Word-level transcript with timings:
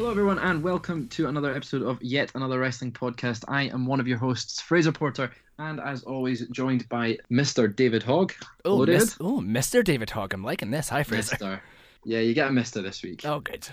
Hello, 0.00 0.10
everyone, 0.10 0.38
and 0.38 0.62
welcome 0.62 1.06
to 1.08 1.26
another 1.28 1.54
episode 1.54 1.82
of 1.82 2.02
Yet 2.02 2.32
Another 2.34 2.58
Wrestling 2.58 2.90
Podcast. 2.90 3.44
I 3.48 3.64
am 3.64 3.84
one 3.84 4.00
of 4.00 4.08
your 4.08 4.16
hosts, 4.16 4.58
Fraser 4.58 4.92
Porter, 4.92 5.30
and 5.58 5.78
as 5.78 6.04
always, 6.04 6.48
joined 6.48 6.88
by 6.88 7.18
Mr. 7.30 7.76
David 7.76 8.02
Hogg. 8.02 8.32
Oh, 8.64 8.70
Hello, 8.76 8.86
David. 8.86 9.00
Mis- 9.02 9.16
oh, 9.20 9.40
Mr. 9.42 9.84
David 9.84 10.08
Hogg. 10.08 10.32
I'm 10.32 10.42
liking 10.42 10.70
this. 10.70 10.88
Hi, 10.88 11.02
Fraser. 11.02 11.32
Mister. 11.34 11.62
Yeah, 12.04 12.20
you 12.20 12.32
get 12.32 12.48
a 12.48 12.50
Mister 12.50 12.80
this 12.80 13.02
week. 13.02 13.26
Oh, 13.26 13.40
good. 13.40 13.68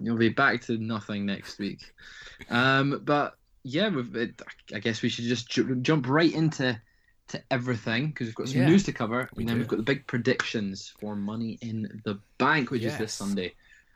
You'll 0.00 0.18
be 0.18 0.28
back 0.28 0.60
to 0.66 0.76
nothing 0.76 1.24
next 1.24 1.58
week. 1.58 1.80
Um, 2.50 3.00
but 3.02 3.38
yeah, 3.62 3.88
we've, 3.88 4.14
it, 4.14 4.42
I 4.74 4.80
guess 4.80 5.00
we 5.00 5.08
should 5.08 5.24
just 5.24 5.48
ju- 5.48 5.76
jump 5.76 6.10
right 6.10 6.30
into 6.34 6.78
to 7.28 7.42
everything 7.50 8.08
because 8.08 8.26
we've 8.26 8.34
got 8.34 8.48
some 8.50 8.60
Yeah, 8.60 8.68
news 8.68 8.84
to 8.84 8.92
cover, 8.92 9.30
we 9.34 9.44
and 9.44 9.48
then 9.48 9.56
do. 9.56 9.60
we've 9.60 9.68
got 9.68 9.76
the 9.78 9.82
big 9.82 10.06
predictions 10.06 10.92
for 11.00 11.16
Money 11.16 11.56
in 11.62 12.02
the 12.04 12.20
Bank, 12.36 12.70
which 12.70 12.82
is 12.82 12.98
this 12.98 13.14
Sunday. 13.14 13.54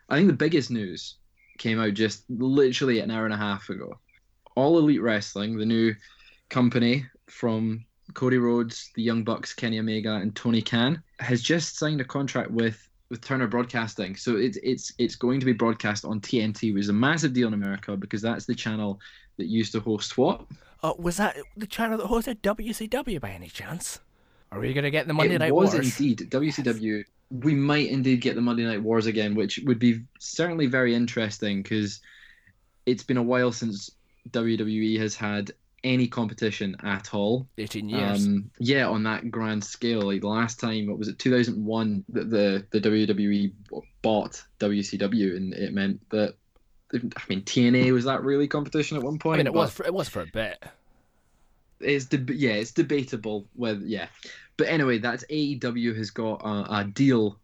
I 0.09 0.16
think 0.16 0.28
the 0.28 0.32
biggest 0.34 0.70
news 0.70 1.16
came 1.59 1.80
out 1.80 1.95
just 1.95 2.24
literally 2.28 3.01
an 3.01 3.10
hour 3.10 3.24
and 3.24 3.34
a 3.34 3.38
half 3.38 3.69
ago. 3.69 3.98
All 4.55 4.78
Elite 4.78 5.02
Wrestling, 5.02 5.56
the 5.56 5.66
new 5.66 5.95
company 6.48 7.05
from 7.27 7.84
Cody 8.15 8.38
Rhodes, 8.38 8.91
the 8.95 9.02
Young 9.02 9.24
Bucks, 9.24 9.52
Kenny 9.52 9.79
Omega, 9.79 10.15
and 10.15 10.34
Tony 10.34 10.62
Khan, 10.62 11.02
has 11.20 11.42
just 11.42 11.77
signed 11.79 12.01
a 12.01 12.05
contract 12.05 12.51
with 12.51 12.82
with 13.09 13.20
Turner 13.20 13.46
Broadcasting. 13.46 14.16
So 14.16 14.37
it's 14.37 14.59
it's 14.62 14.92
it's 14.98 15.16
going 15.16 15.41
to 15.41 15.46
be 15.46 15.52
broadcast 15.52 16.05
on 16.05 16.20
TNT, 16.20 16.74
which 16.74 16.82
is 16.82 16.88
a 16.88 16.92
massive 16.95 17.32
deal 17.32 17.48
in 17.48 17.55
America 17.55 17.96
because 17.96 18.23
that's 18.23 18.46
the 18.46 18.54
channel 18.54 19.01
that 19.37 19.46
used 19.46 19.73
to 19.73 19.80
host 19.80 20.16
what? 20.18 20.45
Oh, 20.82 20.96
was 20.98 21.16
that 21.18 21.37
the 21.57 21.66
channel 21.66 21.98
that 21.98 22.07
hosted 22.07 22.41
WCW 22.41 23.20
by 23.20 23.30
any 23.30 23.48
chance? 23.48 24.01
Are 24.52 24.60
we 24.60 24.73
gonna 24.73 24.91
get 24.91 25.07
the 25.07 25.15
Monday 25.15 25.35
it 25.35 25.38
Night 25.38 25.54
was 25.54 25.73
Wars? 25.74 25.98
indeed 25.98 26.30
WCW. 26.30 27.04
We 27.30 27.55
might 27.55 27.88
indeed 27.91 28.21
get 28.21 28.35
the 28.35 28.41
Monday 28.41 28.65
Night 28.65 28.82
Wars 28.82 29.07
again, 29.07 29.35
which 29.35 29.59
would 29.65 29.79
be 29.79 30.02
certainly 30.19 30.66
very 30.66 30.95
interesting 30.95 31.63
because 31.63 32.01
it's 32.87 33.02
been 33.02 33.16
a 33.16 33.23
while 33.23 33.52
since 33.52 33.91
WWE 34.30 34.99
has 35.01 35.15
had 35.15 35.52
any 35.85 36.09
competition 36.09 36.77
at 36.82 37.15
all. 37.15 37.47
18 37.59 37.88
years. 37.88 38.27
Um, 38.27 38.51
yeah, 38.59 38.88
on 38.88 39.04
that 39.04 39.30
grand 39.30 39.65
scale. 39.65 40.02
Like 40.02 40.21
the 40.21 40.29
last 40.29 40.59
time, 40.59 40.88
what 40.88 40.99
was 40.99 41.09
it, 41.09 41.19
2001, 41.19 42.04
that 42.10 42.30
the, 42.30 42.66
the 42.71 42.80
WWE 42.80 43.52
bought 44.02 44.43
WCW, 44.60 45.37
and 45.37 45.54
it 45.54 45.73
meant 45.73 46.01
that, 46.10 46.35
I 46.93 46.99
mean, 47.29 47.43
TNA 47.43 47.93
was 47.93 48.04
that 48.04 48.23
really 48.23 48.49
competition 48.49 48.97
at 48.97 49.02
one 49.02 49.19
point? 49.19 49.37
I 49.37 49.38
mean, 49.38 49.47
it 49.47 49.54
was 49.54 49.73
for, 49.73 49.85
it 49.85 49.95
was 49.95 50.09
for 50.09 50.23
a 50.23 50.27
bit. 50.27 50.63
It's 51.79 52.07
deb- 52.07 52.30
yeah, 52.30 52.52
it's 52.52 52.73
debatable 52.73 53.47
whether 53.54 53.85
yeah, 53.85 54.07
but 54.57 54.68
anyway, 54.68 54.99
that's 54.99 55.24
AEW 55.30 55.96
has 55.96 56.10
got 56.10 56.40
a, 56.45 56.79
a 56.80 56.85
deal 56.85 57.38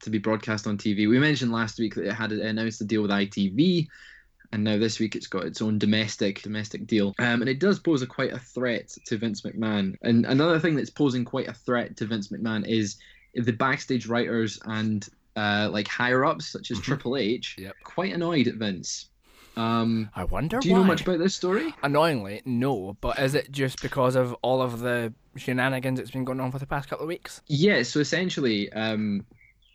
to 0.00 0.10
be 0.10 0.18
broadcast 0.18 0.66
on 0.66 0.78
TV. 0.78 1.08
We 1.08 1.18
mentioned 1.18 1.52
last 1.52 1.78
week 1.78 1.94
that 1.94 2.06
it 2.06 2.12
had 2.14 2.32
announced 2.32 2.80
a 2.80 2.84
deal 2.84 3.02
with 3.02 3.10
ITV, 3.10 3.86
and 4.52 4.64
now 4.64 4.78
this 4.78 4.98
week 4.98 5.14
it's 5.14 5.26
got 5.26 5.44
its 5.44 5.60
own 5.62 5.78
domestic 5.78 6.42
domestic 6.42 6.86
deal. 6.86 7.14
Um, 7.18 7.42
and 7.42 7.48
it 7.48 7.60
does 7.60 7.78
pose 7.78 8.02
a 8.02 8.06
quite 8.06 8.32
a 8.32 8.38
threat 8.38 8.88
to 9.04 9.18
Vince 9.18 9.42
McMahon. 9.42 9.94
And 10.02 10.24
another 10.26 10.58
thing 10.58 10.74
that's 10.74 10.90
posing 10.90 11.24
quite 11.24 11.48
a 11.48 11.52
threat 11.54 11.96
to 11.98 12.06
Vince 12.06 12.28
McMahon 12.28 12.66
is 12.66 12.96
the 13.34 13.52
backstage 13.52 14.06
writers 14.06 14.58
and 14.64 15.06
uh, 15.36 15.68
like 15.70 15.86
higher 15.86 16.24
ups 16.24 16.46
such 16.46 16.70
as 16.72 16.78
Mhm. 16.78 16.82
Triple 16.82 17.16
H, 17.16 17.56
Yep. 17.58 17.76
quite 17.84 18.12
annoyed 18.12 18.48
at 18.48 18.56
Vince. 18.56 19.09
Um, 19.56 20.10
I 20.14 20.24
wonder 20.24 20.58
do 20.58 20.68
you 20.68 20.74
why. 20.74 20.80
know 20.80 20.86
much 20.86 21.02
about 21.02 21.18
this 21.18 21.34
story? 21.34 21.74
Annoyingly, 21.82 22.42
no. 22.44 22.96
But 23.00 23.18
is 23.18 23.34
it 23.34 23.50
just 23.52 23.82
because 23.82 24.16
of 24.16 24.34
all 24.42 24.62
of 24.62 24.80
the 24.80 25.12
shenanigans 25.36 25.98
that's 25.98 26.10
been 26.10 26.24
going 26.24 26.40
on 26.40 26.50
for 26.50 26.58
the 26.58 26.66
past 26.66 26.88
couple 26.88 27.04
of 27.04 27.08
weeks? 27.08 27.42
Yeah, 27.46 27.82
so 27.82 28.00
essentially, 28.00 28.72
um, 28.72 29.24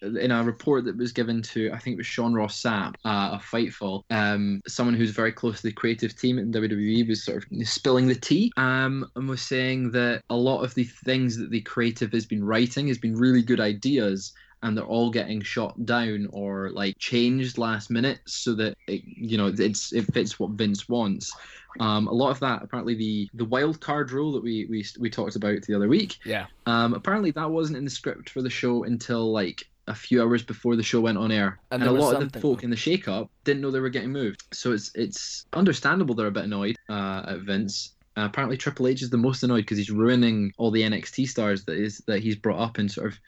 in 0.02 0.32
a 0.32 0.44
report 0.44 0.86
that 0.86 0.98
was 0.98 1.12
given 1.12 1.42
to, 1.42 1.72
I 1.72 1.80
think 1.80 1.96
it 1.96 1.98
was 1.98 2.06
Sean 2.06 2.34
Ross 2.34 2.62
Sapp 2.62 2.96
uh, 3.06 3.32
of 3.34 3.44
Fightful, 3.44 4.04
um, 4.10 4.62
someone 4.68 4.96
who's 4.96 5.12
very 5.12 5.32
close 5.32 5.58
to 5.58 5.64
the 5.64 5.74
creative 5.74 6.18
team 6.18 6.38
at 6.38 6.52
WWE 6.52 7.08
was 7.08 7.24
sort 7.24 7.44
of 7.44 7.68
spilling 7.68 8.08
the 8.08 8.16
tea 8.16 8.52
um, 8.58 9.10
and 9.16 9.28
was 9.28 9.42
saying 9.42 9.92
that 9.92 10.24
a 10.30 10.36
lot 10.36 10.64
of 10.64 10.74
the 10.76 10.84
things 10.84 11.38
that 11.38 11.50
the 11.50 11.62
creative 11.62 12.12
has 12.12 12.26
been 12.26 12.44
writing 12.44 12.88
has 12.88 12.98
been 12.98 13.16
really 13.16 13.42
good 13.42 13.60
ideas. 13.60 14.34
And 14.66 14.76
they're 14.76 14.84
all 14.84 15.12
getting 15.12 15.42
shot 15.42 15.86
down 15.86 16.28
or 16.32 16.72
like 16.72 16.98
changed 16.98 17.60
last 17.60 17.92
minute 17.92 18.20
so 18.26 18.56
that 18.56 18.76
it, 18.88 19.04
you 19.06 19.38
know 19.38 19.54
it's 19.56 19.94
it 19.94 20.12
fits 20.12 20.40
what 20.40 20.52
Vince 20.52 20.90
wants. 20.90 21.32
Um, 21.80 22.08
a 22.08 22.14
lot 22.14 22.32
of 22.32 22.40
that 22.40 22.64
apparently 22.64 22.96
the 22.96 23.30
the 23.34 23.46
wild 23.46 23.80
card 23.80 24.12
rule 24.12 24.32
that 24.32 24.42
we 24.44 24.66
we 24.70 24.84
we 24.98 25.10
talked 25.10 25.36
about 25.36 25.62
the 25.62 25.76
other 25.76 25.88
week 25.88 26.18
Yeah. 26.26 26.48
um, 26.66 26.94
apparently, 26.94 27.32
that 27.32 27.52
wasn't 27.52 27.78
in 27.78 27.86
the 27.86 27.92
script 27.92 28.30
for 28.30 28.42
the 28.42 28.50
show 28.50 28.86
until 28.86 29.32
like 29.32 29.68
a 29.88 29.94
few 29.94 30.20
hours 30.24 30.42
before 30.42 30.76
the 30.76 30.82
show 30.82 31.00
went 31.00 31.18
on 31.20 31.32
air, 31.32 31.60
And 31.70 31.84
and, 31.84 31.92
a 31.92 31.94
lot 31.94 32.20
of 32.20 32.32
the 32.32 32.40
folk 32.40 32.64
in 32.64 32.72
the 32.72 32.76
shake-up 32.76 33.30
didn't 33.44 33.62
know 33.62 33.70
they 33.70 33.80
were 33.80 33.90
getting 33.90 34.12
moved. 34.12 34.46
So 34.52 34.72
it's 34.72 34.90
it's 34.96 35.46
understandable 35.54 36.16
they're 36.16 36.26
a 36.28 36.32
bit 36.32 36.46
annoyed 36.46 36.76
uh, 36.90 37.22
at 37.28 37.40
Vince. 37.42 37.92
Uh, 38.18 38.26
apparently, 38.26 38.58
Triple 38.58 38.88
H 38.88 39.04
is 39.04 39.10
the 39.12 39.18
most 39.18 39.44
annoyed 39.44 39.64
because 39.66 39.78
he's 39.78 39.92
ruining 39.92 40.54
all 40.58 40.72
the 40.72 40.82
NXT 40.82 41.28
stars 41.28 41.66
that 41.66 41.78
is 41.78 42.02
that 42.08 42.22
he's 42.22 42.36
brought 42.38 42.60
up 42.60 42.78
and 42.80 42.90
sort 42.92 43.12
of 43.12 43.20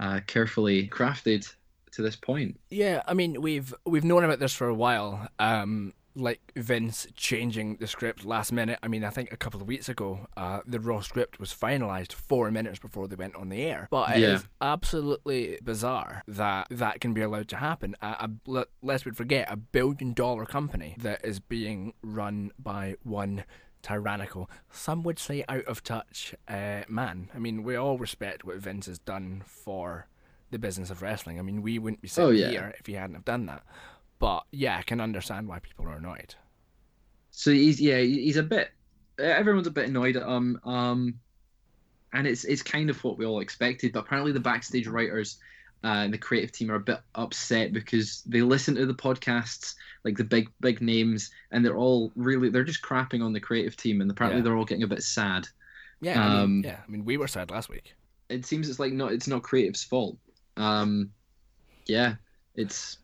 uh, 0.00 0.20
carefully 0.26 0.88
crafted 0.88 1.52
to 1.92 2.02
this 2.02 2.16
point. 2.16 2.58
Yeah, 2.70 3.02
I 3.06 3.14
mean 3.14 3.40
we've 3.40 3.72
we've 3.86 4.04
known 4.04 4.24
about 4.24 4.38
this 4.40 4.54
for 4.54 4.68
a 4.68 4.74
while. 4.74 5.28
Um, 5.38 5.94
like 6.16 6.52
Vince 6.54 7.08
changing 7.16 7.78
the 7.78 7.88
script 7.88 8.24
last 8.24 8.52
minute. 8.52 8.78
I 8.84 8.86
mean, 8.86 9.02
I 9.02 9.10
think 9.10 9.32
a 9.32 9.36
couple 9.36 9.60
of 9.60 9.66
weeks 9.66 9.88
ago, 9.88 10.28
uh, 10.36 10.60
the 10.64 10.78
Raw 10.78 11.00
script 11.00 11.40
was 11.40 11.52
finalized 11.52 12.12
four 12.12 12.52
minutes 12.52 12.78
before 12.78 13.08
they 13.08 13.16
went 13.16 13.34
on 13.34 13.48
the 13.48 13.60
air. 13.62 13.88
But 13.90 14.16
it 14.16 14.20
Yeah. 14.20 14.34
is 14.34 14.46
absolutely 14.60 15.58
bizarre 15.60 16.22
that 16.28 16.68
that 16.70 17.00
can 17.00 17.14
be 17.14 17.20
allowed 17.22 17.48
to 17.48 17.56
happen. 17.56 17.96
A, 18.00 18.28
a, 18.46 18.64
lest 18.80 19.04
we 19.04 19.10
forget, 19.10 19.50
a 19.50 19.56
billion-dollar 19.56 20.46
company 20.46 20.94
that 21.00 21.24
is 21.24 21.40
being 21.40 21.94
run 22.00 22.52
by 22.60 22.94
one 23.02 23.42
tyrannical, 23.84 24.50
some 24.72 25.04
would 25.04 25.20
say 25.20 25.44
out 25.48 25.64
of 25.66 25.84
touch 25.84 26.34
uh, 26.48 26.82
man. 26.88 27.30
I 27.34 27.38
mean, 27.38 27.62
we 27.62 27.76
all 27.76 27.98
respect 27.98 28.44
what 28.44 28.56
Vince 28.56 28.86
has 28.86 28.98
done 28.98 29.42
for 29.46 30.08
the 30.50 30.58
business 30.58 30.90
of 30.90 31.02
wrestling. 31.02 31.38
I 31.38 31.42
mean, 31.42 31.62
we 31.62 31.78
wouldn't 31.78 32.00
be 32.02 32.08
sitting 32.08 32.28
Oh, 32.28 32.32
yeah. 32.32 32.48
here 32.50 32.74
if 32.78 32.86
he 32.86 32.94
hadn't 32.94 33.14
have 33.14 33.24
done 33.24 33.46
that. 33.46 33.62
But 34.18 34.44
yeah, 34.50 34.78
I 34.78 34.82
can 34.82 35.00
understand 35.00 35.46
why 35.48 35.58
people 35.60 35.86
are 35.86 35.96
annoyed. 35.96 36.34
So 37.30 37.50
he's 37.50 37.80
yeah 37.80 37.98
he's 37.98 38.36
a 38.36 38.42
bit 38.44 38.70
everyone's 39.18 39.66
a 39.66 39.72
bit 39.72 39.88
annoyed 39.88 40.16
at 40.16 40.22
him 40.26 40.58
um 40.64 41.18
and 42.12 42.28
it's 42.28 42.44
it's 42.44 42.62
kind 42.62 42.90
of 42.90 43.02
what 43.02 43.18
we 43.18 43.26
all 43.26 43.40
expected 43.40 43.92
but 43.92 44.00
apparently 44.04 44.30
the 44.30 44.38
backstage 44.38 44.86
writers 44.86 45.38
uh, 45.84 46.02
and 46.04 46.12
the 46.12 46.18
creative 46.18 46.50
team 46.50 46.70
are 46.70 46.76
a 46.76 46.80
bit 46.80 46.98
upset 47.14 47.72
because 47.72 48.22
they 48.26 48.40
listen 48.40 48.74
to 48.74 48.86
the 48.86 48.94
podcasts 48.94 49.74
like 50.04 50.16
the 50.16 50.24
big 50.24 50.48
big 50.60 50.80
names 50.80 51.30
and 51.52 51.64
they're 51.64 51.76
all 51.76 52.10
really 52.16 52.48
they're 52.48 52.64
just 52.64 52.82
crapping 52.82 53.22
on 53.22 53.32
the 53.32 53.40
creative 53.40 53.76
team 53.76 54.00
and 54.00 54.10
apparently 54.10 54.38
Yeah. 54.40 54.44
they're 54.44 54.56
all 54.56 54.64
getting 54.64 54.82
a 54.84 54.88
bit 54.88 55.02
sad 55.02 55.46
Yeah, 56.00 56.20
I 56.20 56.28
mean, 56.28 56.40
Um, 56.42 56.62
yeah. 56.64 56.78
I 56.86 56.90
mean, 56.90 57.04
we 57.04 57.16
were 57.18 57.28
sad 57.28 57.50
last 57.50 57.68
week. 57.68 57.94
it 58.30 58.44
seems 58.46 58.68
it's 58.68 58.78
like 58.80 58.92
not 58.92 59.12
it's 59.12 59.28
not 59.28 59.42
creative's 59.42 59.84
fault 59.84 60.16
um 60.56 61.10
yeah 61.86 62.14
it's 62.54 62.98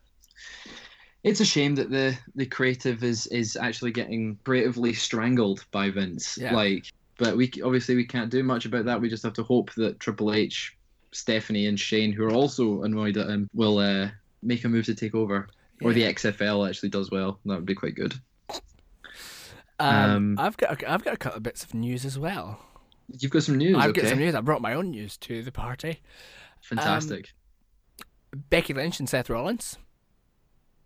it's 1.22 1.40
a 1.40 1.44
shame 1.44 1.74
that 1.74 1.90
the 1.90 2.16
the 2.34 2.46
creative 2.46 3.04
is 3.04 3.26
is 3.26 3.56
actually 3.56 3.90
getting 3.92 4.38
creatively 4.44 4.94
strangled 4.94 5.64
by 5.70 5.90
Vince. 5.90 6.38
Yeah. 6.40 6.54
Like, 6.54 6.86
but 7.18 7.36
we 7.36 7.50
obviously 7.62 7.94
we 7.94 8.06
can't 8.06 8.30
do 8.30 8.42
much 8.42 8.64
about 8.64 8.86
that. 8.86 9.00
We 9.02 9.10
just 9.10 9.22
have 9.24 9.34
to 9.34 9.42
hope 9.42 9.70
that 9.74 10.00
Triple 10.00 10.32
H, 10.32 10.74
Stephanie, 11.12 11.66
and 11.66 11.78
Shane, 11.78 12.12
who 12.12 12.24
are 12.24 12.32
also 12.32 12.82
annoyed 12.82 13.16
at 13.16 13.28
him, 13.28 13.48
will 13.54 13.78
uh, 13.78 14.08
make 14.42 14.64
a 14.64 14.68
move 14.68 14.86
to 14.86 14.94
take 14.94 15.14
over. 15.14 15.48
Or 15.82 15.94
the 15.94 16.02
XFL 16.02 16.68
actually 16.68 16.90
does 16.90 17.10
well. 17.10 17.38
That 17.46 17.56
would 17.56 17.66
be 17.66 17.74
quite 17.74 17.94
good. 17.94 18.14
Um, 19.78 20.10
um, 20.10 20.36
I've 20.38 20.56
got 20.58 20.82
a, 20.82 20.92
I've 20.92 21.02
got 21.02 21.14
a 21.14 21.16
couple 21.16 21.38
of 21.38 21.42
bits 21.42 21.64
of 21.64 21.72
news 21.72 22.04
as 22.04 22.18
well. 22.18 22.60
You've 23.18 23.32
got 23.32 23.44
some 23.44 23.56
news. 23.56 23.76
I've 23.76 23.90
okay, 23.90 24.02
got 24.02 24.10
some 24.10 24.18
news. 24.18 24.34
I 24.34 24.42
brought 24.42 24.60
my 24.60 24.74
own 24.74 24.90
news 24.90 25.16
to 25.18 25.42
the 25.42 25.50
party. 25.50 26.00
fantastic. 26.60 27.32
Becky 28.50 28.74
Lynch 28.74 29.00
and 29.00 29.08
Seth 29.08 29.30
Rollins. 29.30 29.78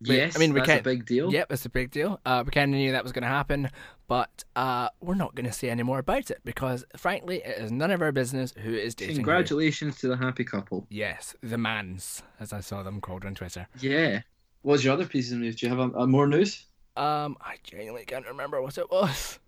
We- 0.00 0.16
yes, 0.16 0.36
I 0.36 0.38
mean, 0.38 0.52
we 0.52 0.60
that's 0.60 0.68
a 0.68 0.72
can't- 0.72 0.84
big 0.84 1.06
deal. 1.06 1.32
Yep, 1.32 1.52
it's 1.52 1.64
a 1.66 1.70
big 1.70 1.90
deal. 1.90 2.20
Uh, 2.26 2.42
we 2.44 2.50
kind 2.50 2.72
of 2.74 2.78
knew 2.78 2.92
that 2.92 3.02
was 3.02 3.12
going 3.12 3.22
to 3.22 3.28
happen, 3.28 3.70
but 4.06 4.44
uh, 4.56 4.88
we're 5.00 5.14
not 5.14 5.34
going 5.34 5.46
to 5.46 5.52
say 5.52 5.70
any 5.70 5.82
more 5.82 5.98
about 5.98 6.30
it 6.30 6.40
because, 6.44 6.84
frankly, 6.96 7.42
it 7.44 7.58
is 7.58 7.72
none 7.72 7.90
of 7.90 8.02
our 8.02 8.12
business 8.12 8.52
who 8.58 8.74
is 8.74 8.94
dating. 8.94 9.14
who. 9.16 9.20
Congratulations 9.22 9.98
to 9.98 10.08
the 10.08 10.16
happy 10.16 10.44
couple. 10.44 10.86
Yes, 10.90 11.34
the 11.42 11.58
mans, 11.58 12.22
as 12.40 12.52
I 12.52 12.60
saw 12.60 12.82
them 12.82 13.00
called 13.00 13.24
on 13.24 13.34
Twitter. 13.34 13.66
Yeah. 13.80 14.22
What's 14.62 14.82
your 14.84 14.92
other 14.94 15.06
piece 15.06 15.30
of 15.32 15.38
news? 15.38 15.56
Do 15.56 15.66
you 15.66 15.74
have 15.74 15.78
a, 15.94 15.98
a 16.00 16.06
more 16.06 16.26
news? 16.26 16.64
Um, 16.96 17.36
I 17.40 17.56
genuinely 17.64 18.04
can't 18.04 18.26
remember 18.26 18.60
what 18.62 18.78
it 18.78 18.90
was. 18.90 19.38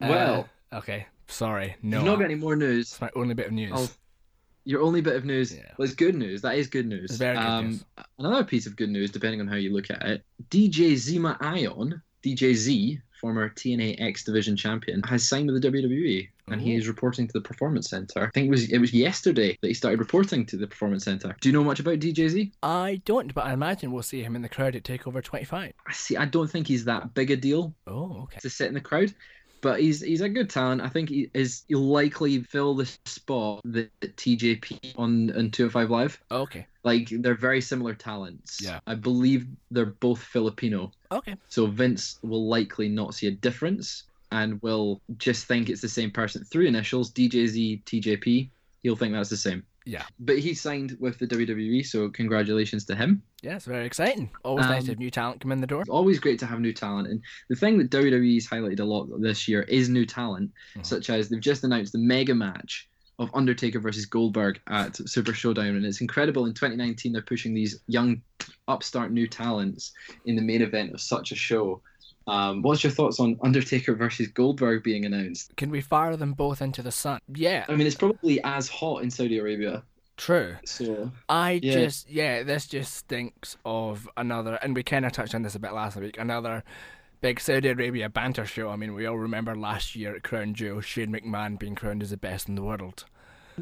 Well. 0.00 0.48
Uh, 0.72 0.76
okay, 0.78 1.06
sorry. 1.26 1.76
No, 1.82 1.98
You've 1.98 2.06
not 2.06 2.16
got 2.18 2.24
any 2.26 2.34
more 2.34 2.56
news. 2.56 2.90
it's 2.92 3.00
my 3.00 3.10
only 3.16 3.34
bit 3.34 3.46
of 3.46 3.52
news. 3.52 3.72
I'll- 3.72 3.90
Your 4.68 4.82
only 4.82 5.00
bit 5.00 5.16
of 5.16 5.24
news. 5.24 5.56
Yeah. 5.56 5.62
Well, 5.78 5.88
good 5.96 6.14
news. 6.14 6.42
That 6.42 6.56
is 6.56 6.66
good 6.66 6.84
news. 6.86 7.12
Very 7.12 7.38
good 7.38 7.42
um. 7.46 7.80
Another 8.18 8.44
piece 8.44 8.66
of 8.66 8.76
good 8.76 8.90
news, 8.90 9.10
depending 9.10 9.40
on 9.40 9.46
how 9.48 9.56
you 9.56 9.72
look 9.72 9.88
at 9.90 10.02
it. 10.02 10.24
DJ 10.50 10.92
Zema 10.92 11.40
Ion, 11.40 12.02
DJ 12.22 12.52
Z 12.52 13.00
former 13.18 13.48
TNA 13.48 13.98
X 13.98 14.24
Division 14.24 14.56
champion, 14.56 15.02
has 15.04 15.26
signed 15.26 15.50
with 15.50 15.62
the 15.62 15.68
WWE, 15.70 16.28
and 16.48 16.60
he 16.60 16.74
is 16.74 16.86
reporting 16.86 17.26
to 17.26 17.32
the 17.32 17.40
Performance 17.40 17.88
Center. 17.88 18.26
I 18.26 18.30
think 18.34 18.48
it 18.48 18.50
was 18.50 18.70
it 18.70 18.76
was 18.78 18.92
yesterday 18.92 19.56
that 19.62 19.68
he 19.68 19.72
started 19.72 20.00
reporting 20.00 20.44
to 20.44 20.58
the 20.58 20.66
Performance 20.66 21.04
Center. 21.04 21.34
Do 21.40 21.48
you 21.48 21.54
know 21.54 21.64
much 21.64 21.80
about 21.80 21.98
DJZ? 22.00 22.52
I 22.62 23.00
don't, 23.06 23.32
but 23.32 23.46
I 23.46 23.54
imagine 23.54 23.90
we'll 23.90 24.02
see 24.02 24.22
him 24.22 24.36
in 24.36 24.42
the 24.42 24.50
crowd 24.50 24.76
at 24.76 24.82
Takeover 24.84 25.24
25. 25.24 25.72
I 25.86 25.92
see. 25.94 26.18
I 26.18 26.26
don't 26.26 26.50
think 26.50 26.66
he's 26.66 26.84
that 26.84 27.14
big 27.14 27.30
a 27.30 27.36
deal 27.36 27.74
Oh, 27.86 28.24
okay. 28.24 28.38
to 28.42 28.50
sit 28.50 28.68
in 28.68 28.74
the 28.74 28.82
crowd. 28.82 29.14
But 29.60 29.80
he's 29.80 30.00
he's 30.00 30.20
a 30.20 30.28
good 30.28 30.50
talent. 30.50 30.82
I 30.82 30.88
think 30.88 31.08
he 31.08 31.30
is 31.34 31.64
he'll 31.68 31.80
likely 31.80 32.42
fill 32.42 32.74
the 32.74 32.86
spot 33.06 33.60
that 33.64 33.90
TJP 34.00 34.94
on 34.96 35.30
on 35.36 35.50
205 35.50 35.90
Live. 35.90 36.22
Oh, 36.30 36.42
okay. 36.42 36.66
Like 36.84 37.08
they're 37.10 37.34
very 37.34 37.60
similar 37.60 37.94
talents. 37.94 38.60
Yeah. 38.62 38.80
I 38.86 38.94
believe 38.94 39.46
they're 39.70 39.86
both 39.86 40.22
Filipino. 40.22 40.92
Okay. 41.10 41.34
So 41.48 41.66
Vince 41.66 42.18
will 42.22 42.48
likely 42.48 42.88
not 42.88 43.14
see 43.14 43.26
a 43.26 43.32
difference 43.32 44.04
and 44.30 44.60
will 44.62 45.00
just 45.16 45.46
think 45.46 45.68
it's 45.68 45.80
the 45.80 45.88
same 45.88 46.10
person. 46.10 46.44
Three 46.44 46.68
initials, 46.68 47.10
DJZ, 47.12 47.84
TJP. 47.84 48.50
He'll 48.82 48.96
think 48.96 49.12
that's 49.12 49.30
the 49.30 49.36
same. 49.36 49.64
Yeah. 49.88 50.04
But 50.20 50.38
he 50.38 50.52
signed 50.52 50.98
with 51.00 51.18
the 51.18 51.26
WWE, 51.26 51.84
so 51.86 52.10
congratulations 52.10 52.84
to 52.86 52.94
him. 52.94 53.22
Yeah, 53.42 53.56
it's 53.56 53.64
very 53.64 53.86
exciting. 53.86 54.28
Always 54.44 54.66
nice 54.66 54.84
to 54.84 54.90
Um, 54.90 54.92
have 54.92 54.98
new 54.98 55.10
talent 55.10 55.40
come 55.40 55.50
in 55.50 55.62
the 55.62 55.66
door. 55.66 55.80
It's 55.80 55.88
always 55.88 56.18
great 56.18 56.38
to 56.40 56.46
have 56.46 56.60
new 56.60 56.74
talent. 56.74 57.08
And 57.08 57.22
the 57.48 57.56
thing 57.56 57.78
that 57.78 57.88
WWE's 57.90 58.46
highlighted 58.46 58.80
a 58.80 58.84
lot 58.84 59.08
this 59.22 59.48
year 59.48 59.62
is 59.62 59.88
new 59.88 60.04
talent, 60.04 60.50
Mhm. 60.76 60.84
such 60.84 61.08
as 61.08 61.30
they've 61.30 61.40
just 61.40 61.64
announced 61.64 61.92
the 61.92 61.98
mega 61.98 62.34
match 62.34 62.86
of 63.18 63.30
Undertaker 63.34 63.80
versus 63.80 64.04
Goldberg 64.04 64.60
at 64.68 64.96
Super 65.08 65.32
Showdown. 65.32 65.74
And 65.76 65.86
it's 65.86 66.02
incredible. 66.02 66.44
In 66.44 66.52
2019, 66.52 67.12
they're 67.12 67.22
pushing 67.22 67.54
these 67.54 67.80
young, 67.86 68.20
upstart 68.68 69.10
new 69.10 69.26
talents 69.26 69.92
in 70.26 70.36
the 70.36 70.42
main 70.42 70.60
event 70.60 70.92
of 70.92 71.00
such 71.00 71.32
a 71.32 71.34
show. 71.34 71.80
Um, 72.28 72.62
what's 72.62 72.84
your 72.84 72.92
thoughts 72.92 73.18
on 73.20 73.38
Undertaker 73.42 73.94
versus 73.94 74.28
Goldberg 74.28 74.84
being 74.84 75.04
announced? 75.06 75.56
Can 75.56 75.70
we 75.70 75.80
fire 75.80 76.16
them 76.16 76.34
both 76.34 76.60
into 76.60 76.82
the 76.82 76.92
sun? 76.92 77.20
Yeah, 77.34 77.64
I 77.68 77.74
mean, 77.74 77.86
it's 77.86 77.96
probably 77.96 78.42
as 78.44 78.68
hot 78.68 79.02
in 79.02 79.10
Saudi 79.10 79.38
Arabia. 79.38 79.82
true. 80.18 80.56
So 80.64 81.12
I 81.28 81.60
Yeah. 81.62 81.72
just, 81.72 82.10
yeah, 82.10 82.42
this 82.42 82.66
just 82.66 82.92
stinks 82.94 83.56
of 83.64 84.08
another, 84.16 84.56
and 84.56 84.74
we 84.74 84.82
kind 84.82 85.06
of 85.06 85.12
touched 85.12 85.32
on 85.34 85.42
this 85.42 85.54
a 85.54 85.60
bit 85.60 85.72
last 85.72 85.96
week, 85.96 86.18
another 86.18 86.64
big 87.20 87.38
Saudi 87.40 87.68
Arabia 87.68 88.08
banter 88.08 88.44
show. 88.44 88.68
I 88.70 88.74
mean, 88.76 88.94
we 88.94 89.06
all 89.06 89.16
remember 89.16 89.54
last 89.54 89.94
year 89.94 90.16
at 90.16 90.24
Crown 90.24 90.54
Jewel, 90.54 90.80
Shane 90.80 91.12
McMahon 91.12 91.56
being 91.58 91.76
crowned 91.76 92.02
as 92.02 92.10
the 92.10 92.16
best 92.16 92.48
in 92.48 92.56
the 92.56 92.62
world. 92.62 93.04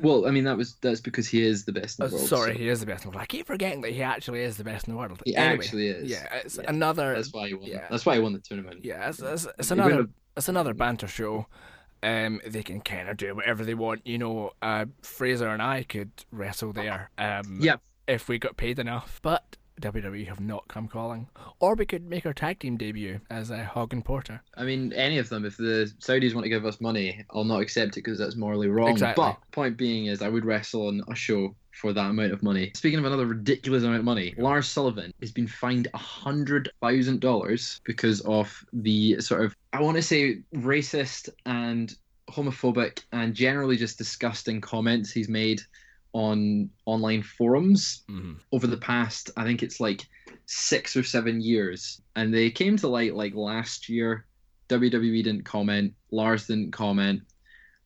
Well, 0.00 0.26
I 0.26 0.30
mean, 0.30 0.44
that 0.44 0.56
was 0.56 0.74
that's 0.82 1.00
because 1.00 1.26
he 1.28 1.42
is 1.46 1.64
the 1.64 1.72
best 1.72 1.98
in 2.00 2.06
Oh, 2.06 2.08
world. 2.08 2.20
sorry, 2.28 2.52
so 2.52 2.58
he 2.58 2.68
is 2.68 2.80
the 2.80 2.86
best 2.86 3.04
in 3.04 3.10
the 3.10 3.16
world. 3.16 3.22
I 3.22 3.26
keep 3.26 3.46
forgetting 3.46 3.80
that 3.82 3.92
he 3.92 4.02
actually 4.02 4.42
is 4.42 4.56
the 4.56 4.64
best 4.64 4.86
in 4.88 4.94
the 4.94 4.98
world. 4.98 5.20
he 5.24 5.34
Anyway, 5.36 5.64
actually 5.64 5.88
is. 5.88 6.10
Yeah, 6.10 6.26
it's 6.34 6.56
Yeah. 6.56 6.64
another. 6.68 7.14
That's 7.14 7.32
why 7.32 7.48
he 7.48 7.54
won. 7.54 7.66
yeah. 7.68 7.86
That's 7.90 8.04
why 8.06 8.14
he 8.16 8.20
won 8.20 8.32
the 8.32 8.38
tournament. 8.40 8.84
Yeah, 8.84 9.08
it's, 9.08 9.20
it's, 9.20 9.46
it's 9.58 9.70
another 9.70 9.94
have- 9.96 10.10
it's 10.36 10.48
another 10.48 10.74
banter 10.74 11.06
show. 11.08 11.46
Um, 12.02 12.40
they 12.46 12.62
can 12.62 12.80
kind 12.82 13.08
of 13.08 13.16
do 13.16 13.34
whatever 13.34 13.64
they 13.64 13.74
want. 13.74 14.06
You 14.06 14.18
know, 14.18 14.50
uh, 14.62 14.84
Fraser 15.02 15.48
and 15.48 15.62
I 15.62 15.82
could 15.82 16.10
wrestle 16.30 16.72
there. 16.72 17.10
Um, 17.18 17.58
Yeah. 17.60 17.76
if 18.06 18.28
we 18.28 18.38
got 18.38 18.56
paid 18.56 18.78
enough. 18.78 19.18
But 19.22 19.56
WWE 19.80 20.26
have 20.26 20.40
not 20.40 20.66
come 20.68 20.88
calling. 20.88 21.28
Or 21.60 21.74
we 21.74 21.86
could 21.86 22.08
make 22.08 22.26
our 22.26 22.32
tag 22.32 22.60
team 22.60 22.76
debut 22.76 23.20
as 23.30 23.50
uh, 23.50 23.64
Hog 23.64 23.92
and 23.92 24.04
Porter. 24.04 24.42
I 24.56 24.64
mean, 24.64 24.92
any 24.92 25.18
of 25.18 25.28
them. 25.28 25.44
If 25.44 25.56
the 25.56 25.92
Saudis 26.00 26.34
want 26.34 26.44
to 26.44 26.48
give 26.48 26.64
us 26.64 26.80
money, 26.80 27.24
I'll 27.30 27.44
not 27.44 27.60
accept 27.60 27.96
it 27.96 28.04
because 28.04 28.18
that's 28.18 28.36
morally 28.36 28.68
wrong. 28.68 28.90
Exactly. 28.90 29.22
But 29.22 29.38
point 29.52 29.76
being 29.76 30.06
is, 30.06 30.22
I 30.22 30.28
would 30.28 30.44
wrestle 30.44 30.88
on 30.88 31.02
a 31.08 31.14
show 31.14 31.54
for 31.72 31.92
that 31.92 32.10
amount 32.10 32.32
of 32.32 32.42
money. 32.42 32.72
Speaking 32.74 32.98
of 32.98 33.04
another 33.04 33.26
ridiculous 33.26 33.82
amount 33.82 33.98
of 33.98 34.04
money, 34.04 34.34
Lars 34.38 34.66
Sullivan 34.66 35.12
has 35.20 35.30
been 35.30 35.46
fined 35.46 35.88
a 35.92 35.98
hundred 35.98 36.70
thousand 36.80 37.20
dollars 37.20 37.80
because 37.84 38.20
of 38.22 38.64
the 38.72 39.20
sort 39.20 39.44
of 39.44 39.54
I 39.72 39.82
want 39.82 39.96
to 39.96 40.02
say 40.02 40.40
racist 40.54 41.28
and 41.44 41.94
homophobic 42.30 43.04
and 43.12 43.34
generally 43.34 43.76
just 43.76 43.98
disgusting 43.98 44.60
comments 44.60 45.12
he's 45.12 45.28
made 45.28 45.60
on 46.16 46.70
online 46.86 47.22
forums 47.22 48.02
Mm-hmm. 48.08 48.34
over 48.52 48.66
the 48.66 48.78
past 48.78 49.30
i 49.36 49.44
think 49.44 49.62
it's 49.62 49.80
like 49.80 50.00
six 50.48 50.96
or 50.96 51.02
seven 51.02 51.40
years. 51.40 52.00
And 52.14 52.32
they 52.32 52.50
came 52.50 52.76
to 52.78 52.86
light 52.88 53.14
like 53.16 53.34
last 53.34 53.88
year. 53.88 54.26
Wwe 54.68 55.24
didn't 55.24 55.42
comment. 55.44 55.92
Lars 56.12 56.46
didn't 56.46 56.70
comment. 56.70 57.22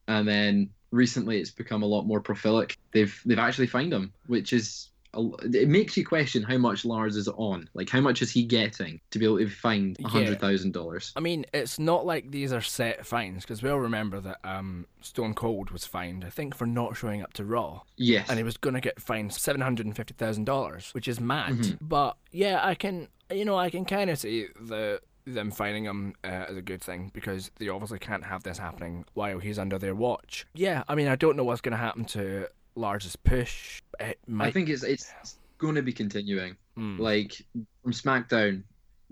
And 0.08 0.28
then 0.28 0.68
recently 0.90 1.40
it's 1.40 1.50
become 1.50 1.82
a 1.82 1.86
lot 1.86 2.06
more 2.06 2.20
prolific. 2.20 2.76
They've 2.92 3.18
they've 3.24 3.38
actually 3.46 3.66
fined 3.68 3.92
him 3.94 4.12
which 4.26 4.52
is 4.52 4.90
it 5.14 5.68
makes 5.68 5.96
you 5.96 6.04
question 6.06 6.42
how 6.42 6.56
much 6.56 6.84
lars 6.84 7.16
is 7.16 7.26
on 7.28 7.68
like 7.74 7.88
how 7.88 8.00
much 8.00 8.22
is 8.22 8.30
he 8.30 8.44
getting 8.44 9.00
to 9.10 9.18
be 9.18 9.24
able 9.24 9.38
to 9.38 9.48
find 9.48 9.96
Yeah. 9.98 10.08
hundred 10.08 10.40
thousand 10.40 10.72
dollars 10.72 11.12
I 11.16 11.20
mean, 11.20 11.44
it's 11.52 11.78
not 11.78 12.06
like 12.06 12.30
these 12.30 12.52
are 12.52 12.60
set 12.60 13.04
fines 13.04 13.42
because 13.42 13.62
we 13.62 13.70
all 13.70 13.80
remember 13.80 14.20
that 14.20 14.38
um, 14.44 14.86
Stone 15.00 15.34
Cold 15.34 15.70
was 15.70 15.84
fined, 15.84 16.24
I 16.24 16.30
think, 16.30 16.54
for 16.54 16.66
not 16.66 16.96
showing 16.96 17.22
up 17.22 17.32
to 17.34 17.44
Raw. 17.44 17.80
yes 17.96 18.28
and 18.28 18.38
he 18.38 18.44
was 18.44 18.56
going 18.56 18.74
to 18.74 18.80
get 18.80 19.00
fined 19.00 19.32
seven 19.32 19.60
hundred 19.60 19.86
and 19.86 19.96
fifty 19.96 20.14
thousand 20.14 20.44
dollars, 20.44 20.90
which 20.92 21.08
is 21.08 21.20
mad. 21.20 21.54
Mhm. 21.54 21.78
But 21.80 22.16
yeah, 22.30 22.60
I 22.64 22.74
can, 22.74 23.08
you 23.32 23.44
know, 23.44 23.56
I 23.58 23.70
can 23.70 23.84
kind 23.84 24.10
of 24.10 24.18
see 24.18 24.46
the 24.60 25.00
them 25.26 25.50
finding 25.50 25.84
him 25.84 26.14
uh, 26.24 26.46
as 26.48 26.56
a 26.56 26.62
good 26.62 26.80
thing 26.82 27.10
because 27.12 27.50
they 27.58 27.68
obviously 27.68 27.98
can't 27.98 28.24
have 28.24 28.42
this 28.42 28.58
happening 28.58 29.04
while 29.14 29.38
he's 29.38 29.58
under 29.58 29.78
their 29.78 29.94
watch. 29.94 30.46
Yeah, 30.54 30.82
I 30.88 30.94
mean, 30.94 31.08
I 31.08 31.14
don't 31.16 31.36
know 31.36 31.44
what's 31.44 31.60
going 31.60 31.72
to 31.72 31.78
happen 31.78 32.04
to 32.06 32.48
Lars's 32.76 33.16
push. 33.16 33.80
Might. 34.26 34.48
i 34.48 34.50
think 34.50 34.68
it's 34.68 34.82
it's 34.82 35.12
going 35.58 35.74
to 35.74 35.82
be 35.82 35.92
continuing 35.92 36.56
Mm. 36.78 36.98
like 36.98 37.34
from 37.82 37.92
SmackDown, 37.92 38.62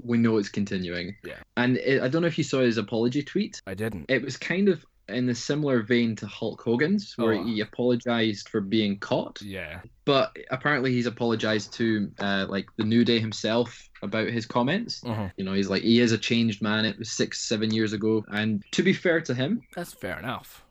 we 0.03 0.17
know 0.17 0.39
it's 0.39 0.49
continuing. 0.49 1.17
Yeah. 1.25 1.35
And 1.57 1.77
it, 1.77 2.01
I 2.01 2.09
don't 2.09 2.23
know 2.23 2.29
if 2.29 2.39
you 2.39 2.45
saw 2.45 2.61
his 2.61 2.79
apology 2.79 3.23
tweet. 3.23 3.61
I 3.67 3.75
didn't. 3.75 4.07
It 4.09 4.23
was 4.23 4.37
kind 4.39 4.69
of 4.69 4.87
in 5.09 5.27
the 5.27 5.35
similar 5.35 5.83
vein 5.83 6.15
to 6.17 6.27
Hulk 6.27 6.63
Hogan's, 6.63 7.15
where 7.17 7.35
Oh. 7.35 7.45
he 7.45 7.61
apologized 7.61 8.49
for 8.49 8.61
being 8.61 8.97
caught. 8.99 9.43
Yeah. 9.43 9.81
But 10.05 10.35
apparently, 10.51 10.93
he's 10.93 11.07
apologized 11.07 11.73
to 11.75 12.11
uh, 12.21 12.47
like 12.49 12.67
the 12.77 12.85
New 12.85 13.05
Day 13.05 13.19
himself 13.19 13.89
about 14.03 14.29
his 14.29 14.47
comments. 14.47 15.01
Mhm. 15.01 15.33
You 15.37 15.45
know, 15.45 15.53
he's 15.53 15.69
like 15.69 15.83
he 15.83 16.01
is 16.01 16.13
a 16.13 16.19
changed 16.19 16.63
man. 16.63 16.85
It 16.85 16.99
was 16.99 17.11
six, 17.11 17.41
seven 17.41 17.75
years 17.75 17.93
ago, 17.93 18.25
and 18.29 18.63
to 18.73 18.83
be 18.83 18.93
fair 18.93 19.21
to 19.23 19.35
him, 19.35 19.63
That's 19.75 19.93
fair 19.93 20.19
enough. 20.19 20.63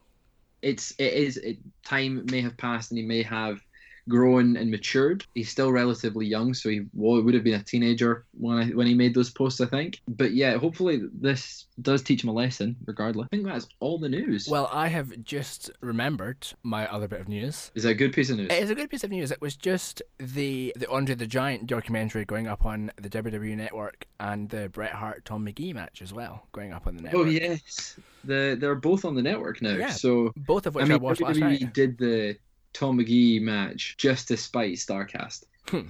It's 0.68 0.92
it 1.00 1.14
is 1.14 1.38
it, 1.38 1.58
time 1.86 2.26
may 2.30 2.42
have 2.42 2.58
passed 2.58 2.92
and 2.92 2.98
he 3.00 3.06
may 3.06 3.24
have 3.24 3.62
grown 4.08 4.58
and 4.58 4.72
matured. 4.72 5.26
He's 5.36 5.50
still 5.50 5.72
relatively 5.72 6.26
young, 6.26 6.54
so 6.54 6.70
he 6.70 6.86
would 6.94 7.34
have 7.34 7.44
been 7.44 7.60
a 7.60 7.64
teenager 7.64 8.26
when 8.32 8.58
I, 8.58 8.66
when 8.68 8.88
he 8.88 8.94
made 8.94 9.14
those 9.14 9.30
posts, 9.30 9.62
I 9.62 9.66
think. 9.66 10.02
But 10.08 10.34
yeah, 10.34 10.58
hopefully 10.58 11.02
this 11.14 11.66
does 11.82 12.02
teach 12.02 12.24
him 12.24 12.30
a 12.30 12.34
lesson. 12.34 12.76
Regardless, 12.86 13.28
I 13.32 13.36
think 13.36 13.48
that's 13.48 13.68
all 13.80 13.98
the 13.98 14.10
news. 14.10 14.48
Well, 14.48 14.70
I 14.72 14.88
have 14.88 15.24
just 15.24 15.72
remembered 15.82 16.48
my 16.64 16.88
other 16.88 17.08
bit 17.08 17.22
of 17.22 17.28
news. 17.28 17.72
is 17.76 17.84
that 17.84 17.90
a 17.90 17.96
good 17.96 18.14
piece 18.14 18.30
of 18.30 18.38
news? 18.38 18.50
It 18.52 18.64
is 18.64 18.70
a 18.70 18.76
good 18.76 18.90
piece 18.90 19.04
of 19.04 19.12
news. 19.12 19.32
It 19.32 19.42
was 19.42 19.56
just 19.56 20.02
the 20.18 20.74
the 20.76 20.90
Andre 20.90 21.16
the 21.16 21.28
Giant 21.28 21.68
documentary 21.68 22.26
going 22.26 22.48
up 22.48 22.66
on 22.66 22.92
the 23.02 23.10
WWE 23.10 23.56
Network 23.56 24.08
and 24.20 24.50
the 24.50 24.70
Bret 24.70 24.94
Hart 24.94 25.26
Tom 25.26 25.44
Magee 25.44 25.74
match 25.74 26.02
as 26.02 26.14
well 26.14 26.48
going 26.52 26.74
up 26.74 26.88
on 26.88 26.98
the 26.98 27.04
oh, 27.04 27.06
network. 27.06 27.28
Oh 27.28 27.30
yes, 27.30 28.00
the 28.24 28.58
they're 28.60 28.76
both 28.76 29.06
on 29.06 29.16
the 29.16 29.22
network 29.22 29.62
now. 29.62 29.76
Yeah. 29.76 29.92
So 29.92 30.34
Both 30.36 30.68
of 30.68 30.76
which 30.76 30.84
I 30.84 30.88
I, 30.88 30.90
mean, 30.90 31.02
watched 31.02 31.22
last 31.22 31.38
WWE 31.38 31.62
night. 31.62 31.74
did 31.74 31.98
the 31.98 32.38
Tom 32.78 32.98
Magee 32.98 33.40
match 33.40 33.96
just 33.98 34.28
to 34.30 34.38
spite 34.38 34.76
Starrcast. 34.76 35.44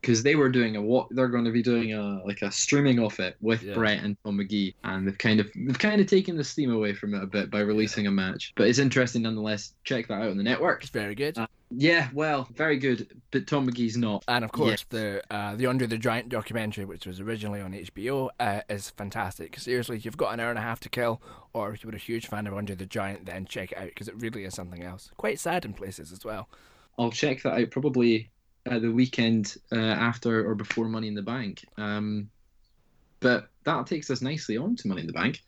because 0.00 0.22
they 0.22 0.34
were 0.34 0.48
doing 0.48 0.76
a 0.76 0.82
what 0.82 1.06
they're 1.12 1.28
going 1.28 1.44
to 1.44 1.52
be 1.52 1.62
doing 1.62 1.94
a 1.94 2.20
like 2.26 2.42
a 2.42 2.50
streaming 2.50 2.98
of 2.98 3.18
it 3.20 3.36
with 3.40 3.62
Yeah. 3.62 3.74
Bret 3.74 4.02
and 4.02 4.16
Tom 4.24 4.36
Magee, 4.36 4.74
and 4.84 5.06
they've 5.06 5.16
kind 5.16 5.40
of 5.40 5.48
they've 5.54 5.78
kind 5.78 6.00
of 6.00 6.06
taken 6.06 6.36
the 6.36 6.44
steam 6.44 6.72
away 6.72 6.92
from 6.92 7.14
it 7.14 7.22
a 7.22 7.26
bit 7.26 7.50
by 7.50 7.60
releasing 7.60 8.06
a 8.06 8.10
match. 8.10 8.52
But 8.56 8.66
it's 8.66 8.78
interesting 8.80 9.22
nonetheless. 9.22 9.74
Check 9.84 10.08
that 10.08 10.14
out 10.14 10.30
on 10.30 10.36
the 10.36 10.42
network. 10.42 10.82
it's 10.82 10.90
very 10.90 11.14
good. 11.14 11.38
Uh, 11.38 11.46
Yeah, 11.72 12.08
well, 12.12 12.48
very 12.54 12.78
good, 12.78 13.20
but 13.30 13.46
Tom 13.46 13.70
Magee's 13.70 13.96
not. 13.96 14.24
and 14.26 14.44
of 14.44 14.50
course, 14.50 14.70
yes. 14.70 14.84
the 14.88 15.22
uh, 15.30 15.54
the 15.54 15.66
Andre 15.66 15.86
the 15.86 15.98
Giant 15.98 16.28
documentary, 16.28 16.84
which 16.84 17.06
was 17.06 17.20
originally 17.20 17.60
on 17.60 17.72
HBO, 17.72 18.30
uh, 18.40 18.62
is 18.68 18.90
fantastic. 18.90 19.56
Seriously, 19.58 19.96
if 19.96 20.04
you've 20.04 20.16
got 20.16 20.34
an 20.34 20.40
hour 20.40 20.50
and 20.50 20.58
a 20.58 20.62
half 20.62 20.80
to 20.80 20.88
kill, 20.88 21.22
or 21.52 21.72
if 21.72 21.84
you're 21.84 21.94
a 21.94 21.98
huge 21.98 22.26
fan 22.26 22.48
of 22.48 22.54
Andre 22.54 22.74
the 22.74 22.86
Giant, 22.86 23.26
then 23.26 23.44
check 23.44 23.70
it 23.70 23.78
out 23.78 23.86
because 23.86 24.08
it 24.08 24.20
really 24.20 24.44
is 24.44 24.54
something 24.54 24.82
else. 24.82 25.10
Quite 25.16 25.38
sad 25.38 25.64
in 25.64 25.72
places 25.72 26.10
as 26.10 26.24
well. 26.24 26.48
I'll 26.98 27.12
check 27.12 27.42
that 27.42 27.60
out 27.60 27.70
probably 27.70 28.30
uh, 28.68 28.80
the 28.80 28.90
weekend 28.90 29.56
uh, 29.70 29.76
after 29.76 30.48
or 30.48 30.56
before 30.56 30.88
Money 30.88 31.06
in 31.06 31.14
the 31.14 31.22
Bank. 31.22 31.64
Um, 31.76 32.30
but 33.20 33.48
that 33.78 33.86
takes 33.86 34.10
us 34.10 34.20
nicely 34.22 34.56
on 34.56 34.76
to 34.76 34.88
Money 34.88 35.02
in 35.02 35.06
the 35.06 35.12
Bank. 35.12 35.40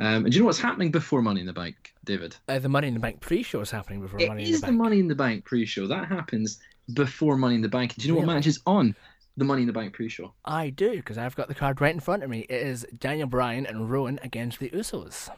Um, 0.00 0.24
and 0.24 0.30
do 0.30 0.36
you 0.36 0.40
know 0.42 0.46
what's 0.46 0.58
happening 0.60 0.90
before 0.90 1.22
Money 1.22 1.40
in 1.40 1.46
the 1.46 1.52
Bank, 1.52 1.94
David? 2.04 2.36
Uh, 2.48 2.58
the 2.58 2.68
Money 2.68 2.88
in 2.88 2.94
the 2.94 3.00
Bank 3.00 3.20
pre-show 3.20 3.60
is 3.60 3.70
happening 3.70 4.00
before 4.00 4.20
It 4.20 4.28
Money 4.28 4.44
in 4.44 4.52
the 4.52 4.58
the 4.66 4.72
Money 4.72 4.98
in 5.00 5.08
the 5.08 5.14
Bank 5.14 5.44
pre-show. 5.44 5.86
That 5.86 6.06
happens 6.08 6.58
before 6.94 7.36
Money 7.36 7.56
in 7.56 7.62
the 7.62 7.68
Bank. 7.68 7.94
Do 7.94 8.06
you 8.06 8.12
know 8.12 8.18
what 8.20 8.26
Really? 8.26 8.34
match 8.36 8.46
is 8.46 8.60
on 8.66 8.94
the 9.36 9.44
Money 9.44 9.62
in 9.62 9.66
the 9.66 9.72
Bank 9.72 9.92
pre-show? 9.94 10.32
I 10.44 10.70
do 10.70 10.96
because 10.96 11.18
I've 11.18 11.36
got 11.36 11.48
the 11.48 11.54
card 11.54 11.80
right 11.80 11.92
in 11.94 12.00
front 12.00 12.22
of 12.22 12.30
me. 12.30 12.40
It 12.48 12.66
is 12.66 12.86
Daniel 12.98 13.26
Bryan 13.28 13.66
and 13.66 13.90
Rowan 13.90 14.18
against 14.22 14.58
the 14.60 14.70
Usos. 14.70 15.28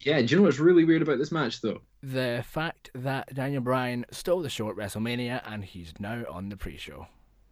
Yeah, 0.00 0.20
do 0.20 0.26
you 0.26 0.36
know 0.36 0.42
what's 0.42 0.58
really 0.58 0.84
weird 0.84 1.00
about 1.02 1.18
this 1.18 1.32
match 1.32 1.60
though? 1.62 1.80
The 2.02 2.44
fact 2.46 2.90
that 2.94 3.34
Daniel 3.34 3.62
Bryan 3.62 4.04
stole 4.10 4.42
the 4.42 4.50
show 4.50 4.68
at 4.68 4.76
WrestleMania 4.76 5.40
and 5.46 5.64
he's 5.64 5.94
now 5.98 6.24
on 6.30 6.50
the 6.50 6.56
pre-show. 6.58 7.06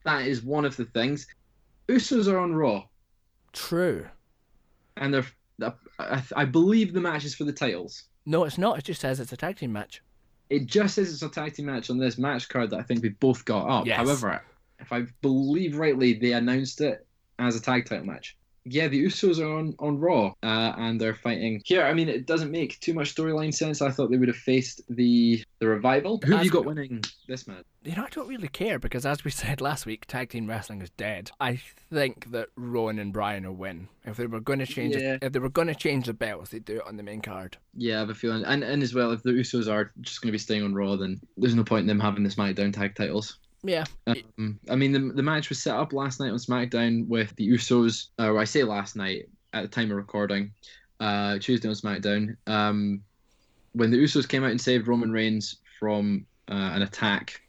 That 0.04 0.26
is 0.26 0.42
one 0.42 0.64
of 0.66 0.76
the 0.76 0.84
things. 0.84 1.26
Usos 1.88 2.30
are 2.30 2.38
on 2.38 2.54
Raw, 2.54 2.84
True. 3.52 4.06
And 4.96 5.14
they're 5.14 5.26
I, 5.98 6.22
I 6.34 6.44
believe 6.44 6.92
the 6.92 7.00
match 7.00 7.24
is 7.24 7.34
for 7.34 7.44
the 7.44 7.52
titles. 7.52 8.04
No, 8.26 8.44
it's 8.44 8.58
not. 8.58 8.78
It 8.78 8.84
just 8.84 9.00
says 9.00 9.20
it's 9.20 9.32
a 9.32 9.36
tag 9.36 9.56
team 9.56 9.72
match. 9.72 10.02
It 10.50 10.66
just 10.66 10.94
says 10.94 11.12
it's 11.12 11.22
a 11.22 11.28
tag 11.28 11.54
team 11.54 11.66
match 11.66 11.90
on 11.90 11.98
this 11.98 12.18
match 12.18 12.48
card 12.48 12.70
that 12.70 12.80
I 12.80 12.82
think 12.82 13.02
we 13.02 13.10
both 13.10 13.44
got 13.44 13.68
up. 13.68 13.86
Yes. 13.86 13.96
However, 13.96 14.42
if 14.78 14.92
I 14.92 15.06
believe 15.20 15.76
rightly, 15.76 16.14
they 16.14 16.32
announced 16.32 16.80
it 16.80 17.06
as 17.38 17.56
a 17.56 17.60
tag 17.60 17.86
title 17.86 18.06
match. 18.06 18.36
Yeah, 18.64 18.86
the 18.88 19.04
Usos 19.04 19.40
are 19.40 19.58
on, 19.58 19.74
on 19.80 19.98
Raw 19.98 20.34
uh, 20.42 20.72
and 20.76 21.00
they're 21.00 21.14
fighting 21.16 21.60
here. 21.64 21.82
I 21.82 21.92
mean, 21.94 22.08
it 22.08 22.26
doesn't 22.26 22.50
make 22.50 22.78
too 22.80 22.94
much 22.94 23.14
storyline 23.14 23.52
sense. 23.52 23.82
I 23.82 23.90
thought 23.90 24.10
they 24.10 24.16
would 24.16 24.28
have 24.28 24.36
faced 24.36 24.82
the 24.88 25.42
the 25.58 25.66
revival. 25.66 26.20
Who 26.24 26.36
have 26.36 26.44
you 26.44 26.50
got 26.50 26.64
winning 26.64 27.02
this 27.26 27.48
match? 27.48 27.64
You 27.82 27.96
know, 27.96 28.04
I 28.04 28.08
don't 28.10 28.28
really 28.28 28.48
care 28.48 28.78
because, 28.78 29.04
as 29.04 29.24
we 29.24 29.32
said 29.32 29.60
last 29.60 29.84
week, 29.86 30.06
tag 30.06 30.30
team 30.30 30.46
wrestling 30.48 30.80
is 30.82 30.90
dead. 30.90 31.32
I 31.40 31.56
think 31.90 32.30
that 32.30 32.50
Rowan 32.54 33.00
and 33.00 33.12
Bryan 33.12 33.44
will 33.44 33.54
win. 33.56 33.88
If 34.04 34.16
they 34.16 34.26
were 34.26 34.38
going 34.40 34.60
to 34.60 34.66
change, 34.66 34.94
Yeah. 34.94 35.14
it, 35.14 35.24
if 35.24 35.32
they 35.32 35.40
were 35.40 35.48
going 35.48 35.68
to 35.68 35.74
change 35.74 36.06
the 36.06 36.14
belts, 36.14 36.50
they'd 36.50 36.64
do 36.64 36.76
it 36.76 36.86
on 36.86 36.96
the 36.96 37.02
main 37.02 37.20
card. 37.20 37.56
Yeah, 37.74 37.96
I 37.96 38.00
have 38.00 38.10
a 38.10 38.14
feeling. 38.14 38.44
And 38.44 38.62
and 38.62 38.82
as 38.82 38.94
well, 38.94 39.10
if 39.10 39.22
the 39.24 39.30
Usos 39.30 39.68
are 39.68 39.90
just 40.00 40.20
going 40.22 40.28
to 40.28 40.32
be 40.32 40.38
staying 40.38 40.62
on 40.62 40.74
Raw, 40.74 40.94
then 40.94 41.20
there's 41.36 41.56
no 41.56 41.64
point 41.64 41.80
in 41.82 41.86
them 41.88 41.98
having 42.00 42.22
the 42.22 42.30
SmackDown 42.30 42.72
tag 42.72 42.94
titles. 42.94 43.38
Yeah, 43.64 43.84
Um, 44.06 44.58
I 44.68 44.74
mean, 44.74 44.90
the, 44.92 44.98
the 45.14 45.22
match 45.22 45.48
was 45.48 45.62
set 45.62 45.76
up 45.76 45.92
last 45.92 46.18
night 46.18 46.30
on 46.30 46.38
SmackDown 46.38 47.06
with 47.06 47.34
the 47.36 47.48
Usos, 47.48 48.08
or 48.18 48.38
I 48.38 48.44
say 48.44 48.64
last 48.64 48.96
night 48.96 49.28
at 49.52 49.62
the 49.62 49.68
time 49.68 49.90
of 49.90 49.96
recording, 49.96 50.52
uh, 50.98 51.38
Tuesday 51.38 51.68
on 51.68 51.74
SmackDown, 51.74 52.36
um, 52.48 53.02
when 53.72 53.90
the 53.90 53.96
Usos 53.98 54.28
came 54.28 54.42
out 54.42 54.50
and 54.50 54.60
saved 54.60 54.88
Roman 54.88 55.12
Reigns 55.12 55.56
from 55.78 56.26
uh, 56.50 56.70
an 56.74 56.82
attack 56.82 57.40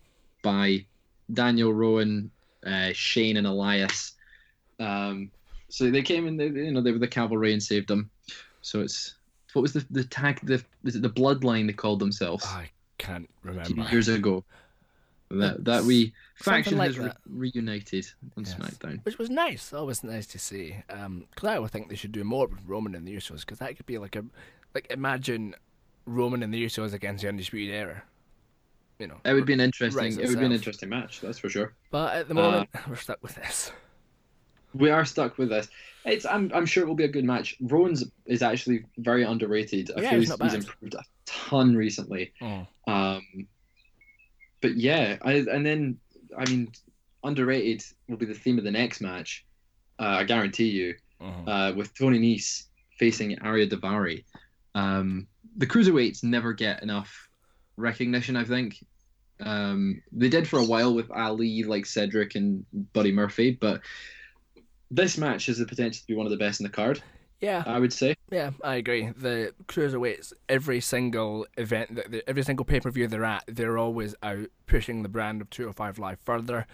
by 0.44 0.86
Daniel 1.34 1.74
Rowan, 1.74 2.30
uh, 2.66 2.92
Shane, 2.94 3.38
and 3.38 3.48
Elias. 3.48 4.14
Um, 4.80 5.32
so 5.70 5.90
they 5.90 6.04
came 6.04 6.28
in, 6.28 6.38
they, 6.38 6.48
you 6.48 6.72
know, 6.72 6.82
they 6.82 6.92
were 6.92 7.00
the 7.00 7.08
cavalry 7.08 7.54
and 7.54 7.64
saved 7.64 7.88
them. 7.88 8.12
So 8.62 8.82
it's 8.82 9.16
what 9.54 9.62
was 9.62 9.74
the 9.74 9.86
the 9.92 10.04
tag? 10.04 10.40
The 10.44 10.64
was 10.84 10.96
it 10.96 11.02
the 11.02 11.10
Bloodline 11.10 11.68
they 11.68 11.74
called 11.74 12.00
themselves? 12.00 12.46
I 12.46 12.70
can't 12.98 13.30
remember. 13.44 13.82
years 13.92 14.08
ago. 14.08 14.44
That 15.30 15.66
that 15.66 15.84
we 15.84 16.14
faction 16.36 16.78
like 16.78 16.88
has 16.90 17.00
re- 17.00 17.12
reunited 17.28 18.06
on 18.38 18.44
Yes. 18.44 18.54
SmackDown. 18.56 19.04
Which 19.06 19.18
was 19.18 19.30
nice. 19.30 19.74
Always 19.74 20.04
nice 20.04 20.28
to 20.28 20.40
see. 20.40 20.76
Um, 20.90 21.26
because 21.32 21.50
I 21.50 21.60
would 21.60 21.72
think 21.72 21.90
they 21.90 21.96
should 21.96 22.12
do 22.12 22.24
more 22.24 22.48
with 22.48 22.60
Roman 22.68 22.94
and 22.94 23.08
the 23.08 23.16
Usos 23.16 23.40
because 23.42 23.60
that 23.60 23.76
could 23.76 23.86
be 23.88 23.98
like 23.98 24.16
a, 24.16 24.24
like 24.76 24.88
imagine 24.92 25.56
Roman 26.06 26.44
and 26.44 26.54
the 26.54 26.64
Usos 26.64 26.94
against 26.94 27.24
the 27.24 27.30
Undisputed 27.30 27.74
Era. 27.74 28.04
You 29.00 29.08
know. 29.08 29.18
It 29.26 29.34
would 29.34 29.46
be 29.48 29.54
an 29.54 29.60
interesting. 29.60 30.20
It 30.20 30.30
would 30.30 30.40
be 30.40 30.46
an 30.46 30.52
interesting 30.52 30.90
match. 30.90 31.22
That's 31.22 31.40
for 31.40 31.50
sure. 31.50 31.74
But 31.90 32.16
at 32.16 32.28
the 32.28 32.34
Uh, 32.36 32.42
moment, 32.52 32.70
we're 32.88 32.96
stuck 32.96 33.22
with 33.24 33.36
this. 33.36 33.72
We 34.76 34.90
are 34.92 35.06
stuck 35.06 35.38
with 35.38 35.50
this. 35.50 35.68
It's. 36.06 36.26
I'm. 36.26 36.52
I'm 36.54 36.66
sure 36.66 36.84
it 36.84 36.88
will 36.88 36.96
be 36.96 37.04
a 37.06 37.08
good 37.08 37.26
match. 37.26 37.56
Rowan's 37.62 38.04
is 38.26 38.42
actually 38.44 38.86
very 38.98 39.24
underrated. 39.24 39.90
I 39.98 40.02
Yeah, 40.02 40.10
feel 40.12 40.20
he's 40.20 40.36
he's, 40.42 40.54
improved 40.54 40.94
a 40.96 41.04
ton 41.26 41.76
recently. 41.76 42.34
Mm. 42.42 42.68
Um, 42.88 43.48
but 44.64 44.78
yeah, 44.78 45.18
I, 45.22 45.34
and 45.34 45.64
then 45.64 45.98
I 46.36 46.50
mean, 46.50 46.72
underrated 47.24 47.84
will 48.08 48.18
be 48.18 48.26
the 48.26 48.34
theme 48.34 48.58
of 48.58 48.64
the 48.64 48.72
next 48.72 49.02
match. 49.02 49.46
Uh, 50.00 50.16
I 50.22 50.24
guarantee 50.24 50.70
you. 50.70 50.96
Mhm. 51.22 51.48
uh, 51.48 51.74
with 51.74 51.94
Tony 51.98 52.20
Nese 52.20 52.66
facing 53.00 53.38
Ariya 53.38 53.70
Daivari. 53.70 54.26
Um, 54.76 55.28
the 55.56 55.68
cruiserweights 55.68 56.22
never 56.24 56.52
get 56.52 56.84
enough 56.84 57.30
recognition. 57.78 58.36
I 58.36 58.44
think 58.44 58.84
um, 59.40 60.02
they 60.12 60.28
did 60.28 60.48
for 60.48 60.60
a 60.60 60.66
while 60.66 60.94
with 60.94 61.10
Ali, 61.12 61.64
like 61.64 61.86
Cedric 61.86 62.36
and 62.36 62.66
Buddy 62.92 63.12
Murphy, 63.14 63.52
but 63.52 63.82
this 64.92 65.18
match 65.18 65.46
has 65.46 65.60
the 65.60 65.66
potential 65.66 66.02
to 66.02 66.08
be 66.08 66.14
one 66.16 66.26
of 66.26 66.32
the 66.32 66.38
best 66.46 66.60
in 66.60 66.66
the 66.66 66.70
card. 66.70 67.02
Yeah, 67.44 67.62
I 67.66 67.78
would 67.78 67.92
say. 67.92 68.16
yeah, 68.32 68.52
I 68.64 68.76
agree. 68.76 69.10
The 69.10 69.54
cruiserweights, 69.68 70.32
every 70.48 70.80
single 70.80 71.46
event, 71.58 71.96
that 71.96 72.24
every 72.26 72.44
single 72.44 72.64
pay 72.64 72.80
per 72.80 72.90
view 72.90 73.06
they're 73.10 73.26
at, 73.26 73.44
they're 73.48 73.78
always 73.78 74.16
out 74.24 74.48
pushing 74.66 75.04
the 75.04 75.10
brand 75.10 75.42
of 75.42 75.50
205 75.50 76.00
Live 76.00 76.20
further 76.22 76.66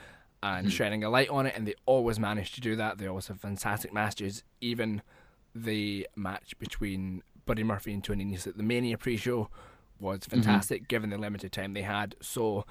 and 0.43 0.67
hmm. 0.67 0.69
shedding 0.69 1.03
a 1.03 1.09
light 1.09 1.29
on 1.29 1.47
it, 1.47 1.55
and 1.57 1.65
they 1.67 1.73
always 1.87 2.19
manage 2.19 2.51
to 2.51 2.61
do 2.61 2.75
that. 2.75 2.99
They 2.99 3.07
always 3.07 3.27
have 3.29 3.41
fantastic 3.41 3.91
matches. 3.91 4.43
Even 4.61 5.01
the 5.55 6.07
match 6.15 6.53
between 6.59 7.23
Buddy 7.47 7.63
Murphy 7.63 7.91
and 7.91 8.03
Tony 8.03 8.23
Nese 8.23 8.45
at 8.45 8.55
the 8.55 8.61
Mania 8.61 8.99
pre-show 8.99 9.49
was 9.99 10.19
mm-hmm. 10.19 10.35
fantastic, 10.35 10.87
given 10.87 11.09
the 11.09 11.17
limited 11.17 11.51
time 11.51 11.73
they 11.73 11.81
had. 11.81 12.15
So, 12.21 12.67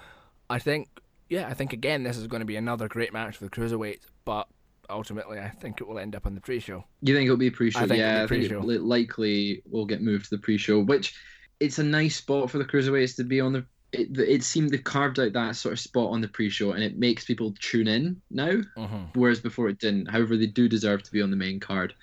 I 0.48 0.60
think, 0.60 0.88
yeah, 1.28 1.48
I 1.48 1.54
think 1.54 1.72
again 1.72 2.04
this 2.04 2.16
is 2.16 2.28
going 2.28 2.42
to 2.42 2.46
be 2.46 2.54
another 2.54 2.86
great 2.86 3.12
match 3.12 3.38
for 3.38 3.44
the 3.44 3.50
cruiserweights, 3.50 4.06
but 4.24 4.46
ultimately 4.90 5.38
I 5.38 5.48
think 5.48 5.80
it 5.80 5.88
will 5.88 5.98
end 5.98 6.14
up 6.14 6.26
on 6.26 6.34
the 6.34 6.40
pre-show. 6.40 6.84
You 7.02 7.14
think 7.14 7.26
it'll 7.26 7.36
be 7.36 7.48
a 7.48 7.52
pre-show? 7.52 7.80
I 7.80 7.86
think 7.86 7.98
yeah, 7.98 8.16
it'll 8.16 8.28
be 8.28 8.36
pre-show. 8.36 8.58
I 8.58 8.60
think 8.60 8.72
it 8.72 8.82
likely 8.82 9.62
will 9.68 9.86
get 9.86 10.02
moved 10.02 10.24
to 10.24 10.30
the 10.30 10.42
pre-show, 10.42 10.80
which 10.80 11.14
it's 11.60 11.78
a 11.78 11.84
nice 11.84 12.16
spot 12.16 12.50
for 12.50 12.58
the 12.58 12.64
cruiserweights 12.64 13.16
to 13.16 13.24
be 13.24 13.40
on 13.40 13.52
the. 13.52 13.64
It, 13.90 14.18
it 14.18 14.42
seemed 14.42 14.70
they 14.70 14.78
carved 14.78 15.18
out 15.18 15.32
that 15.32 15.56
sort 15.56 15.72
of 15.72 15.80
spot 15.80 16.10
on 16.10 16.20
the 16.20 16.28
pre-show, 16.28 16.72
and 16.72 16.82
it 16.82 16.98
makes 16.98 17.24
people 17.24 17.54
tune 17.58 17.88
in 17.88 18.20
now. 18.30 18.60
Mm-hmm. 18.76 19.04
whereas 19.14 19.40
before 19.40 19.68
it 19.68 19.78
didn't. 19.78 20.10
However, 20.10 20.36
they 20.36 20.46
do 20.46 20.68
deserve 20.68 21.02
to 21.04 21.12
be 21.12 21.22
on 21.22 21.30
the 21.30 21.36
main 21.36 21.58
card. 21.58 21.94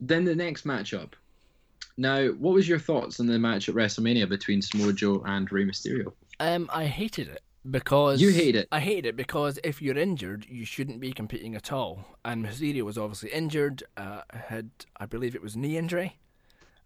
Then 0.00 0.24
the 0.24 0.34
next 0.34 0.64
matchup. 0.64 1.12
Now, 1.96 2.28
what 2.28 2.54
was 2.54 2.68
your 2.68 2.78
thoughts 2.78 3.20
on 3.20 3.26
the 3.26 3.38
match 3.38 3.68
at 3.68 3.74
WrestleMania 3.74 4.28
between 4.28 4.62
Samoa 4.62 4.92
Joe 4.92 5.22
and 5.26 5.50
Rey 5.52 5.64
Mysterio? 5.64 6.12
Um, 6.40 6.68
I 6.72 6.86
hated 6.86 7.28
it 7.28 7.42
because 7.70 8.20
You 8.20 8.30
hate 8.30 8.56
it. 8.56 8.68
I 8.72 8.80
hate 8.80 9.06
it 9.06 9.16
because 9.16 9.58
if 9.62 9.80
you're 9.80 9.98
injured, 9.98 10.46
you 10.48 10.64
shouldn't 10.64 11.00
be 11.00 11.12
competing 11.12 11.54
at 11.54 11.72
all. 11.72 12.04
And 12.24 12.44
Mysterio 12.44 12.82
was 12.82 12.98
obviously 12.98 13.30
injured. 13.30 13.82
Uh, 13.96 14.22
had 14.32 14.70
I 14.96 15.06
believe 15.06 15.34
it 15.34 15.42
was 15.42 15.56
knee 15.56 15.76
injury, 15.76 16.18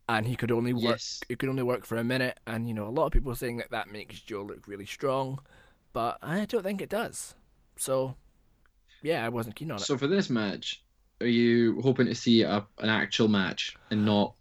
and 0.08 0.26
he 0.26 0.36
could 0.36 0.52
only 0.52 0.72
work. 0.72 0.82
Yes. 0.84 1.20
He 1.28 1.36
could 1.36 1.48
only 1.48 1.62
work 1.62 1.84
for 1.84 1.96
a 1.96 2.04
minute. 2.04 2.38
And 2.46 2.68
you 2.68 2.74
know, 2.74 2.86
a 2.86 2.90
lot 2.90 3.06
of 3.06 3.12
people 3.12 3.32
are 3.32 3.36
saying 3.36 3.56
that 3.58 3.70
that 3.70 3.90
makes 3.90 4.20
Joe 4.20 4.42
look 4.42 4.68
really 4.68 4.86
strong, 4.86 5.40
but 5.92 6.18
I 6.22 6.44
don't 6.44 6.62
think 6.62 6.82
it 6.82 6.90
does. 6.90 7.34
So, 7.76 8.16
yeah, 9.02 9.24
I 9.24 9.28
wasn't 9.28 9.56
keen 9.56 9.70
on 9.70 9.78
it. 9.78 9.82
So 9.82 9.98
for 9.98 10.06
this 10.06 10.30
match, 10.30 10.82
are 11.20 11.26
you 11.26 11.80
hoping 11.82 12.06
to 12.06 12.14
see 12.14 12.42
a, 12.42 12.66
an 12.78 12.88
actual 12.88 13.28
match 13.28 13.76
and 13.90 14.04
not 14.04 14.34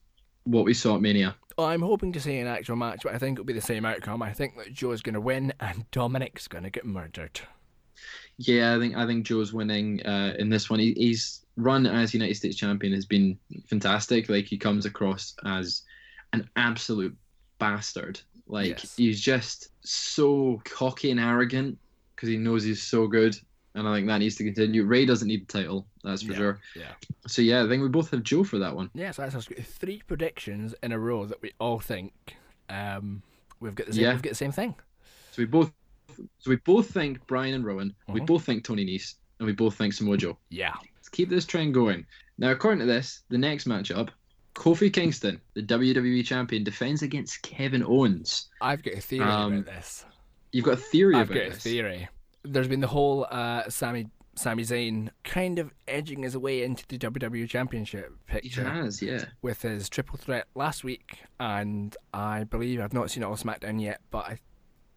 what 0.43 0.65
we 0.65 0.73
saw 0.73 0.95
at 0.95 1.01
Mania? 1.01 1.35
I'm 1.57 1.81
hoping 1.81 2.11
to 2.13 2.19
see 2.19 2.37
an 2.37 2.47
actual 2.47 2.75
match, 2.75 3.01
but 3.03 3.13
I 3.13 3.17
think 3.17 3.35
it'll 3.35 3.45
be 3.45 3.53
the 3.53 3.61
same 3.61 3.85
outcome. 3.85 4.21
I 4.21 4.33
think 4.33 4.57
that 4.57 4.73
Joe 4.73 4.91
is 4.91 5.01
going 5.01 5.13
to 5.13 5.21
win, 5.21 5.53
and 5.59 5.89
Dominic's 5.91 6.47
going 6.47 6.63
to 6.65 6.69
get 6.69 6.85
murdered. 6.85 7.39
Yeah, 8.37 8.75
I 8.75 8.79
think 8.79 8.95
I 8.95 9.07
think 9.07 9.25
Joe's 9.25 9.53
winning 9.53 10.05
uh, 10.05 10.33
in 10.37 10.49
this 10.49 10.69
one. 10.69 10.79
He, 10.79 10.93
he's 10.93 11.45
run 11.55 11.85
as 11.87 12.13
United 12.13 12.35
States 12.35 12.57
champion 12.57 12.93
has 12.93 13.05
been 13.05 13.37
fantastic. 13.69 14.27
Like 14.27 14.45
he 14.45 14.57
comes 14.57 14.85
across 14.85 15.33
as 15.45 15.83
an 16.33 16.49
absolute 16.57 17.15
bastard. 17.59 18.19
Like 18.47 18.67
Yes. 18.69 18.95
he's 18.97 19.21
just 19.21 19.69
so 19.81 20.61
cocky 20.65 21.11
and 21.11 21.19
arrogant 21.19 21.77
because 22.15 22.27
he 22.29 22.37
knows 22.37 22.63
he's 22.63 22.83
so 22.83 23.07
good, 23.07 23.37
and 23.75 23.87
I 23.87 23.93
think 23.95 24.07
that 24.07 24.17
needs 24.17 24.35
to 24.37 24.43
continue. 24.43 24.83
Rey 24.85 25.05
doesn't 25.05 25.27
need 25.27 25.47
the 25.47 25.53
title, 25.59 25.85
that's 26.03 26.23
for 26.23 26.31
Yeah, 26.31 26.37
sure. 26.37 26.59
yeah. 26.75 26.91
So 27.27 27.41
yeah, 27.43 27.63
I 27.63 27.67
think 27.67 27.83
we 27.83 27.89
both 27.89 28.09
have 28.11 28.23
Joe 28.23 28.43
for 28.43 28.57
that 28.57 28.75
one. 28.75 28.89
Yes, 28.95 29.17
that's 29.17 29.35
us. 29.35 29.45
Three 29.47 30.01
predictions 30.07 30.73
in 30.81 30.91
a 30.91 30.99
row 30.99 31.25
that 31.25 31.41
we 31.41 31.51
all 31.59 31.79
think 31.79 32.13
um, 32.69 33.21
we've 33.59 33.75
got 33.75 33.87
the 33.87 33.93
same. 33.93 34.03
Yeah. 34.03 34.13
We've 34.13 34.21
got 34.23 34.29
the 34.29 34.35
same 34.35 34.51
thing. 34.51 34.73
So 35.31 35.41
we 35.41 35.45
both, 35.45 35.71
so 36.39 36.49
we 36.49 36.55
both 36.57 36.89
think 36.89 37.25
Bryan 37.27 37.53
and 37.55 37.65
Rowan. 37.65 37.93
We 38.07 38.21
Mhm. 38.21 38.25
both 38.25 38.43
think 38.45 38.63
Tony 38.63 38.85
Nese, 38.85 39.15
and 39.39 39.45
we 39.45 39.53
both 39.53 39.75
think 39.75 39.93
Samoa 39.93 40.17
Joe. 40.17 40.37
Yeah. 40.49 40.73
Let's 40.95 41.09
keep 41.09 41.29
this 41.29 41.45
trend 41.45 41.73
going. 41.73 42.05
Now, 42.37 42.51
according 42.51 42.79
to 42.79 42.85
this, 42.85 43.21
the 43.29 43.37
next 43.37 43.67
matchup, 43.67 44.09
Kofi 44.55 44.91
Kingston, 44.91 45.41
the 45.53 45.61
WWE 45.61 46.23
champion, 46.23 46.63
defends 46.63 47.01
against 47.01 47.41
Kevin 47.41 47.83
Owens. 47.83 48.47
I've 48.61 48.81
got 48.83 48.93
a 48.93 49.01
theory 49.01 49.25
Um, 49.25 49.53
about 49.53 49.65
this. 49.65 50.05
You've 50.53 50.63
got 50.65 50.75
a 50.75 50.77
theory 50.77 51.15
I've 51.15 51.29
about 51.29 51.33
got 51.41 51.47
a 51.47 51.49
this. 51.51 51.63
theory. 51.63 52.07
There's 52.45 52.67
been 52.67 52.81
the 52.81 52.87
whole 52.87 53.27
uh, 53.29 53.69
Sami 53.69 54.07
Sami 54.35 54.63
Zayn 54.63 55.09
kind 55.23 55.59
of 55.59 55.73
edging 55.87 56.23
his 56.23 56.37
way 56.37 56.63
into 56.63 56.85
the 56.87 56.97
WWE 56.97 57.47
Championship 57.49 58.13
picture. 58.27 58.41
He 58.41 58.49
picture 58.49 58.69
has, 58.69 59.01
yeah. 59.01 59.25
with 59.41 59.61
his 59.61 59.89
triple 59.89 60.17
threat 60.17 60.47
last 60.55 60.83
week, 60.83 61.19
and 61.39 61.95
I 62.13 62.43
believe 62.43 62.81
I've 62.81 62.93
not 62.93 63.09
seen 63.09 63.23
it 63.23 63.27
on 63.27 63.37
SmackDown 63.37 63.81
yet, 63.81 64.01
but 64.11 64.25
I 64.25 64.39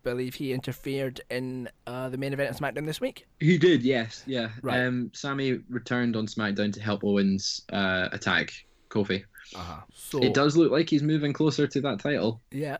believe 0.02 0.34
he 0.34 0.52
interfered 0.52 1.20
in 1.30 1.68
uh, 1.86 2.08
the 2.08 2.16
main 2.16 2.32
event 2.32 2.50
of 2.50 2.56
SmackDown 2.56 2.86
this 2.86 3.00
week. 3.00 3.26
He 3.38 3.58
did, 3.58 3.82
yes, 3.82 4.24
yeah. 4.26 4.48
Right. 4.62 4.84
Um, 4.84 5.10
Sami 5.14 5.60
returned 5.68 6.16
on 6.16 6.26
SmackDown 6.26 6.72
to 6.72 6.80
help 6.80 7.04
Owens 7.04 7.62
uh, 7.72 8.08
attack 8.12 8.52
Kofi. 8.88 9.22
Uh-huh. 9.54 9.80
So 9.94 10.18
It 10.18 10.34
does 10.34 10.56
look 10.56 10.72
like 10.72 10.90
he's 10.90 11.02
moving 11.02 11.32
closer 11.32 11.66
to 11.66 11.80
that 11.82 12.00
title. 12.00 12.40
Yeah, 12.50 12.78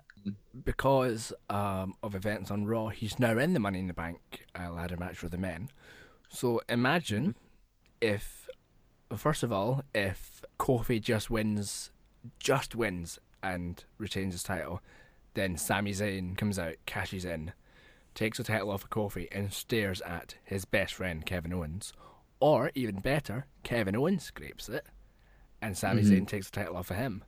because 0.64 1.32
um, 1.50 1.94
of 2.02 2.14
events 2.14 2.50
on 2.50 2.66
Raw, 2.66 2.88
he's 2.88 3.18
now 3.18 3.36
in 3.38 3.52
the 3.52 3.60
Money 3.60 3.78
in 3.80 3.86
the 3.86 3.94
Bank 3.94 4.46
uh, 4.58 4.70
ladder 4.70 4.96
match 4.96 5.22
with 5.22 5.32
the 5.32 5.38
men. 5.38 5.68
So 6.28 6.60
imagine 6.68 7.34
if, 8.00 8.48
first 9.16 9.42
of 9.42 9.52
all, 9.52 9.82
if 9.94 10.42
Kofi 10.58 11.00
just 11.00 11.30
wins, 11.30 11.90
just 12.38 12.74
wins 12.74 13.18
and 13.42 13.84
retains 13.98 14.34
his 14.34 14.42
title, 14.42 14.80
then 15.34 15.56
Sami 15.56 15.92
Zayn 15.92 16.36
comes 16.36 16.58
out, 16.58 16.74
cashes 16.86 17.24
in, 17.24 17.52
takes 18.14 18.38
the 18.38 18.44
title 18.44 18.70
off 18.70 18.84
of 18.84 18.90
Kofi, 18.90 19.28
and 19.30 19.52
stares 19.52 20.00
at 20.02 20.34
his 20.44 20.64
best 20.64 20.94
friend 20.94 21.24
Kevin 21.24 21.52
Owens. 21.52 21.92
Or 22.40 22.70
even 22.74 22.96
better, 23.00 23.46
Kevin 23.62 23.96
Owens 23.96 24.24
scrapes 24.24 24.68
it, 24.68 24.86
and 25.62 25.76
Sami 25.76 26.02
Mhm. 26.02 26.10
Zayn 26.10 26.28
takes 26.28 26.50
the 26.50 26.56
title 26.60 26.76
off 26.76 26.90
of 26.90 26.96
him. 26.96 27.24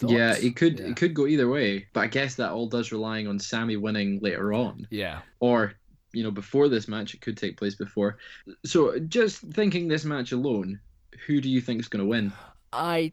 Yeah, 0.00 0.34
it 0.36 0.56
could 0.56 0.78
Yeah. 0.80 0.86
it 0.86 0.96
could 0.96 1.14
go 1.14 1.26
either 1.26 1.48
way, 1.48 1.86
but 1.92 2.00
I 2.00 2.06
guess 2.08 2.34
that 2.36 2.50
all 2.50 2.66
does 2.68 2.90
relying 2.92 3.26
on 3.28 3.38
Sami 3.38 3.76
winning 3.76 4.18
later 4.20 4.52
on, 4.52 4.86
Yeah. 4.90 5.20
or 5.40 5.74
you 6.12 6.22
know 6.22 6.30
before 6.30 6.68
this 6.68 6.88
match. 6.88 7.14
It 7.14 7.20
could 7.20 7.36
take 7.36 7.56
place 7.56 7.74
before. 7.74 8.18
So 8.64 8.98
just 8.98 9.40
thinking 9.42 9.88
this 9.88 10.04
match 10.04 10.32
alone, 10.32 10.80
who 11.26 11.40
do 11.40 11.48
you 11.48 11.60
think 11.60 11.80
is 11.80 11.88
going 11.88 12.02
to 12.04 12.08
win? 12.08 12.32
I 12.72 13.12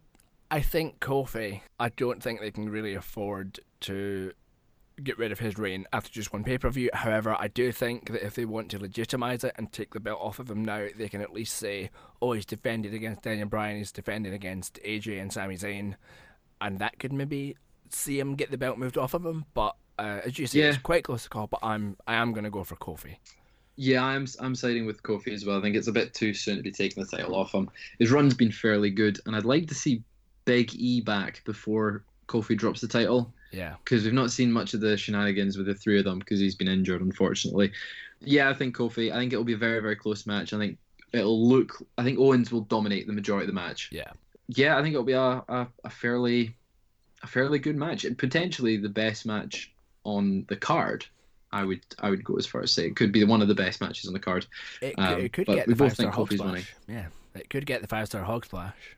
I 0.52 0.62
think 0.62 1.00
Kofi. 1.00 1.62
I 1.80 1.90
don't 1.90 2.24
think 2.24 2.40
they 2.42 2.50
can 2.52 2.70
really 2.70 2.96
afford 2.96 3.60
to 3.82 4.34
get 5.04 5.18
rid 5.18 5.32
of 5.32 5.40
his 5.40 5.58
reign 5.58 5.86
after 5.94 6.10
just 6.12 6.34
one 6.34 6.44
pay 6.44 6.58
per 6.58 6.70
view. 6.70 6.90
However, 6.94 7.36
I 7.40 7.48
do 7.48 7.72
think 7.72 8.12
that 8.12 8.26
if 8.26 8.34
they 8.36 8.44
want 8.46 8.70
to 8.72 8.80
legitimize 8.80 9.44
it 9.46 9.54
and 9.58 9.72
take 9.72 9.94
the 9.94 10.00
belt 10.02 10.20
off 10.22 10.40
of 10.40 10.50
him 10.50 10.66
now, 10.66 10.88
they 10.98 11.08
can 11.08 11.22
at 11.22 11.32
least 11.32 11.56
say, 11.56 11.90
"Oh, 12.22 12.34
he's 12.34 12.46
defended 12.46 12.94
against 12.96 13.22
Daniel 13.22 13.48
Bryan. 13.48 13.78
He's 13.78 13.92
defended 13.94 14.34
against 14.34 14.80
AJ 14.84 15.20
and 15.22 15.32
Sami 15.32 15.56
Zayn," 15.56 15.96
and 16.62 16.80
that 16.80 17.00
could 17.00 17.14
maybe 17.14 17.56
see 17.90 18.20
him 18.20 18.36
get 18.36 18.52
the 18.52 18.58
belt 18.58 18.78
moved 18.78 18.98
off 18.98 19.14
of 19.14 19.26
him. 19.26 19.46
But 19.54 19.76
uh, 19.98 20.22
as 20.26 20.38
you 20.40 20.48
say, 20.48 20.60
it's 20.62 20.78
quite 20.78 21.04
close 21.04 21.24
to 21.24 21.30
call. 21.30 21.48
But 21.48 21.60
I'm 21.64 21.98
I 22.08 22.16
am 22.16 22.32
going 22.34 22.44
to 22.44 22.50
go 22.50 22.64
for 22.64 22.76
Kofi. 22.76 23.16
Yeah, 23.76 24.04
I'm 24.04 24.28
I'm 24.40 24.56
siding 24.56 24.86
with 24.86 25.02
Kofi 25.04 25.34
as 25.34 25.46
well. 25.46 25.58
I 25.58 25.62
think 25.62 25.76
it's 25.76 25.88
a 25.88 25.92
bit 25.94 26.14
too 26.14 26.34
soon 26.34 26.58
to 26.58 26.62
be 26.64 26.72
taking 26.72 27.02
the 27.04 27.10
title 27.10 27.36
off 27.36 27.54
him. 27.54 27.70
His 27.98 28.12
run's 28.12 28.34
been 28.34 28.52
fairly 28.52 28.90
good, 28.90 29.20
and 29.26 29.36
I'd 29.36 29.46
like 29.46 29.68
to 29.68 29.76
see 29.76 30.04
Big 30.46 30.74
E 30.76 31.00
back 31.02 31.42
before 31.46 32.04
Kofi 32.28 32.58
drops 32.58 32.82
the 32.82 32.88
title 32.88 33.34
Yeah. 33.52 33.76
because 33.84 34.04
we've 34.04 34.14
not 34.14 34.32
seen 34.32 34.52
much 34.52 34.74
of 34.74 34.82
the 34.82 34.98
shenanigans 34.98 35.58
with 35.58 35.68
the 35.68 35.74
three 35.76 35.98
of 35.98 36.06
them 36.06 36.20
because 36.20 36.40
he's 36.40 36.56
been 36.56 36.68
injured, 36.68 37.02
unfortunately. 37.02 37.72
Yeah, 38.22 38.50
I 38.50 38.54
think 38.54 38.76
Kofi. 38.76 39.12
I 39.14 39.16
think 39.18 39.32
it'll 39.32 39.46
be 39.46 39.54
a 39.54 39.58
very 39.58 39.80
very 39.80 39.96
close 39.96 40.26
match. 40.28 40.52
I 40.54 40.58
think 40.58 40.78
it'll 41.14 41.48
look. 41.48 41.82
I 41.98 42.04
think 42.04 42.20
Owens 42.20 42.52
will 42.52 42.62
dominate 42.62 43.08
the 43.08 43.14
majority 43.14 43.46
of 43.46 43.48
the 43.48 43.54
match. 43.62 43.90
Yeah. 43.94 44.12
Yeah, 44.50 44.78
I 44.78 44.82
think 44.82 44.94
it'll 44.94 45.06
be 45.06 45.14
a, 45.14 45.44
a, 45.48 45.68
a 45.84 45.90
fairly 45.90 46.56
a 47.22 47.28
fairly 47.28 47.60
good 47.60 47.76
match, 47.76 48.04
and 48.06 48.18
potentially 48.18 48.78
the 48.78 48.90
best 48.90 49.26
match 49.26 49.72
on 50.04 50.46
the 50.50 50.56
card. 50.56 51.06
I 51.52 51.64
would 51.64 51.82
I 52.00 52.10
would 52.10 52.24
go 52.24 52.36
as 52.36 52.46
far 52.46 52.62
as 52.62 52.72
say 52.72 52.86
it 52.86 52.96
could 52.96 53.12
be 53.12 53.24
one 53.24 53.42
of 53.42 53.48
the 53.48 53.56
best 53.56 53.82
matches 53.82 54.08
on 54.08 54.14
the 54.14 54.20
card. 54.20 54.46
It 54.82 54.96
could, 54.96 55.04
Um, 55.06 55.22
it 55.22 55.34
could 55.34 55.48
get 55.48 55.68
we 55.68 55.74
the 55.74 55.78
both 55.78 55.90
five 55.90 55.96
star 55.96 56.06
think 56.06 56.16
hog 56.40 56.48
winning. 56.48 56.66
Yeah. 56.88 57.08
It 57.36 57.50
could 57.50 57.66
get 57.66 57.82
the 57.82 57.88
five 57.88 58.08
star 58.08 58.24
hog 58.24 58.46
splash. 58.46 58.96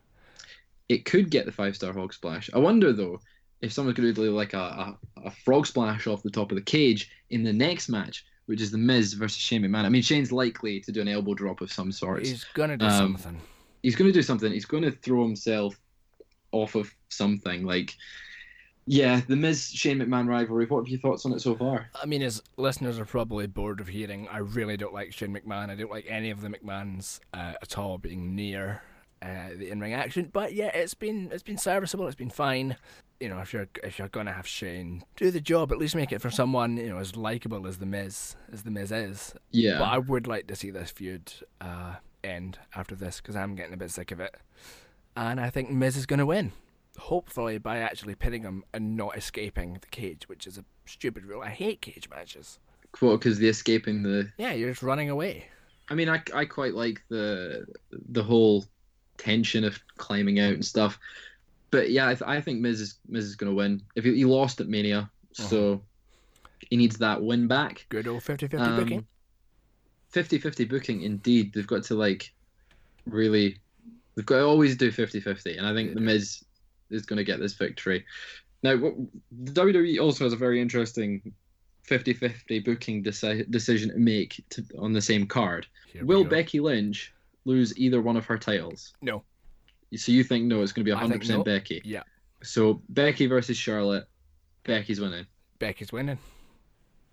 It 0.90 1.06
could 1.06 1.30
get 1.30 1.46
the 1.46 1.52
five 1.52 1.76
star 1.76 1.94
hog 1.94 2.14
splash. 2.14 2.50
I 2.54 2.60
wonder 2.60 2.92
though 2.92 3.20
if 3.62 3.72
someone's 3.72 3.98
going 3.98 4.14
to 4.14 4.22
do 4.22 4.32
like 4.36 4.54
a, 4.54 4.58
a, 4.58 4.98
a 5.26 5.32
frog 5.32 5.68
splash 5.68 6.08
off 6.08 6.24
the 6.24 6.30
top 6.32 6.52
of 6.52 6.56
the 6.56 6.64
cage 6.64 7.12
in 7.30 7.44
the 7.44 7.54
next 7.54 7.90
match, 7.90 8.26
which 8.48 8.60
is 8.60 8.72
the 8.72 8.78
Miz 8.78 9.14
versus 9.14 9.38
Shane 9.38 9.62
McMahon. 9.62 9.86
I 9.86 9.90
mean, 9.90 10.02
Shane's 10.02 10.32
likely 10.32 10.80
to 10.82 10.92
do 10.92 11.00
an 11.02 11.08
elbow 11.08 11.34
drop 11.36 11.62
of 11.62 11.72
some 11.72 11.92
sort. 11.92 12.26
He's 12.26 12.44
gonna 12.54 12.78
do 12.78 12.86
Um, 12.86 13.18
something. 13.18 13.42
He's 13.84 13.96
going 13.96 14.10
to 14.10 14.14
do 14.14 14.22
something. 14.22 14.52
He's 14.52 14.66
going 14.66 14.84
to 14.84 14.92
throw 14.92 15.24
himself 15.24 15.80
off 16.52 16.76
of 16.76 16.94
something 17.10 17.66
like. 17.66 17.96
Yeah, 18.88 19.22
the 19.28 19.36
Miz 19.36 19.70
Shane 19.70 20.00
McMahon 20.00 20.28
rivalry. 20.28 20.66
What 20.66 20.80
have 20.80 20.88
your 20.88 21.00
thoughts 21.00 21.24
on 21.26 21.34
it 21.34 21.40
so 21.40 21.56
far? 21.56 21.88
I 22.02 22.08
mean, 22.08 22.24
as 22.24 22.42
listeners 22.58 22.98
are 22.98 23.06
probably 23.06 23.46
bored 23.46 23.80
of 23.80 23.88
hearing, 23.88 24.28
I 24.28 24.40
really 24.40 24.76
don't 24.76 24.94
like 24.94 25.14
Shane 25.14 25.36
McMahon. 25.36 25.70
I 25.70 25.76
don't 25.76 25.92
like 25.92 26.08
any 26.10 26.32
of 26.32 26.42
the 26.42 26.50
McMahons 26.50 27.20
uh, 27.32 27.54
at 27.62 27.78
all 27.78 28.00
being 28.00 28.36
near 28.36 28.82
uh, 29.22 29.50
the 29.56 29.70
in-ring 29.70 29.94
action. 29.94 30.30
But 30.34 30.54
yeah, 30.54 30.72
it's 30.74 30.94
been 30.96 31.30
it's 31.32 31.44
been 31.44 31.58
serviceable. 31.58 32.08
It's 32.08 32.16
been 32.16 32.32
fine. 32.32 32.76
You 33.20 33.30
know, 33.30 33.40
if 33.40 33.54
you're 33.54 33.68
if 33.84 34.00
you're 34.00 34.08
gonna 34.08 34.34
have 34.34 34.48
Shane 34.48 35.04
do 35.16 35.30
the 35.30 35.40
job, 35.42 35.72
at 35.72 35.78
least 35.78 35.96
make 35.96 36.12
it 36.12 36.20
for 36.20 36.32
someone 36.32 36.78
you 36.78 36.90
know 36.90 36.98
as 36.98 37.16
likable 37.16 37.68
as 37.68 37.78
the 37.78 37.86
Miz 37.86 38.36
as 38.52 38.64
the 38.64 38.72
Miz 38.72 38.92
is. 38.92 39.36
Yeah, 39.52 39.78
But 39.78 39.90
I 39.90 40.00
would 40.00 40.26
like 40.26 40.48
to 40.48 40.56
see 40.56 40.72
this 40.72 40.90
feud 40.90 41.32
uh, 41.62 41.96
end 42.24 42.60
after 42.76 42.96
this 42.96 43.18
because 43.18 43.36
I'm 43.36 43.56
getting 43.56 43.74
a 43.74 43.78
bit 43.78 43.92
sick 43.92 44.12
of 44.12 44.20
it, 44.20 44.36
and 45.16 45.40
I 45.40 45.50
think 45.50 45.70
Miz 45.72 45.96
is 45.98 46.06
gonna 46.06 46.26
win. 46.26 46.52
Hopefully, 46.98 47.58
by 47.58 47.78
actually 47.78 48.16
pinning 48.16 48.44
him 48.44 48.64
and 48.74 48.98
not 48.98 49.18
escaping 49.18 49.74
the 49.82 49.88
cage, 49.88 50.28
which 50.28 50.46
is 50.46 50.58
a 50.58 50.66
stupid 50.86 51.26
rule. 51.26 51.42
I 51.42 51.50
hate 51.50 51.82
cage 51.82 52.10
matches. 52.10 52.60
quote 52.92 53.20
because 53.22 53.40
they're 53.40 53.50
escaping 53.52 54.04
the 54.04 54.30
Yeah, 54.38 54.52
you're 54.54 54.70
just 54.72 54.84
running 54.84 55.10
away. 55.10 55.48
I 55.90 55.96
mean, 55.96 56.10
I, 56.10 56.22
I 56.34 56.46
quite 56.46 56.74
like 56.74 57.02
the 57.10 57.66
the 57.92 58.24
whole 58.24 58.66
tension 59.18 59.64
of 59.64 59.80
climbing 59.98 60.40
out 60.40 60.54
and 60.54 60.66
stuff, 60.66 61.00
but 61.70 61.92
yeah, 61.92 62.08
I, 62.10 62.16
th- 62.16 62.28
I 62.28 62.42
think 62.42 62.60
Miz 62.60 62.82
is 62.82 62.96
Miz 63.08 63.26
is 63.26 63.36
going 63.36 63.52
to 63.52 63.56
win. 63.56 63.82
If 63.96 64.04
he, 64.04 64.16
he 64.16 64.26
lost 64.26 64.60
at 64.62 64.68
Mania, 64.68 65.10
so 65.32 65.82
he 66.70 66.76
needs 66.78 66.98
that 66.98 67.22
win 67.24 67.48
back. 67.48 67.86
Good 67.90 68.08
old 68.08 68.24
50 68.24 68.48
50 68.48 68.58
Um, 68.58 68.76
booking. 68.78 69.08
50-50 70.14 70.70
booking, 70.70 71.02
indeed. 71.04 71.54
They've 71.54 71.68
got 71.68 71.84
to 71.84 71.96
like 71.96 72.32
really, 73.06 73.58
they've 74.16 74.26
got 74.26 74.38
to 74.38 74.46
always 74.46 74.76
do 74.76 74.92
50-50, 74.92 75.58
and 75.58 75.66
I 75.66 75.74
think 75.74 75.94
the 75.94 76.02
Miz 76.02 76.44
is 76.90 77.06
going 77.06 77.18
to 77.18 77.24
get 77.24 77.40
this 77.40 77.54
victory. 77.54 78.06
Now, 78.64 78.78
what, 78.78 78.94
the 79.32 79.52
WWE 79.52 80.00
also 80.00 80.26
has 80.26 80.34
a 80.34 80.38
very 80.38 80.62
interesting 80.62 81.34
50-50 81.88 82.64
booking 82.64 83.04
deci- 83.04 83.50
decision 83.50 83.90
to 83.90 83.98
make 83.98 84.44
to, 84.50 84.64
on 84.78 84.94
the 84.94 85.02
same 85.02 85.26
card. 85.26 85.68
Here 85.92 86.06
Will. 86.06 86.24
Becky 86.24 86.60
Lynch 86.60 87.14
lose 87.46 87.76
either 87.78 88.02
one 88.02 88.18
of 88.18 88.26
her 88.26 88.38
titles? 88.38 88.94
No. 89.02 89.24
So 89.96 90.12
you 90.12 90.24
think 90.24 90.46
no, 90.46 90.62
it's 90.62 90.72
going 90.72 90.86
to 90.86 90.90
be 90.90 90.96
I 90.96 91.04
100% 91.04 91.30
no. 91.30 91.44
Becky? 91.44 91.82
Yeah. 91.84 92.04
So 92.44 92.82
Becky 92.90 93.26
versus 93.26 93.58
Charlotte, 93.58 94.06
Becky's 94.64 95.00
winning. 95.00 95.26
Becky's 95.60 95.92
winning. 95.92 96.18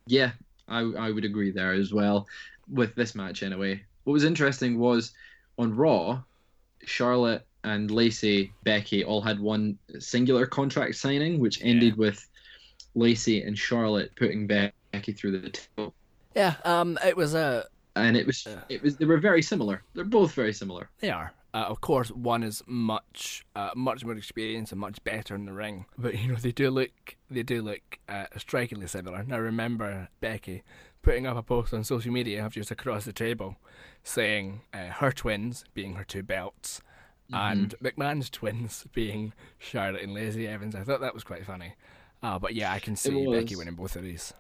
Yeah, 0.06 0.30
I, 0.68 0.80
I 0.80 1.10
would 1.10 1.24
agree 1.24 1.50
there 1.50 1.72
as 1.72 1.92
well 1.92 2.26
with 2.70 2.94
this 2.94 3.14
match 3.14 3.42
anyway. 3.42 3.82
What 4.04 4.12
was 4.12 4.24
interesting 4.24 4.78
was 4.78 5.12
on 5.58 5.74
Raw, 5.74 6.22
Charlotte 6.84 7.46
and 7.64 7.90
Lacey, 7.90 8.52
Becky 8.64 9.04
all 9.04 9.20
had 9.20 9.40
one 9.40 9.78
singular 9.98 10.46
contract 10.46 10.94
signing, 10.94 11.40
which 11.40 11.62
ended 11.62 11.96
with 11.96 12.26
Lacey 12.94 13.42
and 13.42 13.58
Charlotte 13.58 14.12
putting 14.16 14.46
Becky 14.46 15.12
through 15.12 15.40
the 15.40 15.50
table. 15.50 15.94
Yeah, 16.34 16.54
um, 16.64 16.98
it 17.04 17.16
was 17.16 17.34
a. 17.34 17.66
And 17.96 18.16
it 18.16 18.26
was 18.26 18.46
it 18.68 18.80
was 18.80 18.96
they 18.96 19.06
were 19.06 19.18
very 19.18 19.42
similar. 19.42 19.82
They're 19.94 20.04
both 20.04 20.32
very 20.32 20.52
similar. 20.52 20.88
They 21.00 21.10
are. 21.10 21.32
Uh, 21.54 21.64
of 21.68 21.80
course, 21.80 22.10
one 22.10 22.42
is 22.42 22.62
much, 22.66 23.44
uh, 23.56 23.70
much 23.74 24.04
more 24.04 24.14
experienced 24.14 24.70
and 24.70 24.80
much 24.80 25.02
better 25.02 25.34
in 25.34 25.46
the 25.46 25.52
ring. 25.52 25.86
But 25.96 26.16
you 26.18 26.28
know, 26.28 26.34
they 26.36 26.52
do 26.52 26.70
look, 26.70 27.16
they 27.30 27.42
do 27.42 27.62
look 27.62 27.98
uh, 28.08 28.26
strikingly 28.36 28.86
similar. 28.86 29.24
Now, 29.24 29.38
remember 29.38 30.08
Becky 30.20 30.62
putting 31.08 31.26
up 31.26 31.38
a 31.38 31.42
post 31.42 31.72
on 31.72 31.82
social 31.82 32.12
media 32.12 32.46
just 32.50 32.70
across 32.70 33.06
the 33.06 33.14
table, 33.14 33.56
saying 34.04 34.60
uh, 34.74 34.88
her 34.88 35.10
twins 35.10 35.64
being 35.72 35.94
her 35.94 36.04
two 36.04 36.22
belts, 36.22 36.82
and 37.32 37.74
McMahon's 37.82 38.28
twins 38.28 38.84
being 38.92 39.32
Charlotte 39.56 40.02
and 40.02 40.12
Lacey 40.12 40.46
Evans. 40.46 40.74
I 40.74 40.82
thought 40.82 41.00
that 41.00 41.14
was 41.14 41.24
quite 41.24 41.46
funny. 41.46 41.72
Uh, 42.22 42.38
but 42.38 42.54
yeah, 42.54 42.70
I 42.74 42.78
can 42.78 42.94
see 42.94 43.26
Becky 43.26 43.56
winning 43.56 43.74
both 43.74 43.96
of 43.96 44.02
these. 44.02 44.34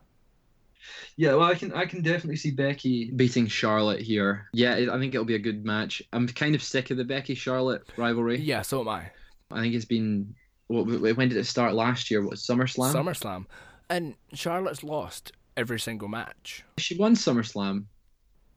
Yeah, 1.16 1.36
well, 1.36 1.44
I 1.44 1.54
can 1.54 1.72
I 1.72 1.86
can 1.86 2.02
definitely 2.02 2.36
see 2.36 2.50
Becky 2.50 3.12
beating 3.12 3.46
Charlotte 3.46 4.02
here. 4.02 4.48
Yeah, 4.52 4.74
I 4.92 4.98
think 4.98 5.14
it'll 5.14 5.24
be 5.24 5.36
a 5.36 5.38
good 5.38 5.64
match. 5.64 6.02
I'm 6.12 6.26
kind 6.28 6.54
of 6.54 6.62
sick 6.62 6.90
of 6.90 6.98
the 6.98 7.04
Becky 7.04 7.34
Charlotte 7.34 7.88
rivalry. 7.96 8.40
Yeah, 8.40 8.60
so 8.60 8.82
am 8.82 8.88
I. 8.88 9.10
I 9.50 9.62
think 9.62 9.74
it's 9.74 9.86
been 9.86 10.34
what 10.66 10.84
when 10.84 11.30
did 11.30 11.38
it 11.38 11.46
start 11.46 11.72
last 11.72 12.10
year? 12.10 12.22
What 12.22 12.34
SummerSlam? 12.34 12.92
SummerSlam, 12.92 13.46
and 13.88 14.16
Charlotte's 14.34 14.84
lost 14.84 15.32
every 15.58 15.80
single 15.80 16.08
match. 16.08 16.64
She 16.78 16.96
won 16.96 17.14
SummerSlam. 17.14 17.84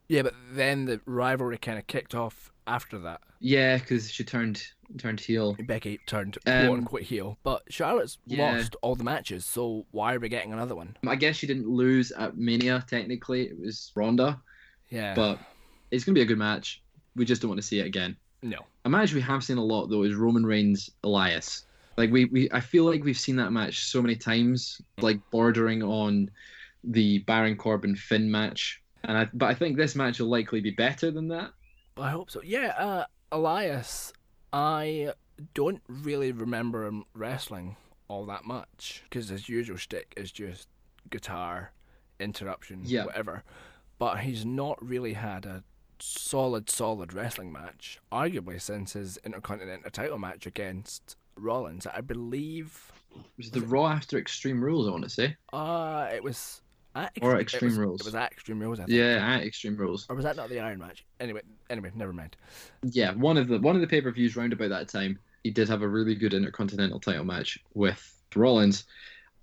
Yeah, 0.08 0.22
but 0.24 0.34
then 0.54 0.86
the 0.86 1.00
rivalry 1.06 1.58
kind 1.58 1.80
of 1.80 1.88
kicked 1.88 2.14
off 2.16 2.52
after 2.68 3.00
that. 3.00 3.22
Yeah, 3.40 3.78
because 3.78 4.12
she 4.12 4.24
turned 4.24 4.62
turned 4.98 5.20
heel. 5.22 5.56
Becky 5.66 6.00
turned 6.06 6.38
Um, 6.46 6.66
quote 6.68 6.78
unquote 6.80 7.02
heel, 7.02 7.38
but 7.44 7.64
Charlotte's 7.70 8.18
yeah. 8.28 8.54
lost 8.58 8.76
all 8.82 8.96
the 8.96 9.04
matches, 9.06 9.46
so 9.46 9.86
why 9.92 10.14
are 10.14 10.20
we 10.20 10.30
getting 10.30 10.52
another 10.54 10.76
one? 10.76 10.96
I 11.08 11.16
guess 11.16 11.38
she 11.38 11.48
didn't 11.48 11.68
lose 11.68 12.12
at 12.12 12.38
Mania. 12.38 12.84
Technically, 12.88 13.44
it 13.48 13.58
was 13.60 13.92
Ronda, 13.96 14.40
Yeah, 14.90 15.16
but 15.16 15.40
it's 15.92 16.04
gonna 16.04 16.14
be 16.16 16.22
a 16.22 16.26
good 16.26 16.38
match. 16.38 16.84
We 17.16 17.26
just 17.26 17.42
don't 17.42 17.50
want 17.50 17.62
to 17.62 17.68
see 17.68 17.80
it 17.80 17.86
again. 17.88 18.16
no. 18.42 18.60
A 18.84 18.90
match 18.90 19.14
we 19.14 19.22
have 19.22 19.44
seen 19.44 19.58
a 19.58 19.64
lot 19.64 19.88
though 19.88 20.04
is 20.04 20.16
Roman 20.16 20.46
Reigns 20.46 20.90
Elias. 21.04 21.66
Like 21.98 22.12
we, 22.12 22.26
we 22.26 22.50
I 22.52 22.60
feel 22.60 22.84
like 22.84 23.04
we've 23.04 23.18
seen 23.18 23.36
that 23.38 23.52
match 23.52 23.86
so 23.86 24.02
many 24.02 24.16
times, 24.16 24.82
like 25.00 25.20
bordering 25.32 25.84
on 25.84 26.30
the 26.84 27.20
Baron 27.20 27.56
Corbin 27.56 27.96
Finn 27.96 28.30
match. 28.30 28.82
And 29.04 29.18
I, 29.18 29.28
but 29.34 29.48
I 29.48 29.54
think 29.54 29.78
this 29.78 29.96
match 29.96 30.20
will 30.20 30.28
likely 30.30 30.62
be 30.62 30.72
better 30.72 31.12
than 31.12 31.28
that. 31.30 31.52
I 31.98 32.10
hope 32.12 32.30
so. 32.32 32.42
Yeah, 32.44 32.74
uh, 32.78 33.06
Elias, 33.32 34.14
I 34.54 35.14
don't 35.54 35.82
really 35.88 36.32
remember 36.32 36.86
him 36.86 37.06
wrestling 37.14 37.76
all 38.08 38.26
that 38.28 38.46
much 38.46 39.02
because 39.10 39.30
his 39.30 39.50
usual 39.50 39.78
shtick 39.78 40.14
is 40.18 40.32
just 40.32 40.68
guitar, 41.10 41.72
interruption, 42.20 42.82
Yeah. 42.84 43.06
whatever. 43.06 43.44
But 43.98 44.20
he's 44.20 44.46
not 44.46 44.84
really 44.86 45.14
had 45.14 45.46
a 45.46 45.64
solid, 46.00 46.70
solid 46.70 47.14
wrestling 47.14 47.52
match, 47.52 48.00
arguably 48.12 48.60
since 48.62 48.94
his 48.94 49.18
Intercontinental 49.24 49.92
title 49.92 50.18
match 50.18 50.46
against 50.46 51.16
Rollins. 51.36 51.88
I 51.88 52.02
believe 52.02 52.92
It 53.16 53.22
was 53.38 53.52
the 53.52 53.62
Raw 53.62 53.88
after 53.88 54.18
Extreme 54.18 54.64
Rules, 54.64 54.88
I 54.88 54.92
want 54.92 55.04
to 55.04 55.10
say. 55.10 55.36
uh, 55.54 56.10
it 56.14 56.24
was 56.24 56.62
Or 57.22 57.40
Extreme 57.40 57.72
was- 57.72 57.78
Rules. 57.78 58.02
It 58.02 58.06
was 58.08 58.16
at 58.16 58.32
Extreme 58.32 58.60
Rules, 58.60 58.80
I 58.80 58.86
think. 58.86 58.98
Yeah, 58.98 59.36
at 59.36 59.44
Extreme 59.44 59.78
Rules. 59.78 60.06
Or 60.10 60.16
was 60.16 60.26
that 60.26 60.36
not 60.36 60.50
the 60.50 60.60
Iron 60.60 60.80
match? 60.80 61.06
Anyway, 61.20 61.42
anyway, 61.70 61.92
never 61.96 62.14
mind. 62.14 62.36
Yeah, 62.84 63.14
one 63.14 63.38
of 63.38 63.48
the 63.48 63.60
one 63.60 63.76
of 63.76 63.82
the 63.82 63.88
pay 63.88 64.02
per 64.02 64.12
views 64.12 64.36
round 64.36 64.54
about 64.54 64.70
that 64.70 64.88
time. 64.90 65.20
he 65.44 65.52
did 65.52 65.70
have 65.70 65.82
a 65.82 65.88
really 65.88 66.16
good 66.16 66.34
Intercontinental 66.34 67.00
title 67.00 67.24
match 67.26 67.58
with 67.74 68.14
Rollins. 68.36 68.86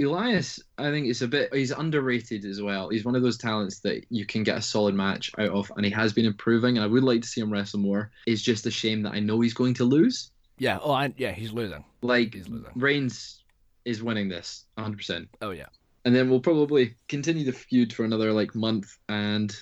Elias, 0.00 0.60
I 0.78 0.90
think, 0.90 1.08
is 1.08 1.22
a 1.22 1.28
bit 1.28 1.52
he's 1.52 1.72
underrated 1.72 2.44
as 2.44 2.62
well. 2.62 2.88
He's 2.88 3.04
one 3.04 3.16
of 3.16 3.22
those 3.22 3.36
talents 3.36 3.80
that 3.80 4.04
you 4.10 4.24
can 4.26 4.44
get 4.44 4.56
a 4.58 4.62
solid 4.62 4.94
match 4.94 5.32
out 5.38 5.48
of, 5.48 5.72
and 5.76 5.84
he 5.84 5.90
has 5.90 6.12
been 6.12 6.24
improving. 6.24 6.76
And 6.76 6.84
I 6.84 6.86
would 6.86 7.02
like 7.02 7.22
to 7.22 7.28
see 7.28 7.40
him 7.40 7.52
wrestle 7.52 7.80
more. 7.80 8.12
It's 8.26 8.42
just 8.42 8.64
a 8.66 8.70
shame 8.70 9.02
that 9.02 9.14
I 9.14 9.18
know 9.18 9.40
he's 9.40 9.54
going 9.54 9.74
to 9.74 9.84
lose. 9.84 10.30
Yeah. 10.58 10.78
Oh, 10.80 10.92
I, 10.92 11.12
yeah. 11.16 11.32
He's 11.32 11.52
losing. 11.52 11.84
Like 12.02 12.32
He's 12.34 12.48
losing. 12.48 12.70
Reigns 12.76 13.42
is 13.84 14.00
winning 14.02 14.28
this 14.28 14.66
100. 14.74 14.96
percent 14.96 15.28
Oh 15.42 15.50
yeah. 15.50 15.66
And 16.08 16.16
then 16.16 16.30
we'll 16.30 16.40
probably 16.40 16.94
continue 17.08 17.44
the 17.44 17.52
feud 17.52 17.92
for 17.92 18.02
another 18.06 18.32
like 18.32 18.54
month, 18.54 18.96
and 19.10 19.54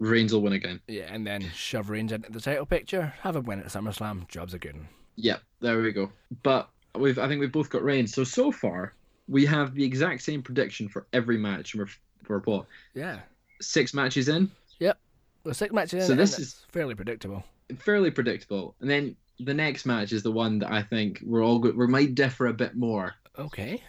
Reigns 0.00 0.32
will 0.32 0.42
win 0.42 0.52
again. 0.54 0.80
Yeah, 0.88 1.04
and 1.14 1.24
then 1.24 1.42
shove 1.54 1.90
Reigns 1.90 2.10
into 2.10 2.28
the 2.28 2.40
title 2.40 2.66
picture, 2.66 3.14
have 3.20 3.36
him 3.36 3.44
win 3.44 3.60
at 3.60 3.66
SummerSlam. 3.66 4.26
Job's 4.26 4.52
a 4.52 4.58
good 4.58 4.74
one. 4.74 4.88
Yeah, 5.14 5.36
there 5.60 5.80
we 5.80 5.92
go. 5.92 6.10
But 6.42 6.68
we've 6.98 7.20
I 7.20 7.28
think 7.28 7.38
we've 7.38 7.52
both 7.52 7.70
got 7.70 7.84
Reigns. 7.84 8.12
So 8.12 8.24
so 8.24 8.50
far 8.50 8.94
we 9.28 9.46
have 9.46 9.76
the 9.76 9.84
exact 9.84 10.22
same 10.22 10.42
prediction 10.42 10.88
for 10.88 11.06
every 11.12 11.38
match. 11.38 11.76
We're 11.76 11.86
we're 12.26 12.40
what 12.40 12.66
Yeah. 12.94 13.20
six 13.60 13.94
matches 13.94 14.28
in, 14.28 14.50
Yep, 14.80 14.98
Well, 15.44 15.54
six 15.54 15.72
matches 15.72 16.00
in, 16.02 16.06
So 16.06 16.12
and 16.14 16.20
this 16.20 16.36
is- 16.40 16.66
fairly 16.72 16.96
predictable. 16.96 17.44
fairly 17.78 18.10
predictable. 18.10 18.74
And 18.80 18.90
then 18.90 19.14
the 19.38 19.54
next 19.54 19.86
match 19.86 20.12
is 20.12 20.24
the 20.24 20.32
one 20.32 20.58
that 20.58 20.72
I 20.72 20.82
think 20.82 21.20
we're 21.24 21.44
all 21.44 21.60
go- 21.60 21.70
we 21.70 21.86
might 21.86 22.16
differ 22.16 22.46
a 22.48 22.52
bit 22.52 22.74
more 22.74 23.14
Okay. 23.38 23.80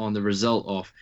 on 0.00 0.12
the 0.12 0.22
result 0.22 0.66
of 0.66 0.92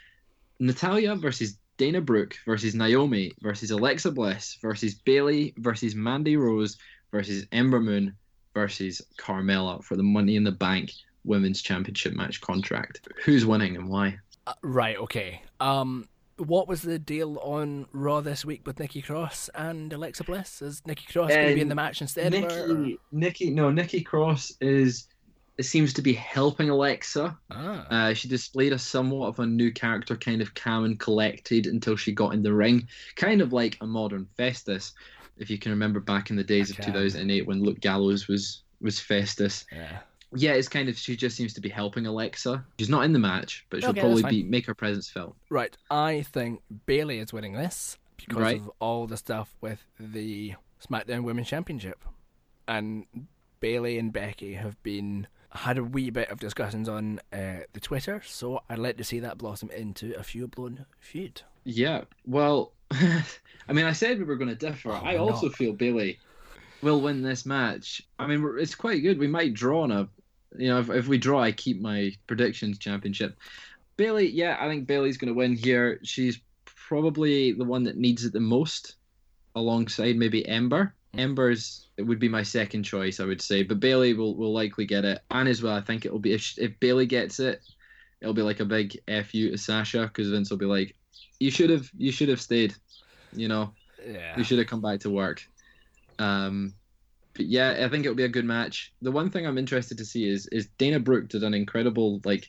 Natalya 0.61 1.17
versus 1.17 1.59
Dana 1.79 2.01
Brooke 2.01 2.37
versus 2.47 2.75
Naomi 2.75 3.33
versus 3.41 3.71
Alexa 3.71 4.11
Bliss 4.13 4.59
versus 4.61 4.95
Bayley 4.95 5.55
versus 5.57 5.95
Mandy 5.95 6.37
Rose 6.37 6.77
versus 7.11 7.47
Ember 7.53 7.81
Moon 7.81 8.15
versus 8.55 9.01
Carmella 9.19 9.83
for 9.83 9.97
the 9.97 10.03
Money 10.03 10.37
in 10.37 10.45
the 10.45 10.53
Bank 10.53 10.93
Women's 11.25 11.63
Championship 11.63 12.13
match 12.15 12.41
contract. 12.41 13.09
Who's 13.25 13.47
winning 13.47 13.77
and 13.77 13.89
why? 13.89 14.19
Uh, 14.47 14.53
right. 14.63 14.97
Okay. 14.99 15.43
Um, 15.61 16.07
what 16.37 16.69
was 16.69 16.83
the 16.83 16.99
deal 16.99 17.39
on 17.39 17.87
Raw 17.93 18.21
this 18.21 18.45
week 18.45 18.63
with 18.67 18.79
Nikki 18.79 19.03
Cross 19.03 19.51
and 19.55 19.93
Alexa 19.93 20.25
Bliss? 20.25 20.63
Is 20.63 20.83
Nikki 20.87 21.05
Cross 21.13 21.31
going 21.31 21.49
to 21.49 21.55
be 21.55 21.61
in 21.61 21.69
the 21.69 21.73
Um, 21.73 21.77
match 21.77 22.01
instead 22.01 22.33
of 22.35 22.45
her? 22.45 22.65
or- 22.65 22.75
Nikki, 22.79 22.99
Nikki, 23.13 23.51
no, 23.51 23.71
Nikki 23.71 24.03
Cross 24.03 24.55
is. 24.61 25.07
It 25.59 25.65
seems 25.65 25.93
to 25.95 26.03
be 26.03 26.13
helping 26.15 26.71
Alexa. 26.71 27.37
Ah. 27.51 27.87
Uh, 27.91 28.15
she 28.15 28.29
displayed 28.29 28.73
a 28.73 28.79
somewhat 28.79 29.29
of 29.29 29.39
a 29.41 29.47
new 29.47 29.71
character, 29.71 30.17
kind 30.17 30.41
of 30.41 30.55
calm 30.55 30.85
and 30.85 30.99
collected 30.99 31.67
until 31.67 31.97
she 31.97 32.13
got 32.13 32.33
in 32.35 32.43
the 32.43 32.53
ring, 32.55 32.89
kind 33.17 33.43
of 33.43 33.53
like 33.53 33.77
a 33.83 33.87
modern 33.87 34.27
Festus, 34.37 34.93
if 35.37 35.51
you 35.51 35.59
can 35.59 35.71
remember 35.73 36.01
back 36.01 36.31
in 36.31 36.37
the 36.37 36.45
days 36.45 36.71
I 36.71 36.73
of 36.73 36.77
can. 36.77 36.95
2008 36.95 37.47
when 37.47 37.63
Luke 37.63 37.81
Gallows 37.81 38.27
was 38.29 38.63
was 38.81 38.99
Festus. 38.99 39.67
yeah. 39.73 39.99
Yeah, 40.33 40.53
it's 40.53 40.69
kind 40.69 40.89
of 40.89 40.97
she 40.97 41.17
just 41.17 41.37
seems 41.37 41.53
to 41.55 41.61
be 41.61 41.69
helping 41.69 42.07
Alexa. 42.07 42.65
She's 42.79 42.89
not 42.89 43.05
in 43.05 43.13
the 43.13 43.19
match, 43.19 43.67
but 43.69 43.81
she'll 43.81 43.91
Okay, 43.91 44.01
probably 44.01 44.23
be 44.23 44.43
make 44.45 44.65
her 44.67 44.75
presence 44.75 45.11
felt. 45.11 45.35
Right. 45.51 45.77
I 45.91 46.23
think 46.23 46.63
Bayley 46.87 47.19
is 47.19 47.33
winning 47.33 47.53
this 47.55 47.99
because 48.17 48.37
Right. 48.39 48.61
of 48.61 48.71
all 48.79 49.09
the 49.09 49.17
stuff 49.17 49.57
with 49.61 49.85
the 49.99 50.55
SmackDown 50.89 51.25
Women's 51.25 51.49
Championship, 51.49 51.99
and 52.69 53.07
Bayley 53.59 53.99
and 53.99 54.13
Becky 54.13 54.55
have 54.55 54.81
been 54.85 55.27
had 55.53 55.79
a 55.79 55.85
wee 55.85 56.11
bit 56.11 56.31
of 56.31 56.39
discussions 56.39 56.89
on 56.89 57.21
uh, 57.33 57.61
the 57.73 57.81
Twitter, 57.81 58.23
so 58.25 58.63
I'd 58.69 58.79
like 58.79 58.97
to 58.99 59.05
see 59.05 59.21
that 59.21 59.39
blossom 59.39 59.71
into 59.71 60.19
a 60.19 60.23
full 60.23 60.47
blown 60.47 60.87
feud. 61.01 61.43
Yeah, 61.65 62.03
well, 62.27 62.73
I 62.91 63.73
mean, 63.73 63.85
I 63.85 63.93
said 63.93 64.19
we 64.19 64.25
were 64.25 64.37
going 64.37 64.49
to 64.49 64.55
differ. 64.55 64.93
Oh, 64.93 65.01
I 65.03 65.17
also 65.17 65.47
not. 65.47 65.57
feel 65.57 65.73
Bayley 65.73 66.19
will 66.83 67.01
win 67.01 67.23
this 67.23 67.45
match. 67.45 68.03
I 68.19 68.27
mean, 68.27 68.57
it's 68.59 68.75
quite 68.75 69.03
good. 69.03 69.19
We 69.19 69.27
might 69.27 69.55
draw 69.55 69.83
on 69.83 69.93
a, 69.93 70.09
you 70.57 70.69
know, 70.69 70.81
if, 70.81 70.91
if 70.91 71.09
we 71.09 71.19
draw, 71.19 71.43
I 71.43 71.53
keep 71.53 71.81
my 71.81 72.13
predictions 72.27 72.79
championship. 72.79 73.37
Bayley, 73.97 74.29
yeah, 74.31 74.57
I 74.59 74.69
think 74.69 74.87
Bayley's 74.87 75.19
going 75.19 75.33
to 75.33 75.39
win 75.39 75.55
here. 75.55 76.01
She's 76.03 76.41
probably 76.65 77.53
the 77.53 77.65
one 77.65 77.85
that 77.85 77.97
needs 77.97 78.25
it 78.25 78.33
the 78.33 78.41
most, 78.41 78.97
alongside 79.55 80.17
maybe 80.17 80.47
Ember. 80.47 80.95
Ember's 81.17 81.87
it 81.97 82.03
would 82.03 82.19
be 82.19 82.29
my 82.29 82.43
second 82.43 82.83
choice, 82.85 83.21
I 83.21 83.25
would 83.27 83.43
say, 83.43 83.63
but 83.63 83.81
Bayley 83.81 84.15
will, 84.15 84.37
will 84.37 84.53
likely 84.55 84.87
get 84.87 85.05
it. 85.05 85.21
And 85.31 85.49
as 85.49 85.63
well, 85.63 85.75
I 85.75 85.81
think 85.81 86.07
it'll 86.07 86.19
be 86.19 86.33
if, 86.33 86.55
if 86.59 86.79
Bayley 86.81 87.05
gets 87.07 87.41
it, 87.41 87.61
it'll 88.21 88.35
be 88.35 88.43
like 88.43 88.61
a 88.61 88.65
big 88.65 88.93
fu 89.27 89.51
to 89.51 89.59
Sasha 89.59 90.03
because 90.07 90.31
Vince 90.31 90.51
will 90.51 90.57
be 90.59 90.67
like, 90.67 90.95
"You 91.39 91.51
should 91.51 91.69
have, 91.71 91.91
you 91.97 92.11
should 92.13 92.29
have 92.29 92.41
stayed, 92.41 92.75
you 93.35 93.49
know, 93.49 93.75
Yeah. 94.07 94.37
you 94.39 94.45
should 94.45 94.59
have 94.59 94.69
come 94.69 94.81
back 94.81 95.01
to 95.01 95.11
work." 95.11 95.43
Um, 96.19 96.75
but 97.35 97.47
yeah, 97.47 97.83
I 97.85 97.89
think 97.89 98.05
it'll 98.05 98.15
be 98.17 98.25
a 98.25 98.29
good 98.29 98.45
match. 98.45 98.93
The 99.03 99.13
one 99.13 99.31
thing 99.31 99.47
I'm 99.47 99.59
interested 99.59 99.99
to 99.99 100.05
see 100.05 100.29
is 100.29 100.47
is 100.49 100.69
Dana 100.79 101.01
Brooke 101.01 101.29
did 101.29 101.43
an 101.45 101.55
incredible 101.55 102.21
like 102.25 102.49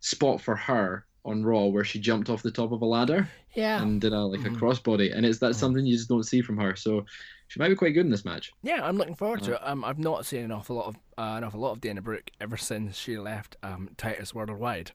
spot 0.00 0.40
for 0.40 0.56
her 0.56 1.06
on 1.24 1.44
Raw 1.44 1.66
where 1.66 1.84
she 1.84 2.00
jumped 2.00 2.28
off 2.28 2.42
the 2.42 2.50
top 2.50 2.72
of 2.72 2.82
a 2.82 2.86
ladder 2.86 3.28
Yeah. 3.54 3.80
and 3.80 4.00
did 4.00 4.12
a 4.12 4.20
like 4.20 4.44
a 4.44 4.50
crossbody, 4.50 5.16
and 5.16 5.24
it's 5.24 5.38
that's 5.38 5.56
Mhm. 5.56 5.60
something 5.60 5.86
you 5.86 5.96
just 5.96 6.08
don't 6.08 6.24
see 6.24 6.42
from 6.42 6.58
her. 6.58 6.74
So 6.76 7.06
she 7.52 7.60
might 7.60 7.68
be 7.68 7.74
quite 7.76 7.90
good 7.92 8.06
in 8.06 8.10
this 8.10 8.24
match. 8.24 8.50
Yeah, 8.62 8.80
I'm 8.82 8.96
looking 8.96 9.14
forward 9.14 9.42
Uh, 9.42 9.44
to 9.46 9.52
it. 9.56 9.60
Um, 9.62 9.84
I've 9.84 9.98
not 9.98 10.24
seen 10.24 10.42
an 10.44 10.52
awful 10.52 10.76
lot 10.76 10.86
of 10.86 10.96
uh, 11.18 11.36
an 11.36 11.44
awful 11.44 11.60
lot 11.60 11.72
of 11.72 11.80
Dana 11.82 12.00
Brooke 12.00 12.30
ever 12.40 12.56
since 12.56 12.96
she 12.96 13.18
left 13.18 13.56
um, 13.62 13.90
Titus 13.98 14.34
Worldwide. 14.34 14.92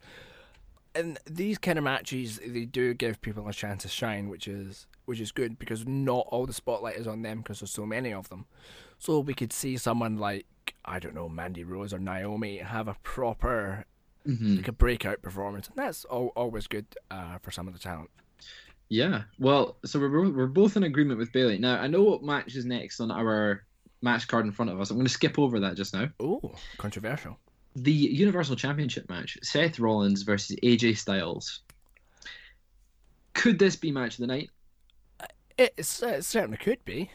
And 0.95 1.19
these 1.29 1.59
kind 1.59 1.77
of 1.77 1.83
matches, 1.83 2.39
they 2.43 2.65
do 2.65 2.95
give 2.95 3.21
people 3.21 3.47
a 3.47 3.53
chance 3.53 3.83
to 3.83 3.87
shine, 3.89 4.29
which 4.29 4.47
is 4.47 4.87
which 5.05 5.19
is 5.19 5.31
good 5.31 5.59
because 5.59 5.85
not 5.85 6.25
all 6.29 6.47
the 6.47 6.53
spotlight 6.53 6.95
is 6.95 7.05
on 7.05 7.21
them 7.21 7.37
because 7.41 7.59
there's 7.59 7.69
so 7.71 7.85
many 7.85 8.11
of 8.11 8.29
them. 8.29 8.45
So 8.97 9.19
we 9.19 9.35
could 9.35 9.53
see 9.53 9.77
someone 9.77 10.17
like 10.17 10.47
I 10.83 10.97
don't 10.97 11.13
know 11.13 11.29
Mandy 11.29 11.63
Rose 11.63 11.93
or 11.93 11.99
Naomi 11.99 12.57
have 12.57 12.87
a 12.87 12.95
proper 13.03 13.85
Mm-hmm. 14.27 14.57
like 14.57 14.67
a 14.67 14.73
breakout 14.73 15.21
performance, 15.21 15.67
and 15.69 15.77
that's 15.77 16.05
al- 16.11 16.33
always 16.35 16.67
good 16.67 16.85
uh, 17.09 17.37
for 17.37 17.49
some 17.49 17.65
of 17.65 17.71
the 17.73 17.79
talent. 17.79 18.09
Yeah. 18.89 19.23
Well, 19.39 19.77
so 19.85 19.99
we're 19.99 20.09
bo- 20.09 20.31
we're 20.31 20.47
both 20.47 20.77
in 20.77 20.83
agreement 20.83 21.19
with 21.19 21.31
Bayley. 21.31 21.57
Now 21.57 21.79
I 21.79 21.87
know 21.87 22.03
what 22.03 22.23
match 22.23 22.55
is 22.55 22.65
next 22.65 22.99
on 22.99 23.11
our 23.11 23.63
match 24.01 24.27
card 24.27 24.45
in 24.45 24.51
front 24.51 24.71
of 24.71 24.79
us. 24.79 24.89
I'm 24.89 24.97
going 24.97 25.07
to 25.07 25.13
skip 25.13 25.37
over 25.37 25.59
that 25.59 25.75
just 25.75 25.93
now. 25.93 26.09
Oh, 26.19 26.53
controversial. 26.77 27.37
The 27.75 27.91
Universal 27.91 28.55
Championship 28.55 29.09
match: 29.09 29.37
Seth 29.43 29.79
Rollins 29.79 30.23
versus 30.23 30.55
AJ 30.63 30.97
Styles. 30.97 31.61
Could 33.33 33.59
this 33.59 33.75
be 33.75 33.91
match 33.91 34.15
of 34.15 34.21
the 34.21 34.27
night? 34.27 34.49
Uh, 35.19 35.25
it 35.57 35.85
certainly 35.85 36.57
could 36.57 36.83
be. 36.85 37.11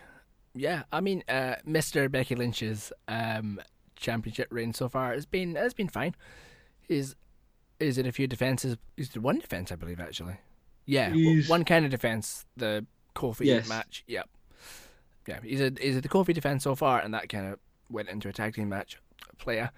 Yeah, 0.54 0.82
I 0.92 1.00
mean, 1.00 1.24
uh, 1.28 1.56
Mr. 1.66 2.10
Becky 2.10 2.34
Lynch's 2.34 2.92
um, 3.08 3.60
championship 3.96 4.48
reign 4.50 4.74
so 4.74 4.88
far 4.88 5.14
has 5.14 5.24
been 5.26 5.54
has 5.54 5.72
been 5.74 5.88
fine. 5.88 6.14
He's 6.86 7.16
is 7.80 7.98
it 7.98 8.06
a 8.06 8.12
few 8.12 8.26
defenses? 8.26 8.76
Is 8.96 9.10
it 9.16 9.18
one 9.18 9.38
defense, 9.38 9.72
I 9.72 9.76
believe, 9.76 10.00
actually? 10.00 10.36
Yeah, 10.86 11.10
He's- 11.12 11.48
one 11.48 11.64
kind 11.64 11.84
of 11.84 11.90
defense. 11.90 12.44
The 12.56 12.86
Kofi 13.14 13.44
Yes. 13.46 13.68
match. 13.68 14.04
Yep. 14.06 14.28
Yeah, 15.28 15.38
he's 15.42 15.60
a 15.60 15.66
is 15.84 15.96
it 15.96 16.02
the 16.02 16.08
Kofi 16.08 16.34
defense 16.34 16.64
so 16.64 16.74
far, 16.74 16.98
and 17.00 17.14
that 17.14 17.28
kind 17.28 17.46
of 17.52 17.58
went 17.88 18.08
into 18.08 18.28
a 18.28 18.32
tag 18.32 18.54
team 18.54 18.68
match 18.68 18.98
player. 19.38 19.70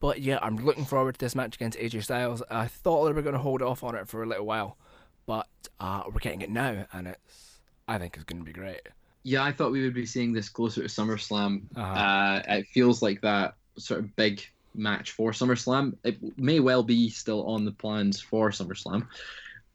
But 0.00 0.20
yeah, 0.20 0.38
I'm 0.42 0.56
looking 0.56 0.84
forward 0.84 1.14
to 1.14 1.20
this 1.20 1.34
match 1.34 1.54
against 1.54 1.78
AJ 1.78 2.02
Styles. 2.04 2.42
I 2.50 2.66
thought 2.66 3.06
they 3.06 3.12
were 3.12 3.22
going 3.22 3.34
to 3.34 3.38
hold 3.40 3.62
off 3.62 3.82
on 3.84 3.94
it 3.94 4.08
for 4.08 4.22
a 4.22 4.26
little 4.26 4.44
while, 4.44 4.76
but 5.26 5.46
uh, 5.80 6.02
we're 6.06 6.18
getting 6.18 6.42
it 6.42 6.50
now, 6.50 6.86
and 6.92 7.06
it's 7.06 7.60
I 7.88 7.98
think 7.98 8.16
it's 8.16 8.24
going 8.24 8.40
to 8.40 8.44
be 8.44 8.52
great. 8.52 8.80
Yeah, 9.22 9.44
I 9.44 9.52
thought 9.52 9.70
we 9.72 9.82
would 9.84 9.94
be 9.94 10.04
seeing 10.06 10.32
this 10.32 10.48
closer 10.48 10.82
to 10.82 10.88
SummerSlam. 10.88 11.62
Uh-huh. 11.76 11.92
Uh, 12.00 12.42
it 12.48 12.66
feels 12.66 13.00
like 13.00 13.20
that 13.20 13.54
sort 13.78 14.00
of 14.00 14.14
big 14.16 14.42
match 14.74 15.12
for 15.12 15.30
SummerSlam. 15.30 15.94
It 16.04 16.18
may 16.36 16.58
well 16.60 16.82
be 16.82 17.08
still 17.08 17.46
on 17.46 17.64
the 17.64 17.70
plans 17.72 18.20
for 18.20 18.50
SummerSlam. 18.50 19.06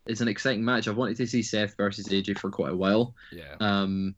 It's 0.07 0.21
an 0.21 0.27
exciting 0.27 0.63
match. 0.63 0.87
I've 0.87 0.97
wanted 0.97 1.17
to 1.17 1.27
see 1.27 1.43
Seth 1.43 1.75
versus 1.75 2.07
AJ 2.07 2.39
for 2.39 2.49
quite 2.49 2.71
a 2.71 2.75
while. 2.75 3.13
Yeah. 3.31 3.55
Um, 3.59 4.15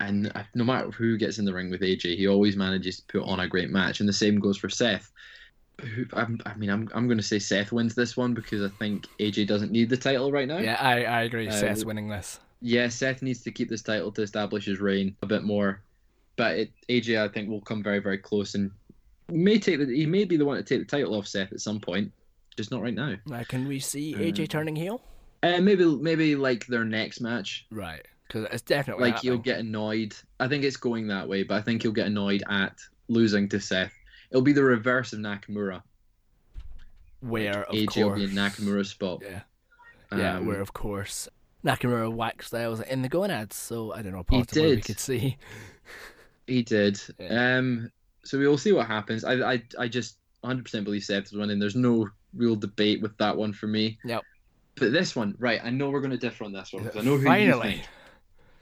and 0.00 0.32
no 0.54 0.64
matter 0.64 0.90
who 0.90 1.18
gets 1.18 1.38
in 1.38 1.44
the 1.44 1.52
ring 1.52 1.70
with 1.70 1.82
AJ, 1.82 2.16
he 2.16 2.26
always 2.26 2.56
manages 2.56 3.00
to 3.00 3.04
put 3.06 3.28
on 3.28 3.40
a 3.40 3.48
great 3.48 3.70
match. 3.70 4.00
And 4.00 4.08
the 4.08 4.14
same 4.14 4.40
goes 4.40 4.56
for 4.56 4.70
Seth. 4.70 5.10
I 6.12 6.26
mean, 6.56 6.70
I'm, 6.70 6.88
I'm 6.94 7.06
going 7.06 7.18
to 7.18 7.24
say 7.24 7.38
Seth 7.38 7.72
wins 7.72 7.94
this 7.94 8.16
one 8.16 8.34
because 8.34 8.62
I 8.62 8.68
think 8.78 9.06
AJ 9.18 9.46
doesn't 9.46 9.72
need 9.72 9.88
the 9.88 9.96
title 9.96 10.32
right 10.32 10.48
now. 10.48 10.58
Yeah, 10.58 10.76
I, 10.80 11.04
I 11.04 11.22
agree. 11.22 11.48
Uh, 11.48 11.52
Seth's 11.52 11.84
winning 11.84 12.08
this. 12.08 12.40
Yeah, 12.60 12.88
Seth 12.88 13.22
needs 13.22 13.42
to 13.42 13.50
keep 13.50 13.68
this 13.68 13.82
title 13.82 14.12
to 14.12 14.22
establish 14.22 14.66
his 14.66 14.80
reign 14.80 15.16
a 15.22 15.26
bit 15.26 15.42
more. 15.42 15.82
But 16.36 16.58
it, 16.58 16.72
AJ, 16.88 17.22
I 17.22 17.28
think, 17.28 17.48
will 17.48 17.62
come 17.62 17.82
very, 17.82 17.98
very 17.98 18.18
close 18.18 18.54
and 18.54 18.70
may 19.30 19.58
take 19.58 19.78
the, 19.78 19.86
he 19.86 20.06
may 20.06 20.24
be 20.24 20.36
the 20.36 20.44
one 20.44 20.56
to 20.56 20.62
take 20.62 20.80
the 20.80 20.96
title 20.96 21.14
off 21.14 21.26
Seth 21.26 21.52
at 21.52 21.60
some 21.60 21.80
point, 21.80 22.12
just 22.60 22.70
not 22.70 22.82
right 22.82 22.94
now. 22.94 23.16
Now, 23.26 23.42
can 23.44 23.66
we 23.66 23.78
see 23.80 24.14
AJ 24.14 24.40
Um, 24.42 24.46
turning 24.48 24.76
heel? 24.76 25.00
Uh, 25.42 25.60
maybe, 25.60 25.84
maybe 25.96 26.36
like 26.36 26.66
their 26.66 26.84
next 26.84 27.20
match, 27.20 27.66
Right, 27.70 28.04
because 28.26 28.46
it's 28.52 28.62
definitely 28.62 29.10
like 29.10 29.20
he'll 29.20 29.38
get 29.38 29.58
annoyed. 29.60 30.14
I 30.38 30.46
think 30.48 30.64
it's 30.64 30.76
going 30.76 31.08
that 31.08 31.26
way, 31.28 31.42
but 31.44 31.54
I 31.56 31.62
think 31.62 31.82
he'll 31.82 31.92
get 31.92 32.06
annoyed 32.06 32.42
at 32.50 32.76
losing 33.08 33.48
to 33.48 33.58
Seth. 33.60 33.92
It'll 34.30 34.42
be 34.42 34.52
the 34.52 34.62
reverse 34.62 35.12
of 35.14 35.20
Nakamura. 35.20 35.82
where 37.20 37.64
of 37.64 37.74
AJ 37.74 37.86
course 37.86 37.96
will 37.96 38.14
be 38.16 38.24
in 38.24 38.30
Nakamura's 38.30 38.90
spot. 38.90 39.22
Yeah, 39.22 39.40
yeah, 40.16 40.36
Um, 40.36 40.46
where 40.46 40.60
of 40.60 40.72
course 40.72 41.28
Nakamura 41.64 42.12
whacked 42.12 42.44
Styles 42.44 42.80
in 42.80 43.02
the 43.02 43.08
gonads. 43.08 43.56
So 43.56 43.92
I 43.92 44.02
don't 44.02 44.12
know, 44.12 44.24
He 44.30 44.38
possibly 44.42 44.62
we 44.62 44.74
did. 44.76 44.84
could 44.84 44.98
see. 45.00 45.36
He 46.46 46.62
did. 46.62 47.00
Yeah. 47.18 47.58
Um, 47.58 47.90
so 48.24 48.38
we 48.38 48.46
will 48.48 48.58
see 48.58 48.72
what 48.72 48.86
happens. 48.86 49.24
I 49.24 49.52
I, 49.54 49.62
I 49.78 49.88
just 49.88 50.16
100% 50.44 50.84
believe 50.84 51.04
Seth 51.04 51.24
is 51.26 51.32
winning. 51.32 51.58
There's 51.58 51.76
no 51.76 52.08
real 52.34 52.56
debate 52.56 53.00
with 53.02 53.16
that 53.18 53.36
one 53.36 53.52
for 53.52 53.66
me. 53.66 53.98
Yep. 54.04 54.22
But 54.76 54.92
this 54.92 55.14
one, 55.14 55.34
right? 55.38 55.60
I 55.62 55.70
know 55.70 55.90
we're 55.90 56.00
going 56.00 56.10
to 56.12 56.16
differ 56.16 56.44
on 56.44 56.52
this 56.52 56.72
one 56.72 56.84
because 56.84 57.00
I 57.02 57.04
know 57.04 57.16
who 57.16 57.22
you 57.22 57.26
Finally. 57.26 57.68
think. 57.72 57.82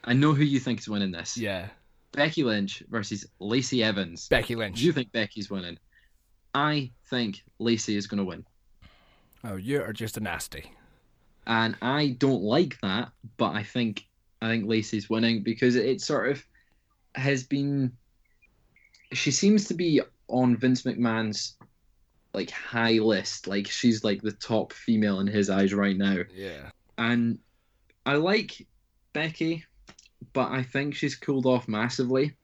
I 0.04 0.12
know 0.14 0.32
who 0.32 0.42
you 0.42 0.58
think 0.58 0.80
is 0.80 0.88
winning 0.88 1.10
this. 1.12 1.36
Yeah. 1.36 1.68
Becky 2.12 2.42
Lynch 2.42 2.82
versus 2.88 3.26
Lacey 3.38 3.82
Evans. 3.84 4.26
Becky 4.28 4.54
Lynch. 4.56 4.80
You 4.80 4.92
think 4.92 5.12
Becky's 5.12 5.50
winning? 5.50 5.78
I 6.54 6.90
think 7.10 7.42
Lacey 7.58 7.96
is 7.96 8.06
going 8.06 8.18
to 8.18 8.24
win, 8.24 8.44
Oh, 9.44 9.56
you 9.56 9.80
are 9.82 9.92
just 9.92 10.16
a 10.16 10.20
nasty. 10.20 10.72
and 11.46 11.76
I 11.82 12.16
don't 12.18 12.42
like 12.42 12.80
that. 12.80 13.10
But 13.36 13.50
I 13.54 13.62
think 13.62 14.06
I 14.42 14.48
think 14.48 14.66
Lacey's 14.66 15.08
winning 15.10 15.42
because 15.42 15.76
it 15.76 16.00
sort 16.00 16.30
of 16.30 16.44
has 17.14 17.44
been. 17.44 17.92
She 19.12 19.30
seems 19.30 19.66
to 19.66 19.74
be 19.74 20.00
on 20.28 20.56
Vince 20.56 20.82
McMahon's 20.82 21.56
like 22.38 22.50
high 22.50 22.98
list. 22.98 23.46
Like 23.46 23.66
she's 23.68 24.04
like 24.04 24.22
the 24.22 24.32
top 24.32 24.72
female 24.72 25.20
in 25.20 25.26
his 25.26 25.50
eyes 25.50 25.74
right 25.74 25.96
now. 25.96 26.18
Yeah. 26.34 26.70
and 26.96 27.38
I 28.06 28.14
like 28.14 28.66
Becky, 29.12 29.64
but 30.32 30.50
I 30.50 30.62
think 30.62 30.94
she's 30.94 31.14
cooled 31.16 31.46
off 31.46 31.68
massively, 31.68 32.34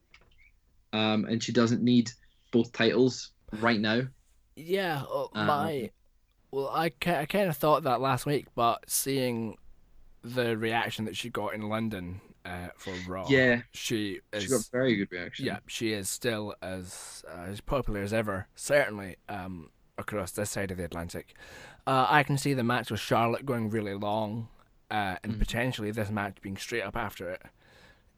um, 0.93 1.25
and 1.25 1.43
she 1.43 1.53
doesn't 1.53 1.83
need 1.83 2.11
both 2.53 2.73
titles 2.73 3.31
right 3.61 3.81
now. 3.81 4.03
Yeah, 4.57 5.03
uh, 5.11 5.27
Um, 5.35 5.47
my 5.47 5.91
well, 6.51 6.69
I 6.69 6.87
I 7.07 7.25
kind 7.27 7.49
of 7.49 7.57
thought 7.57 7.83
that 7.85 8.01
last 8.01 8.27
week, 8.27 8.47
but 8.55 8.89
seeing 8.89 9.57
the 10.23 10.57
reaction 10.57 11.05
that 11.07 11.17
she 11.17 11.29
got 11.31 11.55
in 11.55 11.63
London 11.69 12.21
uh, 12.45 12.69
for 12.77 12.93
Raw, 13.09 13.27
Yeah, 13.29 13.63
she 13.73 14.21
is 14.33 14.45
she 14.45 14.49
got 14.51 14.65
very 14.71 14.97
good 14.97 15.11
reaction. 15.11 15.47
yeah, 15.47 15.59
she 15.67 15.93
is 15.93 16.09
still 16.09 16.55
as 16.63 17.25
uh, 17.29 17.47
as 17.51 17.61
popular 17.61 18.01
as 18.03 18.13
ever. 18.13 18.47
Certainly, 18.55 19.17
um, 19.29 19.71
across 19.99 20.33
this 20.33 20.51
side 20.51 20.71
of 20.71 20.77
the 20.79 20.85
Atlantic, 20.85 21.35
uh, 21.87 22.07
I 22.09 22.23
can 22.23 22.37
see 22.39 22.55
the 22.55 22.65
match 22.65 22.91
with 22.91 23.01
Charlotte 23.01 23.47
going 23.47 23.71
really 23.71 23.95
long, 23.95 24.49
uh, 24.91 25.17
and 25.23 25.35
Mhm. 25.35 25.39
potentially 25.39 25.91
this 25.91 26.11
match 26.11 26.37
being 26.43 26.57
straight 26.57 26.83
up 26.83 26.97
after 26.97 27.31
it, 27.31 27.43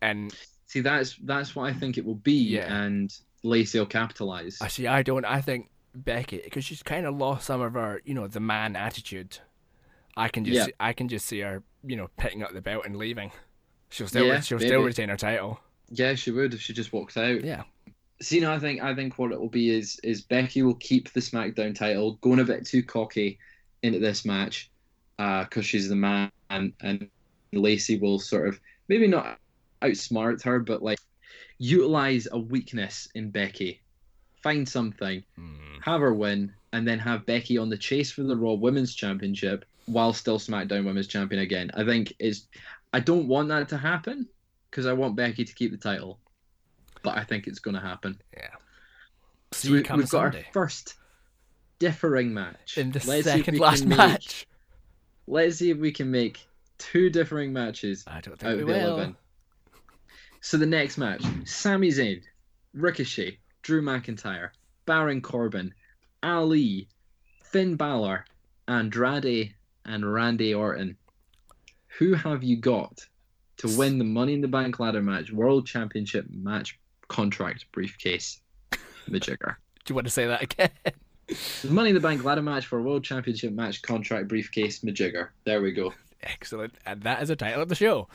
and 0.01 0.35
See, 0.69 0.81
that's 0.81 1.15
that's 1.23 1.55
what 1.55 1.71
I 1.71 1.73
think 1.73 1.97
it 1.97 2.05
will 2.05 2.17
be, 2.17 2.33
Yeah. 2.57 2.75
and 2.75 3.17
Lacey 3.45 3.79
will 3.79 3.87
capitalize. 3.87 4.59
I 4.61 4.67
see. 4.69 4.89
I 4.89 5.03
don't. 5.05 5.25
I 5.25 5.41
think 5.41 5.71
Becky, 5.95 6.41
because 6.43 6.65
she's 6.65 6.83
kind 6.83 7.07
of 7.07 7.15
lost 7.17 7.47
some 7.47 7.61
of 7.61 7.75
her, 7.75 8.03
you 8.05 8.15
know, 8.15 8.27
the 8.27 8.41
man 8.41 8.75
attitude. 8.75 9.39
I 10.17 10.29
can 10.29 10.45
just, 10.45 10.57
Yeah. 10.57 10.65
see, 10.65 10.73
I 10.81 10.93
can 10.93 11.09
just 11.09 11.27
see 11.27 11.41
her, 11.41 11.63
you 11.85 11.95
know, 11.95 12.09
picking 12.17 12.43
up 12.43 12.53
the 12.53 12.61
belt 12.61 12.85
and 12.85 12.97
leaving. 12.97 13.31
She'll 13.91 14.09
still, 14.09 14.27
Yeah, 14.27 14.41
she'll 14.41 14.59
still 14.59 14.83
retain 14.83 15.09
her 15.09 15.17
title. 15.17 15.61
Yeah, 15.91 16.17
she 16.17 16.33
would 16.33 16.53
if 16.53 16.61
she 16.61 16.73
just 16.73 16.93
walked 16.93 17.17
out. 17.17 17.45
Yeah. 17.45 17.63
See, 18.21 18.41
no, 18.41 18.53
I 18.53 18.59
think 18.59 18.83
I 18.83 18.95
think 18.95 19.19
what 19.19 19.33
it 19.33 19.41
will 19.41 19.49
be 19.49 19.71
is 19.71 20.01
is 20.03 20.23
Becky 20.23 20.63
will 20.63 20.75
keep 20.77 21.13
the 21.13 21.21
SmackDown 21.21 21.75
title, 21.75 22.19
going 22.23 22.41
a 22.41 22.45
bit 22.45 22.67
too 22.67 22.83
cocky 22.83 23.39
into 23.83 23.99
this 23.99 24.25
match, 24.25 24.71
because 25.19 25.67
she's 25.67 25.89
the 25.89 25.97
man, 25.97 26.31
and, 26.51 26.73
and 26.81 27.09
Lacey 27.53 27.99
will 27.99 28.19
sort 28.19 28.49
of 28.49 28.61
maybe 28.89 29.07
not 29.07 29.39
outsmart 29.83 30.43
her, 30.43 30.59
but 30.61 30.83
like 30.83 30.99
utilize 31.59 32.27
a 32.33 32.39
weakness 32.39 33.09
in 33.15 33.31
Becky, 33.31 33.81
find 34.43 34.69
something, 34.69 35.23
Mm. 35.39 35.83
have 35.83 36.01
her 36.01 36.15
win, 36.15 36.53
and 36.73 36.87
then 36.89 36.99
have 36.99 37.27
Becky 37.27 37.59
on 37.59 37.69
the 37.69 37.77
chase 37.79 38.11
for 38.11 38.23
the 38.23 38.37
Raw 38.37 38.55
Women's 38.55 38.95
Championship 38.95 39.65
while 39.87 40.13
still 40.13 40.39
SmackDown 40.39 40.85
Women's 40.85 41.07
Champion 41.07 41.43
again. 41.43 41.71
I 41.75 41.85
think 41.85 42.15
is 42.19 42.47
I 42.93 43.01
don't 43.01 43.29
want 43.29 43.49
that 43.49 43.69
to 43.69 43.77
happen 43.77 44.27
because 44.71 44.87
I 44.87 44.93
want 44.95 45.17
Becky 45.17 45.45
to 45.45 45.55
keep 45.55 45.71
the 45.71 45.77
title, 45.77 46.19
but 47.07 47.17
I 47.17 47.23
think 47.25 47.47
it's 47.47 47.61
going 47.61 47.77
to 47.77 47.81
happen. 47.81 48.21
See 49.53 49.69
So 49.69 49.73
we, 49.73 49.77
we've 49.97 50.11
got 50.11 50.35
our 50.35 50.35
first 50.53 50.95
differing 51.79 52.35
match 52.35 52.77
in 52.79 52.91
the 52.91 53.03
Let's 53.07 53.25
second 53.25 53.59
last 53.61 53.87
make- 53.87 53.97
match. 53.97 54.47
let's 55.29 55.57
see 55.59 55.71
if 55.71 55.79
we 55.79 55.93
can 55.93 56.11
make 56.11 56.45
two 56.79 57.09
differing 57.11 57.53
matches 57.53 58.03
I 58.09 58.21
don't 58.21 58.35
out 58.35 58.41
think 58.41 58.57
we 58.57 58.61
of 58.63 58.67
the 58.67 58.73
will. 58.75 58.95
11. 58.97 59.17
So 60.41 60.57
the 60.57 60.67
next 60.67 60.99
match 60.99 61.23
Sami 61.45 61.91
Zayn, 61.91 62.23
Ricochet, 62.75 63.39
Drew 63.63 63.83
McIntyre, 63.83 64.51
Baron 64.85 65.21
Corbin, 65.23 65.73
Ali, 66.25 66.89
Finn 67.45 67.77
Balor, 67.77 68.25
Andrade, 68.67 69.55
and 69.85 70.13
Randy 70.13 70.55
Orton. 70.55 70.97
Who 72.01 72.15
have 72.15 72.43
you 72.43 72.57
got 72.57 73.07
to 73.59 73.79
win 73.79 73.99
the 73.99 74.05
Money 74.05 74.35
in 74.35 74.41
the 74.41 74.49
Bank 74.49 74.81
ladder 74.81 75.03
match, 75.03 75.31
World 75.33 75.67
Championship 75.67 76.27
match 76.29 76.79
contract 77.09 77.67
briefcase? 77.73 78.41
Majigger. 79.09 79.57
Do 79.85 79.93
you 79.93 79.95
want 79.95 80.07
to 80.07 80.11
say 80.13 80.27
that 80.27 80.43
again? 80.43 80.71
The 81.63 81.71
Money 81.71 81.91
in 81.91 81.95
the 81.95 82.01
Bank 82.01 82.25
ladder 82.25 82.43
match 82.43 82.67
for 82.67 82.79
a 82.79 82.83
World 82.83 83.05
Championship 83.05 83.53
match 83.53 83.83
contract 83.83 84.29
briefcase 84.29 84.81
Majigger. 84.81 85.29
There 85.45 85.61
we 85.63 85.73
go. 85.73 85.93
Excellent, 86.23 86.75
and 86.85 87.03
that 87.03 87.23
is 87.23 87.29
the 87.29 87.37
title 87.37 87.63
of 87.63 87.69
the 87.69 87.75
show. 87.75 88.09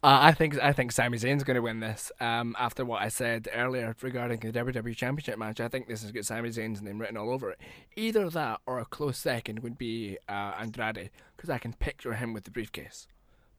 Uh, 0.00 0.18
I 0.22 0.32
think 0.32 0.58
I 0.62 0.72
think 0.72 0.92
Sami 0.92 1.18
Zayn's 1.18 1.42
going 1.42 1.56
to 1.56 1.62
win 1.62 1.80
this. 1.80 2.12
Um, 2.20 2.54
after 2.58 2.84
what 2.84 3.02
I 3.02 3.08
said 3.08 3.48
earlier 3.52 3.96
regarding 4.00 4.40
the 4.40 4.52
WWE 4.52 4.94
Championship 4.96 5.38
match, 5.38 5.58
I 5.60 5.68
think 5.68 5.88
this 5.88 6.02
has 6.02 6.12
got 6.12 6.24
Sami 6.24 6.50
Zayn's 6.50 6.80
name 6.80 6.98
written 7.00 7.16
all 7.16 7.30
over 7.30 7.50
it. 7.50 7.58
Either 7.96 8.30
that 8.30 8.60
or 8.66 8.78
a 8.78 8.84
close 8.84 9.18
second 9.18 9.58
would 9.60 9.76
be 9.76 10.16
uh, 10.28 10.52
Andrade, 10.60 11.10
because 11.36 11.50
I 11.50 11.58
can 11.58 11.72
picture 11.72 12.12
him 12.14 12.32
with 12.32 12.44
the 12.44 12.50
briefcase. 12.50 13.08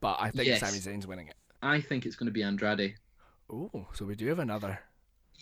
But 0.00 0.16
I 0.18 0.30
think 0.30 0.46
Yes. 0.48 0.60
Sami 0.60 0.78
Zayn's 0.78 1.06
winning 1.06 1.28
it. 1.28 1.34
I 1.62 1.80
think 1.80 2.06
it's 2.06 2.16
going 2.16 2.26
to 2.28 2.32
be 2.32 2.42
Andrade. 2.42 2.94
Oh, 3.52 3.86
so 3.92 4.04
we 4.04 4.14
do 4.14 4.26
have 4.28 4.38
another. 4.38 4.78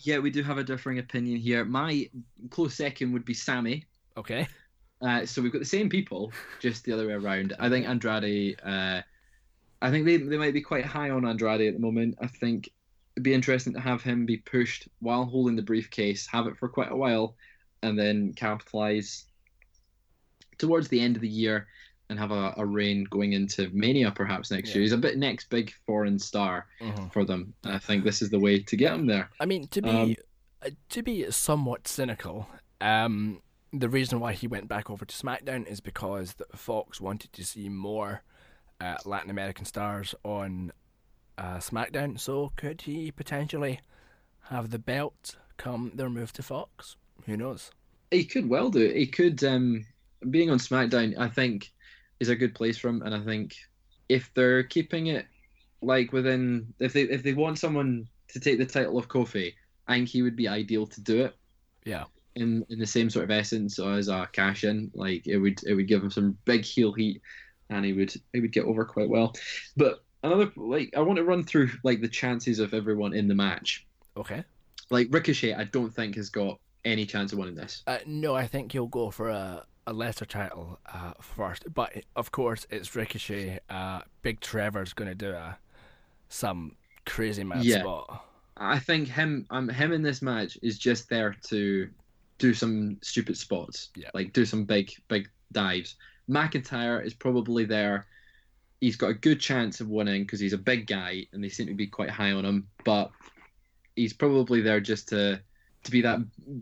Yeah, 0.02 0.18
we 0.18 0.30
do 0.30 0.42
have 0.42 0.58
a 0.58 0.64
differing 0.64 0.98
opinion 0.98 1.38
here. 1.38 1.64
My 1.64 2.08
close 2.50 2.74
second 2.74 3.12
would 3.12 3.24
be 3.24 3.34
Sami. 3.34 3.84
Okay. 4.16 4.48
Uh, 5.00 5.26
so 5.26 5.42
we've 5.42 5.52
got 5.52 5.58
the 5.58 5.64
same 5.64 5.88
people, 5.88 6.32
just 6.60 6.84
the 6.84 6.92
other 6.92 7.06
way 7.06 7.12
around. 7.12 7.54
I 7.58 7.68
think 7.68 7.86
Andrade. 7.86 8.58
Uh, 8.64 9.02
I 9.80 9.90
think 9.90 10.06
they 10.06 10.16
they 10.16 10.38
might 10.38 10.54
be 10.54 10.62
quite 10.62 10.84
high 10.84 11.10
on 11.10 11.26
Andrade 11.26 11.68
at 11.68 11.74
the 11.74 11.80
moment. 11.80 12.16
I 12.20 12.26
think 12.26 12.70
it'd 13.14 13.22
be 13.22 13.34
interesting 13.34 13.74
to 13.74 13.80
have 13.80 14.02
him 14.02 14.26
be 14.26 14.38
pushed 14.38 14.88
while 15.00 15.24
holding 15.24 15.56
the 15.56 15.62
briefcase, 15.62 16.26
have 16.26 16.46
it 16.46 16.56
for 16.56 16.68
quite 16.68 16.90
a 16.90 16.96
while, 16.96 17.36
and 17.82 17.98
then 17.98 18.32
capitalize 18.32 19.26
towards 20.56 20.88
the 20.88 21.00
end 21.00 21.16
of 21.16 21.22
the 21.22 21.28
year 21.28 21.68
and 22.10 22.18
have 22.18 22.30
a, 22.30 22.54
a 22.56 22.64
reign 22.64 23.04
going 23.10 23.34
into 23.34 23.68
Mania 23.72 24.10
perhaps 24.10 24.50
next 24.50 24.70
Yeah. 24.70 24.76
year. 24.76 24.82
He's 24.82 24.92
a 24.92 24.98
bit 24.98 25.18
next 25.18 25.50
big 25.50 25.72
foreign 25.86 26.18
star 26.18 26.66
Mhm. 26.80 27.12
for 27.12 27.24
them. 27.24 27.52
And 27.64 27.74
I 27.74 27.78
think 27.78 28.04
this 28.04 28.22
is 28.22 28.30
the 28.30 28.38
way 28.38 28.60
to 28.60 28.76
get 28.76 28.94
him 28.94 29.06
there. 29.06 29.30
I 29.40 29.46
mean, 29.46 29.66
to 29.68 29.82
be 29.82 29.90
Um, 29.90 30.16
uh, 30.62 30.70
to 30.88 31.02
be 31.02 31.30
somewhat 31.30 31.86
cynical, 31.86 32.48
um, 32.80 33.42
the 33.72 33.88
reason 33.88 34.20
why 34.20 34.32
he 34.32 34.46
went 34.46 34.68
back 34.68 34.88
over 34.88 35.04
to 35.04 35.14
SmackDown 35.14 35.66
is 35.66 35.80
because 35.80 36.34
the 36.34 36.46
Fox 36.56 37.00
wanted 37.00 37.32
to 37.34 37.44
see 37.44 37.68
more 37.68 38.22
uh, 38.80 38.96
Latin 39.04 39.28
American 39.30 39.64
stars 39.64 40.14
on 40.24 40.72
uh, 41.36 41.58
SmackDown. 41.58 42.18
So 42.18 42.52
could 42.56 42.82
he 42.82 43.10
potentially 43.10 43.80
have 44.44 44.70
the 44.70 44.78
belt 44.78 45.36
come 45.56 45.90
their 45.94 46.08
move 46.08 46.32
to 46.34 46.42
Fox? 46.42 46.96
Who 47.26 47.36
knows? 47.36 47.70
He 48.10 48.24
could 48.24 48.48
well 48.48 48.70
do. 48.70 48.88
He 48.88 49.06
could. 49.06 49.42
Um, 49.44 49.84
being 50.30 50.50
on 50.50 50.58
SmackDown, 50.58 51.16
I 51.18 51.28
think, 51.28 51.70
is 52.20 52.28
a 52.28 52.36
good 52.36 52.54
place 52.54 52.78
for 52.78 52.88
him, 52.88 53.02
and 53.02 53.14
I 53.14 53.20
think 53.20 53.56
if 54.08 54.32
they're 54.34 54.62
keeping 54.62 55.08
it 55.08 55.26
like 55.80 56.12
within, 56.12 56.72
if 56.80 56.92
they 56.92 57.02
if 57.02 57.22
they 57.22 57.34
want 57.34 57.58
someone 57.58 58.08
to 58.28 58.40
take 58.40 58.58
the 58.58 58.66
title 58.66 58.98
of 58.98 59.08
Kofi, 59.08 59.54
I 59.86 59.94
think 59.94 60.08
he 60.08 60.22
would 60.22 60.36
be 60.36 60.48
ideal 60.48 60.86
to 60.86 61.00
do 61.00 61.24
it. 61.24 61.36
Yeah. 61.84 62.04
In 62.34 62.64
in 62.68 62.78
the 62.78 62.86
same 62.86 63.10
sort 63.10 63.24
of 63.24 63.30
essence 63.30 63.78
as 63.78 64.08
a 64.08 64.28
cash 64.32 64.64
in, 64.64 64.90
like 64.94 65.26
it 65.26 65.38
would 65.38 65.60
it 65.64 65.74
would 65.74 65.88
give 65.88 66.02
him 66.02 66.10
some 66.10 66.36
big 66.44 66.64
heel 66.64 66.92
heat, 66.92 67.22
and 67.70 67.84
he 67.84 67.92
would 67.92 68.12
he 68.32 68.40
would 68.40 68.52
get 68.52 68.64
over 68.64 68.84
quite 68.84 69.08
well. 69.08 69.34
But 69.76 70.04
another 70.22 70.50
like 70.56 70.92
I 70.96 71.00
want 71.00 71.16
to 71.18 71.24
run 71.24 71.44
through 71.44 71.70
like 71.84 72.00
the 72.00 72.08
chances 72.08 72.58
of 72.58 72.74
everyone 72.74 73.14
in 73.14 73.28
the 73.28 73.34
match. 73.34 73.86
Okay. 74.16 74.44
Like 74.90 75.08
Ricochet, 75.10 75.54
I 75.54 75.64
don't 75.64 75.94
think 75.94 76.16
has 76.16 76.30
got 76.30 76.58
any 76.84 77.06
chance 77.06 77.32
of 77.32 77.38
winning 77.38 77.54
this. 77.54 77.82
Uh, 77.86 77.98
no, 78.06 78.34
I 78.34 78.46
think 78.46 78.72
he'll 78.72 78.86
go 78.86 79.10
for 79.10 79.28
a, 79.28 79.66
a 79.88 79.92
lesser 79.92 80.26
title 80.26 80.78
uh, 80.92 81.12
first. 81.20 81.64
But 81.72 81.92
of 82.14 82.30
course, 82.30 82.66
it's 82.70 82.94
Ricochet. 82.94 83.60
Uh, 83.70 84.00
Big 84.22 84.40
Trevor's 84.40 84.92
going 84.92 85.08
to 85.08 85.14
do 85.14 85.30
a, 85.30 85.58
some 86.28 86.76
crazy 87.06 87.42
mad 87.42 87.64
Yeah. 87.64 87.80
spot. 87.80 88.24
I 88.60 88.78
think 88.78 89.08
him 89.08 89.46
um 89.50 89.68
him 89.68 89.92
in 89.92 90.02
this 90.02 90.20
match 90.20 90.58
is 90.62 90.78
just 90.78 91.08
there 91.08 91.36
to 91.48 91.88
do 92.38 92.52
some 92.52 92.98
stupid 93.02 93.36
spots. 93.38 93.90
Yeah. 93.94 94.10
Like 94.14 94.32
do 94.32 94.44
some 94.44 94.64
big 94.64 94.92
big 95.08 95.28
dives. 95.52 95.94
McIntyre 96.28 97.04
is 97.04 97.14
probably 97.14 97.64
there. 97.64 98.06
He's 98.80 98.96
got 98.96 99.10
a 99.10 99.14
good 99.14 99.40
chance 99.40 99.80
of 99.80 99.88
winning 99.88 100.22
because 100.22 100.40
he's 100.40 100.52
a 100.52 100.58
big 100.58 100.86
guy 100.86 101.26
and 101.32 101.42
they 101.42 101.48
seem 101.48 101.66
to 101.68 101.74
be 101.74 101.86
quite 101.86 102.10
high 102.10 102.32
on 102.32 102.44
him. 102.44 102.68
But 102.84 103.10
he's 103.96 104.12
probably 104.12 104.60
there 104.60 104.80
just 104.80 105.08
to 105.10 105.40
to 105.84 105.90
be 105.90 106.02
that 106.02 106.18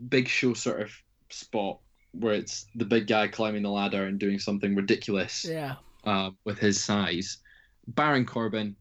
big 0.09 0.27
show 0.27 0.53
sort 0.53 0.81
of 0.81 0.91
spot 1.29 1.79
where 2.19 2.33
it's 2.33 2.67
the 2.75 2.85
big 2.85 3.07
guy 3.07 3.27
climbing 3.27 3.63
the 3.63 3.69
ladder 3.69 4.05
and 4.05 4.19
doing 4.19 4.39
something 4.39 4.75
ridiculous 4.75 5.45
Yeah. 5.45 5.75
uh, 6.03 6.31
with 6.45 6.59
his 6.59 6.83
size. 6.83 7.37
Baron 7.87 8.25
Corbin, 8.25 8.75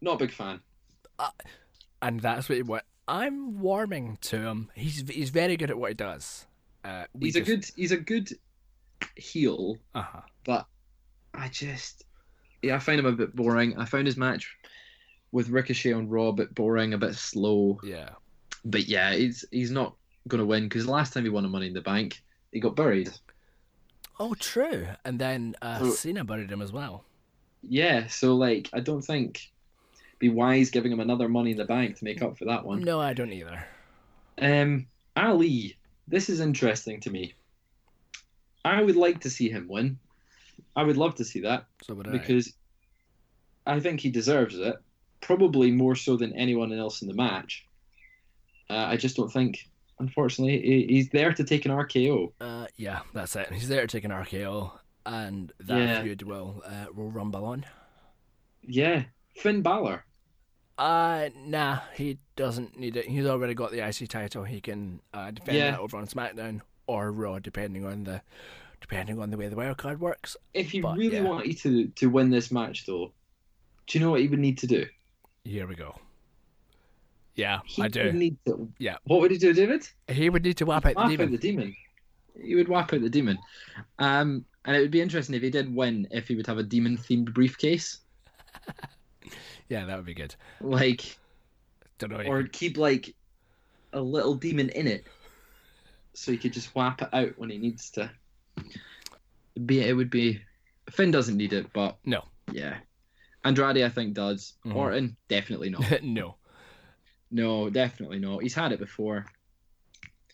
not 0.00 0.14
a 0.14 0.18
big 0.18 0.32
fan. 0.32 0.60
And 2.02 2.20
that's 2.20 2.48
what 2.48 2.56
he 2.56 2.62
wa- 2.62 2.80
I'm 3.08 3.58
warming 3.60 4.18
to 4.22 4.38
him. 4.38 4.70
He's 4.74 5.08
he's 5.08 5.30
very 5.30 5.56
good 5.56 5.70
at 5.70 5.78
what 5.78 5.90
he 5.90 5.94
does. 5.94 6.46
Uh, 6.84 7.04
He's 7.18 7.36
a 7.36 7.40
good 7.40 7.64
he's 7.76 7.92
a 7.92 7.96
good 7.96 8.28
heel, 9.16 9.76
Uh-huh. 9.94 10.20
but 10.44 10.66
I 11.34 11.48
just 11.48 12.04
yeah, 12.62 12.76
I 12.76 12.78
find 12.78 12.98
him 12.98 13.06
a 13.06 13.12
bit 13.12 13.34
boring. 13.34 13.76
I 13.78 13.84
found 13.84 14.06
his 14.06 14.16
match 14.16 14.56
with 15.32 15.48
Ricochet 15.48 15.92
on 15.92 16.08
Raw 16.08 16.28
a 16.28 16.32
bit 16.32 16.54
boring, 16.54 16.94
a 16.94 16.98
bit 16.98 17.14
slow. 17.14 17.78
Yeah. 17.82 18.10
But 18.64 18.86
yeah, 18.88 19.12
he's 19.14 19.44
he's 19.50 19.70
not 19.70 19.96
gonna 20.28 20.44
win 20.44 20.64
because 20.64 20.86
last 20.86 21.12
time 21.12 21.24
he 21.24 21.30
won 21.30 21.44
a 21.44 21.48
Money 21.48 21.68
in 21.68 21.72
the 21.74 21.80
Bank, 21.80 22.22
he 22.56 22.60
got 22.60 22.74
buried. 22.74 23.10
Oh, 24.18 24.32
true. 24.34 24.86
And 25.04 25.18
then 25.18 25.54
uh, 25.60 25.78
So- 25.80 25.90
Cena 25.90 26.24
buried 26.24 26.50
him 26.50 26.62
as 26.62 26.72
well. 26.72 27.04
Yeah, 27.68 28.06
so 28.06 28.34
like 28.34 28.70
I 28.72 28.80
don't 28.80 29.02
think 29.02 29.50
be 30.18 30.30
wise 30.30 30.70
giving 30.70 30.90
him 30.90 31.00
another 31.00 31.28
Money 31.28 31.50
in 31.50 31.58
the 31.58 31.64
Bank 31.66 31.96
to 31.98 32.04
make 32.04 32.22
up 32.22 32.38
for 32.38 32.46
that 32.46 32.64
one. 32.64 32.80
No, 32.82 32.98
I 32.98 33.12
don't 33.12 33.32
either. 33.32 33.66
Um, 34.38 34.86
Ali, 35.16 35.76
this 36.08 36.30
is 36.30 36.40
interesting 36.40 37.00
to 37.00 37.10
me. 37.10 37.34
I 38.64 38.80
would 38.82 38.96
like 38.96 39.20
to 39.20 39.30
see 39.30 39.50
him 39.50 39.66
win. 39.68 39.98
I 40.74 40.82
would 40.84 40.96
love 40.96 41.16
to 41.16 41.24
see 41.26 41.40
that 41.40 41.66
So 41.82 41.92
would 41.94 42.08
I. 42.08 42.12
because 42.12 42.54
I 43.66 43.78
think 43.80 44.00
he 44.00 44.08
deserves 44.10 44.56
it. 44.56 44.76
Probably 45.20 45.70
more 45.72 45.94
so 45.96 46.16
than 46.16 46.32
anyone 46.34 46.72
else 46.72 47.02
in 47.02 47.08
the 47.08 47.14
match. 47.14 47.66
Uh, 48.70 48.74
I 48.92 48.96
just 48.96 49.16
don't 49.16 49.32
think, 49.32 49.68
unfortunately, 49.98 50.60
he- 50.60 50.86
he's 50.94 51.08
there 51.10 51.32
to 51.32 51.44
take 51.44 51.64
an 51.64 51.70
RKO. 51.72 52.32
Uh, 52.40 52.66
yeah, 52.76 53.00
that's 53.12 53.36
it. 53.36 53.50
He's 53.52 53.68
there 53.68 53.82
to 53.82 53.86
take 53.86 54.04
an 54.04 54.10
RKO, 54.12 54.72
and 55.04 55.52
that 55.60 55.78
Yeah. 55.78 56.02
feud 56.02 56.22
will 56.22 56.62
uh, 56.66 56.86
will 56.94 57.10
rumble 57.10 57.44
on. 57.44 57.64
Yeah, 58.62 59.04
Finn 59.36 59.62
Balor. 59.62 60.04
Uh, 60.78 61.30
nah, 61.36 61.80
he 61.94 62.18
doesn't 62.36 62.78
need 62.78 62.96
it. 62.96 63.06
He's 63.06 63.24
already 63.26 63.54
got 63.54 63.70
the 63.72 63.80
IC 63.80 64.08
title. 64.08 64.44
He 64.44 64.60
can 64.60 65.00
uh, 65.14 65.30
defend 65.30 65.56
Yeah. 65.56 65.70
that 65.72 65.80
over 65.80 65.96
on 65.96 66.06
SmackDown 66.06 66.60
or 66.86 67.10
Raw, 67.12 67.38
depending 67.38 67.86
on 67.86 68.04
the 68.04 68.20
depending 68.82 69.18
on 69.18 69.30
the 69.30 69.38
way 69.38 69.48
the 69.48 69.56
wild 69.56 69.78
card 69.78 70.00
works. 70.00 70.36
If 70.52 70.70
he 70.72 70.80
But, 70.80 70.98
really 70.98 71.16
yeah. 71.16 71.22
wanted 71.22 71.56
to 71.58 71.88
to 71.88 72.06
win 72.10 72.28
this 72.30 72.52
match, 72.52 72.84
though, 72.86 73.12
do 73.86 73.98
you 73.98 74.04
know 74.04 74.10
what 74.10 74.20
he 74.20 74.28
would 74.28 74.38
need 74.38 74.58
to 74.58 74.66
do? 74.66 74.86
Here 75.44 75.66
we 75.66 75.76
go. 75.76 75.98
Yeah, 77.36 77.60
He 77.66 77.82
I 77.82 77.84
would 77.84 77.92
do. 77.92 78.12
need 78.12 78.36
to. 78.46 78.68
Yeah. 78.78 78.96
What 79.04 79.20
would 79.20 79.30
he 79.30 79.38
do, 79.38 79.52
David? 79.52 79.86
He 80.08 80.30
would 80.30 80.42
need 80.42 80.56
to 80.56 80.66
wipe, 80.66 80.84
out 80.86 80.94
the 80.94 81.00
whap 81.00 81.08
demon. 81.10 81.26
out 81.26 81.30
the 81.32 81.38
demon. 81.38 81.76
He 82.42 82.54
would 82.54 82.68
wipe 82.68 82.92
out 82.92 83.00
the 83.02 83.10
demon. 83.10 83.38
Um, 83.98 84.44
and 84.64 84.74
it 84.76 84.80
would 84.80 84.90
be 84.90 85.00
interesting 85.02 85.34
if 85.36 85.42
he 85.42 85.50
did 85.50 85.72
win, 85.74 86.08
if 86.10 86.28
he 86.28 86.34
would 86.34 86.46
have 86.46 86.58
a 86.58 86.62
demon 86.62 86.96
themed 86.98 87.32
briefcase, 87.32 87.98
Yeah, 89.68 89.84
that 89.84 89.96
would 89.96 90.06
be 90.06 90.14
good. 90.14 90.34
like, 90.60 91.16
Don't 91.98 92.10
know. 92.12 92.22
or 92.22 92.44
keep 92.44 92.76
like 92.78 93.14
a 93.92 94.00
little 94.00 94.34
demon 94.34 94.68
in 94.70 94.86
it, 94.86 95.04
so 96.14 96.30
he 96.32 96.38
could 96.38 96.52
just 96.52 96.74
whap 96.74 97.02
it 97.02 97.08
out 97.12 97.36
when 97.38 97.50
he 97.50 97.58
needs 97.58 97.90
to. 97.90 98.10
It'd 99.54 99.66
be 99.66 99.80
it 99.80 99.92
would 99.94 100.10
be. 100.10 100.40
Finn 100.90 101.10
doesn't 101.10 101.36
need 101.36 101.52
it, 101.52 101.72
but 101.72 101.96
No. 102.04 102.22
yeah. 102.52 102.78
Andrade, 103.44 103.82
I 103.82 103.88
think, 103.88 104.14
does. 104.14 104.54
Mhm. 104.64 104.74
Orton, 104.76 105.16
definitely 105.28 105.70
not. 105.70 105.84
no. 106.02 106.36
No, 107.30 107.68
definitely 107.70 108.18
not. 108.18 108.42
He's 108.42 108.54
had 108.54 108.72
it 108.72 108.78
before. 108.78 109.26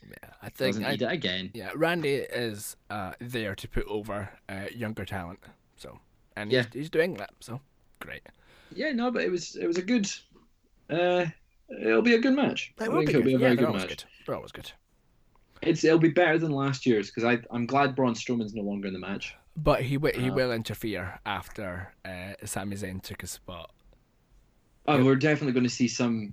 Yeah, 0.04 0.30
I 0.42 0.48
think 0.48 0.74
Doesn't 0.74 0.84
I, 0.84 0.90
need 0.92 1.02
it 1.02 1.12
again. 1.12 1.50
yeah, 1.54 1.70
Randy 1.76 2.14
is 2.14 2.76
uh, 2.90 3.12
there 3.20 3.54
to 3.54 3.68
put 3.68 3.86
over 3.86 4.28
uh, 4.48 4.66
younger 4.74 5.04
talent. 5.04 5.38
So, 5.76 5.98
and 6.36 6.50
Yeah. 6.50 6.62
he's, 6.64 6.72
he's 6.74 6.90
doing 6.90 7.14
that. 7.14 7.30
So, 7.40 7.60
great. 8.00 8.22
Yeah, 8.74 8.92
no, 8.92 9.10
but 9.10 9.22
it 9.22 9.30
was 9.30 9.54
it 9.56 9.66
was 9.66 9.78
a 9.78 9.82
good. 9.82 10.10
Uh, 10.90 11.26
it'll 11.80 12.02
be 12.02 12.14
a 12.14 12.20
good 12.20 12.34
match. 12.34 12.72
I 12.80 12.86
think 12.86 13.08
it'll 13.10 13.22
be 13.22 13.34
a 13.34 13.38
very 13.38 13.54
they're 13.54 13.66
good 13.66 13.74
match. 13.74 13.88
good. 13.88 14.04
They're 14.26 14.34
always 14.34 14.52
good. 14.52 14.70
It's 15.62 15.84
it'll 15.84 15.98
be 15.98 16.08
better 16.08 16.38
than 16.38 16.50
last 16.50 16.84
year's 16.86 17.08
because 17.10 17.24
I 17.24 17.38
I'm 17.54 17.66
glad 17.66 17.94
Braun 17.94 18.14
Strowman's 18.14 18.54
no 18.54 18.62
longer 18.62 18.88
in 18.88 18.92
the 18.94 18.98
match. 18.98 19.36
But 19.56 19.82
he 19.82 19.96
wi- 19.96 20.18
he 20.18 20.30
Uh, 20.30 20.34
will 20.34 20.50
interfere 20.52 21.20
after 21.26 21.92
uh, 22.04 22.32
Sami 22.44 22.74
Zayn 22.76 23.00
took 23.02 23.20
his 23.20 23.30
spot. 23.30 23.70
Oh, 24.88 25.04
we're 25.04 25.14
definitely 25.14 25.52
going 25.52 25.62
to 25.64 25.70
see 25.70 25.86
some 25.86 26.32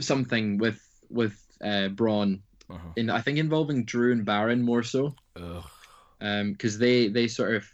something 0.00 0.58
with 0.58 0.80
with 1.10 1.34
uh, 1.62 1.88
Braun 1.88 2.42
Uh-huh. 2.68 2.88
in 2.96 3.10
I 3.10 3.20
think 3.20 3.38
involving 3.38 3.84
Drew 3.84 4.12
and 4.12 4.24
Baron 4.24 4.62
more 4.62 4.82
so 4.82 5.14
because 6.18 6.78
they 6.78 7.08
they 7.08 7.28
sort 7.28 7.54
of 7.54 7.64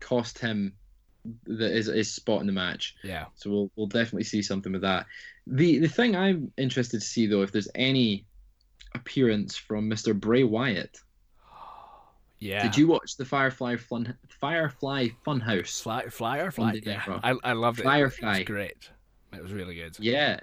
cost 0.00 0.38
him 0.38 0.74
the, 1.46 1.68
his, 1.68 1.86
his 1.86 2.14
spot 2.14 2.40
in 2.40 2.46
the 2.46 2.52
match. 2.52 2.94
Yeah. 3.02 3.26
So 3.34 3.50
we'll 3.50 3.70
we'll 3.76 3.86
definitely 3.86 4.24
see 4.24 4.42
something 4.42 4.72
with 4.72 4.82
that. 4.82 5.06
The 5.46 5.78
the 5.78 5.88
thing 5.88 6.14
I'm 6.16 6.52
interested 6.56 7.00
to 7.00 7.06
see 7.06 7.26
though 7.26 7.42
if 7.42 7.52
there's 7.52 7.68
any 7.74 8.24
appearance 8.94 9.56
from 9.56 9.90
Mr. 9.90 10.18
Bray 10.18 10.44
Wyatt. 10.44 10.98
Yeah. 12.40 12.62
Did 12.62 12.76
you 12.76 12.86
watch 12.88 13.16
the 13.16 13.24
Firefly 13.24 13.76
Fun 13.76 14.18
Firefly 14.40 15.08
Funhouse? 15.26 15.80
Fly, 15.80 16.08
flyer, 16.08 16.50
fly. 16.50 16.78
Yeah. 16.82 17.00
I 17.22 17.34
I 17.42 17.52
loved 17.52 17.80
it. 17.80 17.86
It 17.86 18.22
was 18.40 18.44
great. 18.44 18.90
It 19.32 19.42
was 19.42 19.52
really 19.52 19.76
good. 19.76 19.96
Yeah. 19.98 20.40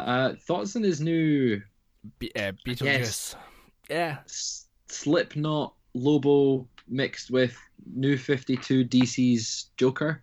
Uh, 0.00 0.34
thoughts 0.46 0.76
on 0.76 0.82
his 0.82 1.00
new 1.00 1.60
Be- 2.18 2.34
uh, 2.36 2.52
Beetlejuice. 2.66 2.84
Yes. 2.84 3.36
Yeah. 3.90 4.18
S- 4.24 4.66
Slipknot 4.88 5.74
Lobo 5.94 6.68
mixed 6.86 7.30
with 7.30 7.56
New 7.94 8.16
52 8.16 8.84
DC's 8.84 9.70
Joker? 9.76 10.22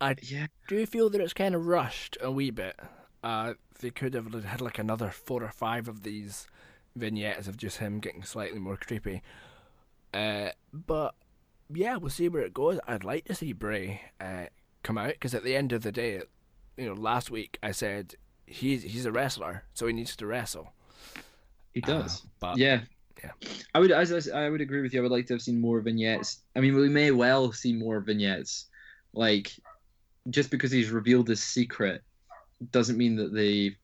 I 0.00 0.16
Yeah. 0.22 0.46
do 0.68 0.84
feel 0.86 1.10
that 1.10 1.20
it's 1.20 1.32
kind 1.32 1.54
of 1.54 1.66
rushed 1.66 2.16
a 2.20 2.30
wee 2.30 2.50
bit. 2.50 2.78
Uh, 3.22 3.54
they 3.80 3.90
could 3.90 4.14
have 4.14 4.32
had 4.44 4.60
like 4.60 4.78
another 4.78 5.10
four 5.10 5.42
or 5.42 5.50
five 5.50 5.88
of 5.88 6.02
these 6.02 6.46
vignettes 6.96 7.48
of 7.48 7.56
just 7.56 7.78
him 7.78 8.00
getting 8.00 8.22
slightly 8.22 8.58
more 8.58 8.76
creepy. 8.76 9.22
Uh, 10.12 10.50
but 10.72 11.14
yeah, 11.72 11.96
we'll 11.96 12.10
see 12.10 12.28
where 12.28 12.42
it 12.42 12.54
goes. 12.54 12.78
I'd 12.86 13.04
like 13.04 13.24
to 13.26 13.34
see 13.34 13.52
Bray 13.52 14.00
uh, 14.20 14.46
come 14.82 14.98
out 14.98 15.08
because 15.14 15.34
at 15.34 15.44
the 15.44 15.56
end 15.56 15.72
of 15.72 15.82
the 15.82 15.92
day, 15.92 16.22
you 16.76 16.86
know, 16.86 16.94
last 16.94 17.30
week 17.30 17.58
I 17.62 17.72
said 17.72 18.14
he's 18.46 18.82
he's 18.82 19.06
a 19.06 19.12
wrestler, 19.12 19.64
so 19.74 19.86
he 19.86 19.92
needs 19.92 20.16
to 20.16 20.26
wrestle. 20.26 20.72
He 21.72 21.80
does. 21.80 22.22
Uh, 22.22 22.28
but 22.40 22.58
yeah. 22.58 22.80
yeah. 23.22 23.30
I 23.74 23.80
would 23.80 23.90
as 23.90 24.28
I, 24.28 24.46
I 24.46 24.50
would 24.50 24.60
agree 24.60 24.82
with 24.82 24.92
you. 24.92 25.00
I 25.00 25.02
would 25.02 25.12
like 25.12 25.26
to 25.26 25.34
have 25.34 25.42
seen 25.42 25.60
more 25.60 25.80
vignettes. 25.80 26.38
I 26.54 26.60
mean, 26.60 26.74
we 26.74 26.88
may 26.88 27.10
well 27.10 27.52
see 27.52 27.72
more 27.72 28.00
vignettes. 28.00 28.66
Like 29.12 29.52
just 30.30 30.50
because 30.50 30.70
he's 30.70 30.90
revealed 30.90 31.28
his 31.28 31.42
secret 31.42 32.02
doesn't 32.70 32.96
mean 32.96 33.16
that 33.16 33.34
the 33.34 33.74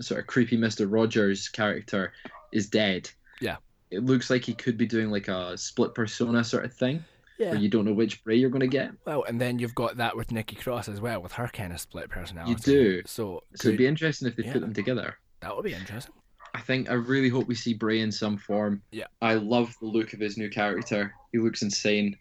sort 0.00 0.20
of 0.20 0.26
creepy 0.26 0.58
Mr. 0.58 0.86
Rogers 0.90 1.48
character 1.48 2.12
is 2.52 2.68
dead. 2.68 3.10
Yeah. 3.40 3.56
It 3.90 4.04
looks 4.04 4.28
like 4.28 4.44
he 4.44 4.52
could 4.52 4.76
be 4.76 4.86
doing 4.86 5.10
like 5.10 5.28
a 5.28 5.56
split 5.56 5.94
persona 5.94 6.44
sort 6.44 6.64
of 6.64 6.74
thing 6.74 7.02
yeah. 7.38 7.54
you 7.54 7.68
don't 7.68 7.84
know 7.84 7.92
which 7.92 8.22
Bray 8.24 8.36
you're 8.36 8.50
going 8.50 8.60
to 8.60 8.66
get. 8.66 8.92
Well, 9.04 9.24
and 9.24 9.40
then 9.40 9.58
you've 9.58 9.74
got 9.74 9.96
that 9.98 10.16
with 10.16 10.32
Nikki 10.32 10.56
Cross 10.56 10.88
as 10.88 11.00
well, 11.00 11.20
with 11.22 11.32
her 11.32 11.48
kind 11.48 11.72
of 11.72 11.80
split 11.80 12.10
personality. 12.10 12.52
You 12.52 12.56
do. 12.58 13.02
So, 13.06 13.06
So 13.06 13.42
it'd 13.54 13.60
could- 13.60 13.78
be 13.78 13.86
interesting 13.86 14.28
if 14.28 14.36
they 14.36 14.44
yeah. 14.44 14.52
put 14.52 14.60
them 14.60 14.74
together. 14.74 15.18
that 15.40 15.54
would 15.54 15.64
be 15.64 15.74
interesting. 15.74 16.12
I 16.54 16.60
think 16.60 16.90
I 16.90 16.94
really 16.94 17.28
hope 17.28 17.46
we 17.46 17.54
see 17.54 17.74
Bray 17.74 18.00
in 18.00 18.10
some 18.10 18.38
form. 18.38 18.82
Yeah. 18.90 19.04
I 19.20 19.34
love 19.34 19.76
the 19.80 19.86
look 19.86 20.12
of 20.14 20.20
his 20.20 20.36
new 20.38 20.48
character. 20.48 21.14
He 21.30 21.38
looks 21.38 21.62
insane. 21.62 22.16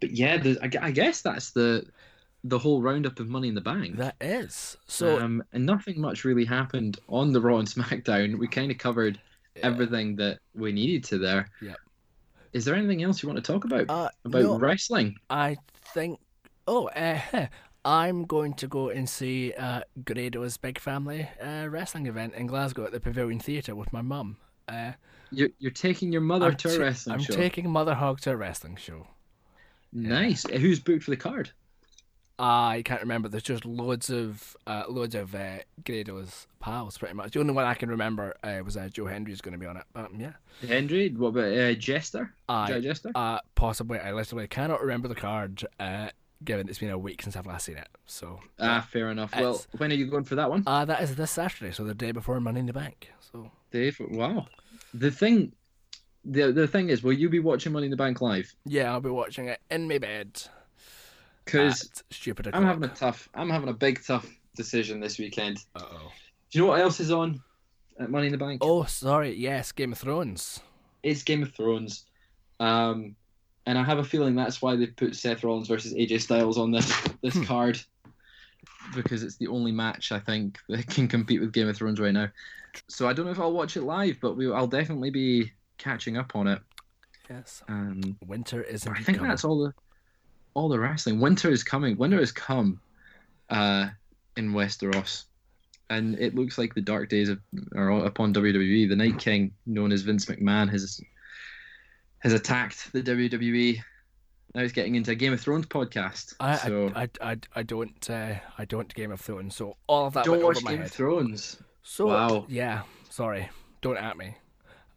But 0.00 0.12
yeah, 0.12 0.38
the, 0.38 0.58
I, 0.62 0.86
I 0.86 0.90
guess 0.90 1.22
that's 1.22 1.50
the 1.50 1.86
the 2.44 2.58
whole 2.58 2.82
roundup 2.82 3.20
of 3.20 3.28
Money 3.28 3.48
in 3.48 3.54
the 3.54 3.60
Bank. 3.60 3.96
That 3.98 4.16
is. 4.20 4.76
So, 4.86 5.20
um, 5.20 5.44
and 5.52 5.64
nothing 5.64 6.00
much 6.00 6.24
really 6.24 6.44
happened 6.44 6.98
on 7.08 7.32
the 7.32 7.40
Raw 7.40 7.58
and 7.58 7.68
SmackDown. 7.68 8.38
We 8.38 8.48
kind 8.48 8.72
of 8.72 8.78
covered 8.78 9.20
yeah. 9.54 9.66
everything 9.66 10.16
that 10.16 10.40
we 10.54 10.72
needed 10.72 11.04
to 11.04 11.18
there. 11.18 11.48
Yep. 11.60 11.76
Is 12.52 12.64
there 12.64 12.74
anything 12.74 13.02
else 13.02 13.22
you 13.22 13.28
want 13.28 13.42
to 13.42 13.52
talk 13.52 13.64
about 13.64 13.86
Uh, 13.88 14.08
about 14.24 14.42
no, 14.42 14.58
wrestling? 14.58 15.16
I 15.30 15.56
think. 15.94 16.18
Oh, 16.66 16.88
uh, 16.88 17.46
I'm 17.84 18.24
going 18.24 18.54
to 18.54 18.68
go 18.68 18.90
and 18.90 19.08
see 19.08 19.52
uh, 19.54 19.80
Grado's 20.04 20.56
Big 20.56 20.78
Family 20.78 21.28
uh, 21.42 21.66
wrestling 21.68 22.06
event 22.06 22.34
in 22.34 22.46
Glasgow 22.46 22.84
at 22.84 22.92
the 22.92 23.00
Pavilion 23.00 23.40
Theatre 23.40 23.74
with 23.74 23.92
my 23.92 24.02
mum. 24.02 24.36
Uh, 24.68 24.92
You're, 25.32 25.48
you're 25.58 25.72
taking 25.72 26.12
your 26.12 26.20
mother 26.20 26.46
I'm 26.46 26.56
to 26.56 26.68
a 26.68 26.76
ta- 26.76 26.82
wrestling 26.84 27.14
I'm 27.14 27.20
show. 27.22 27.34
taking 27.34 27.68
Mother 27.68 27.94
Hog 27.94 28.20
to 28.20 28.30
a 28.30 28.36
wrestling 28.36 28.76
show. 28.76 29.08
Nice. 29.92 30.46
Who's 30.48 30.78
booked 30.78 31.02
for 31.02 31.10
the 31.10 31.16
card? 31.16 31.50
I 32.42 32.82
can't 32.84 33.00
remember. 33.00 33.28
There's 33.28 33.42
just 33.42 33.64
loads 33.64 34.10
of 34.10 34.56
uh, 34.66 34.84
loads 34.88 35.14
of 35.14 35.34
uh, 35.34 35.58
Grado's 35.84 36.46
pals, 36.60 36.98
pretty 36.98 37.14
much. 37.14 37.32
The 37.32 37.40
only 37.40 37.52
one 37.52 37.64
I 37.64 37.74
can 37.74 37.88
remember 37.88 38.34
uh, 38.42 38.60
was 38.64 38.76
uh, 38.76 38.88
Joe 38.92 39.06
Hendry's 39.06 39.40
going 39.40 39.52
to 39.52 39.58
be 39.58 39.66
on 39.66 39.76
it. 39.76 39.84
But 39.92 40.10
yeah, 40.18 40.32
Henry. 40.66 41.08
What 41.10 41.28
about 41.28 41.52
uh, 41.56 41.72
Jester? 41.74 42.34
I 42.48 42.80
Jester? 42.80 43.12
uh, 43.14 43.38
possibly. 43.54 43.98
I 44.00 44.12
literally 44.12 44.48
cannot 44.48 44.80
remember 44.80 45.06
the 45.08 45.14
card. 45.14 45.64
Uh, 45.78 46.08
given 46.44 46.68
it's 46.68 46.80
been 46.80 46.90
a 46.90 46.98
week 46.98 47.22
since 47.22 47.36
I've 47.36 47.46
last 47.46 47.66
seen 47.66 47.76
it. 47.76 47.86
So 48.06 48.40
Ah, 48.58 48.84
fair 48.90 49.10
enough. 49.10 49.32
Well, 49.38 49.64
when 49.78 49.92
are 49.92 49.94
you 49.94 50.06
going 50.06 50.24
for 50.24 50.34
that 50.34 50.50
one? 50.50 50.64
uh, 50.66 50.84
that 50.84 51.00
is 51.00 51.14
this 51.14 51.30
Saturday, 51.30 51.70
so 51.70 51.84
the 51.84 51.94
day 51.94 52.10
before 52.10 52.40
Money 52.40 52.58
in 52.58 52.66
the 52.66 52.72
Bank. 52.72 53.10
So 53.20 53.52
Dave, 53.70 54.00
wow. 54.10 54.46
The 54.92 55.12
thing, 55.12 55.52
the 56.24 56.50
the 56.50 56.66
thing 56.66 56.88
is, 56.88 57.04
will 57.04 57.12
you 57.12 57.28
be 57.28 57.38
watching 57.38 57.72
Money 57.72 57.86
in 57.86 57.90
the 57.92 57.96
Bank 57.96 58.20
live? 58.20 58.52
yeah, 58.64 58.90
I'll 58.90 59.00
be 59.00 59.10
watching 59.10 59.46
it 59.46 59.60
in 59.70 59.86
my 59.86 59.98
bed. 59.98 60.42
Because 61.44 61.90
stupid 62.10 62.50
I'm 62.52 62.64
having 62.64 62.84
a 62.84 62.88
tough, 62.88 63.28
I'm 63.34 63.50
having 63.50 63.68
a 63.68 63.72
big 63.74 64.04
tough 64.04 64.26
decision 64.56 65.00
this 65.00 65.18
weekend. 65.18 65.58
Uh 65.74 65.82
oh. 65.92 66.12
Do 66.50 66.58
you 66.58 66.64
know 66.64 66.70
what 66.70 66.80
else 66.80 67.00
is 67.00 67.10
on 67.10 67.40
at 67.98 68.10
Money 68.10 68.26
in 68.26 68.32
the 68.32 68.38
Bank? 68.38 68.60
Oh, 68.64 68.84
sorry. 68.84 69.34
Yes, 69.34 69.72
Game 69.72 69.92
of 69.92 69.98
Thrones. 69.98 70.60
It's 71.02 71.22
Game 71.22 71.42
of 71.42 71.52
Thrones. 71.54 72.04
Um, 72.60 73.16
and 73.66 73.78
I 73.78 73.82
have 73.84 73.98
a 73.98 74.04
feeling 74.04 74.34
that's 74.34 74.60
why 74.62 74.76
they 74.76 74.86
put 74.86 75.16
Seth 75.16 75.42
Rollins 75.44 75.68
versus 75.68 75.94
AJ 75.94 76.20
Styles 76.20 76.58
on 76.58 76.70
this 76.70 76.90
this 77.22 77.34
Hmm. 77.34 77.44
card 77.44 77.80
because 78.94 79.22
it's 79.22 79.36
the 79.36 79.46
only 79.48 79.72
match 79.72 80.12
I 80.12 80.18
think 80.18 80.58
that 80.68 80.86
can 80.88 81.08
compete 81.08 81.40
with 81.40 81.52
Game 81.52 81.68
of 81.68 81.76
Thrones 81.76 82.00
right 82.00 82.12
now. 82.12 82.28
So 82.88 83.08
I 83.08 83.12
don't 83.12 83.26
know 83.26 83.32
if 83.32 83.38
I'll 83.40 83.52
watch 83.52 83.76
it 83.76 83.82
live, 83.82 84.18
but 84.20 84.36
we 84.36 84.50
I'll 84.52 84.66
definitely 84.66 85.10
be 85.10 85.52
catching 85.78 86.16
up 86.16 86.34
on 86.36 86.46
it. 86.46 86.60
Yes. 87.30 87.62
Um, 87.68 88.16
Winter 88.26 88.62
is 88.62 88.86
I 88.86 88.94
think 89.00 89.20
that's 89.20 89.44
all 89.44 89.58
the 89.64 89.72
all 90.54 90.68
the 90.68 90.78
wrestling. 90.78 91.20
Winter 91.20 91.50
is 91.50 91.62
coming. 91.64 91.96
Winter 91.96 92.18
has 92.18 92.32
come 92.32 92.80
uh, 93.50 93.88
in 94.36 94.52
Westeros, 94.52 95.24
and 95.90 96.18
it 96.18 96.34
looks 96.34 96.58
like 96.58 96.74
the 96.74 96.80
dark 96.80 97.08
days 97.08 97.28
of, 97.28 97.38
are 97.76 97.90
upon 98.04 98.32
WWE. 98.34 98.88
The 98.88 98.96
Night 98.96 99.18
King, 99.18 99.52
known 99.66 99.92
as 99.92 100.02
Vince 100.02 100.26
McMahon, 100.26 100.70
has 100.70 101.00
has 102.20 102.32
attacked 102.32 102.92
the 102.92 103.02
WWE. 103.02 103.80
Now 104.54 104.60
he's 104.62 104.72
getting 104.72 104.94
into 104.96 105.10
a 105.10 105.14
Game 105.14 105.32
of 105.32 105.40
Thrones 105.40 105.66
podcast. 105.66 106.34
I, 106.38 106.56
so 106.56 106.92
I, 106.94 107.02
I, 107.20 107.30
I, 107.32 107.36
I 107.56 107.62
don't 107.62 108.10
uh, 108.10 108.34
I 108.58 108.64
don't 108.66 108.92
Game 108.94 109.10
of 109.10 109.20
Thrones, 109.20 109.56
so 109.56 109.76
all 109.86 110.06
of 110.06 110.14
that 110.14 110.24
don't 110.24 110.34
went 110.34 110.44
watch 110.44 110.56
over 110.58 110.64
my 110.64 110.70
Game 110.72 110.78
head. 110.80 110.86
of 110.88 110.92
Thrones. 110.92 111.56
So 111.82 112.06
Wow. 112.06 112.46
yeah, 112.48 112.82
sorry, 113.10 113.48
don't 113.80 113.96
at 113.96 114.16
me. 114.16 114.36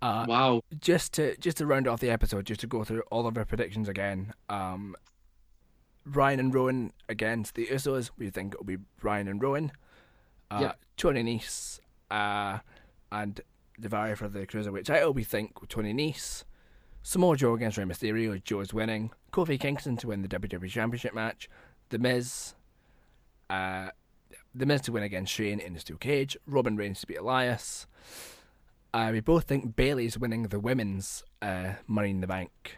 Uh, 0.01 0.25
Wow. 0.27 0.61
just 0.81 1.13
to 1.13 1.35
just 1.37 1.57
to 1.57 1.65
round 1.65 1.87
off 1.87 1.99
the 2.01 2.09
episode, 2.11 2.45
just 2.45 2.61
to 2.61 2.67
go 2.67 2.83
through 2.83 3.01
all 3.11 3.25
of 3.27 3.37
our 3.37 3.45
predictions 3.45 3.87
again. 3.89 4.33
Um, 4.49 4.95
Bryan 6.05 6.39
and 6.39 6.53
Rowan 6.53 6.93
against 7.09 7.55
the 7.55 7.67
Usos. 7.67 8.11
We 8.17 8.29
think 8.29 8.53
it'll 8.53 8.65
be 8.65 8.77
Bryan 8.99 9.27
and 9.27 9.41
Rowan. 9.41 9.71
Uh, 10.51 10.59
Yeah. 10.61 10.73
Tony 10.97 11.23
Nese, 11.23 11.79
uh, 12.09 12.59
and 13.11 13.41
Daivari 13.81 14.15
for 14.17 14.27
the 14.29 14.45
cruiserweight 14.47 14.85
title. 14.85 15.11
We 15.13 15.23
think 15.23 15.67
Tony 15.67 15.93
Nese. 15.93 16.43
Samoa 17.03 17.35
Joe 17.37 17.53
against 17.53 17.77
Rey 17.77 17.83
Mysterio. 17.83 18.41
Joe's 18.43 18.73
winning. 18.73 19.11
Kofi 19.31 19.59
Kingston 19.59 19.97
to 19.97 20.07
win 20.07 20.21
the 20.21 20.27
WWE 20.27 20.69
Championship 20.69 21.13
match. 21.13 21.49
The 21.89 21.99
Miz. 21.99 22.55
Uh, 23.49 23.89
the 24.55 24.65
Miz 24.65 24.81
to 24.81 24.91
win 24.93 25.03
against 25.03 25.33
Shane 25.33 25.59
in 25.59 25.73
the 25.73 25.79
steel 25.79 25.97
cage. 25.97 26.37
Roman 26.47 26.77
Reigns 26.77 27.01
to 27.01 27.07
beat 27.07 27.17
Elias. 27.17 27.85
Uh, 28.93 29.09
we 29.11 29.19
both 29.19 29.43
think 29.43 29.75
Bayley's 29.75 30.17
winning 30.17 30.43
the 30.43 30.59
women's 30.59 31.23
uh, 31.41 31.73
Money 31.85 32.11
in 32.11 32.21
the 32.21 32.27
Bank 32.27 32.77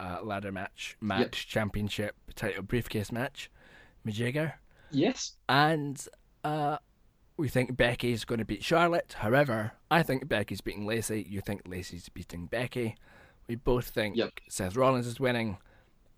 uh, 0.00 0.18
ladder 0.22 0.52
match, 0.52 0.96
match 1.00 1.46
championship 1.48 2.14
title 2.34 2.62
briefcase 2.62 3.12
match. 3.12 3.50
Majigger. 4.06 4.54
Yes. 4.90 5.32
And 5.48 6.04
uh, 6.44 6.76
we 7.36 7.48
think 7.48 7.76
Becky's 7.76 8.24
going 8.24 8.38
to 8.38 8.44
beat 8.44 8.62
Charlotte. 8.62 9.16
However, 9.18 9.72
I 9.90 10.02
think 10.02 10.28
Becky's 10.28 10.60
beating 10.60 10.86
Lacey. 10.86 11.26
You 11.28 11.40
think 11.40 11.62
Lacey's 11.66 12.08
beating 12.08 12.46
Becky. 12.46 12.96
We 13.48 13.56
both 13.56 13.88
think 13.88 14.16
Yep. 14.16 14.32
Seth 14.48 14.76
Rollins 14.76 15.06
is 15.06 15.18
winning. 15.18 15.58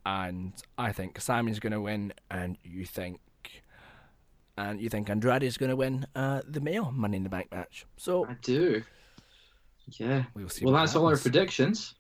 And 0.05 0.53
I 0.79 0.93
think 0.93 1.21
Sami's 1.21 1.59
going 1.59 1.73
to 1.73 1.81
win. 1.81 2.13
And 2.31 2.59
you 2.63 2.85
think. 2.85 3.21
And 4.59 4.81
you 4.81 4.89
think 4.89 5.11
Andrade 5.11 5.43
is 5.43 5.59
going 5.59 5.71
to 5.71 5.77
win 5.77 6.07
uh, 6.15 6.41
the 6.49 6.61
male 6.61 6.91
Money 6.91 7.19
in 7.19 7.23
the 7.25 7.29
Bank 7.29 7.51
match. 7.53 7.87
So 7.99 8.27
I 8.27 8.35
do. 8.41 8.83
Yeah. 9.99 10.25
we'll 10.35 10.49
see. 10.49 10.65
Well, 10.65 10.75
that's 10.75 10.97
all 10.97 11.07
our 11.07 11.17
predictions. 11.17 11.95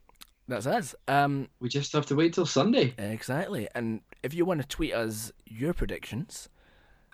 That's 0.49 0.67
us. 0.67 0.95
Um, 1.09 1.49
We 1.61 1.69
just 1.69 1.93
have 1.93 2.07
to 2.07 2.15
wait 2.15 2.35
till 2.35 2.47
Sunday. 2.47 2.95
exactly. 2.99 3.69
And 3.75 4.01
if 4.23 4.33
you 4.35 4.45
want 4.45 4.61
to 4.63 4.67
tweet 4.69 4.95
us 4.95 5.33
your 5.45 5.73
predictions, 5.75 6.49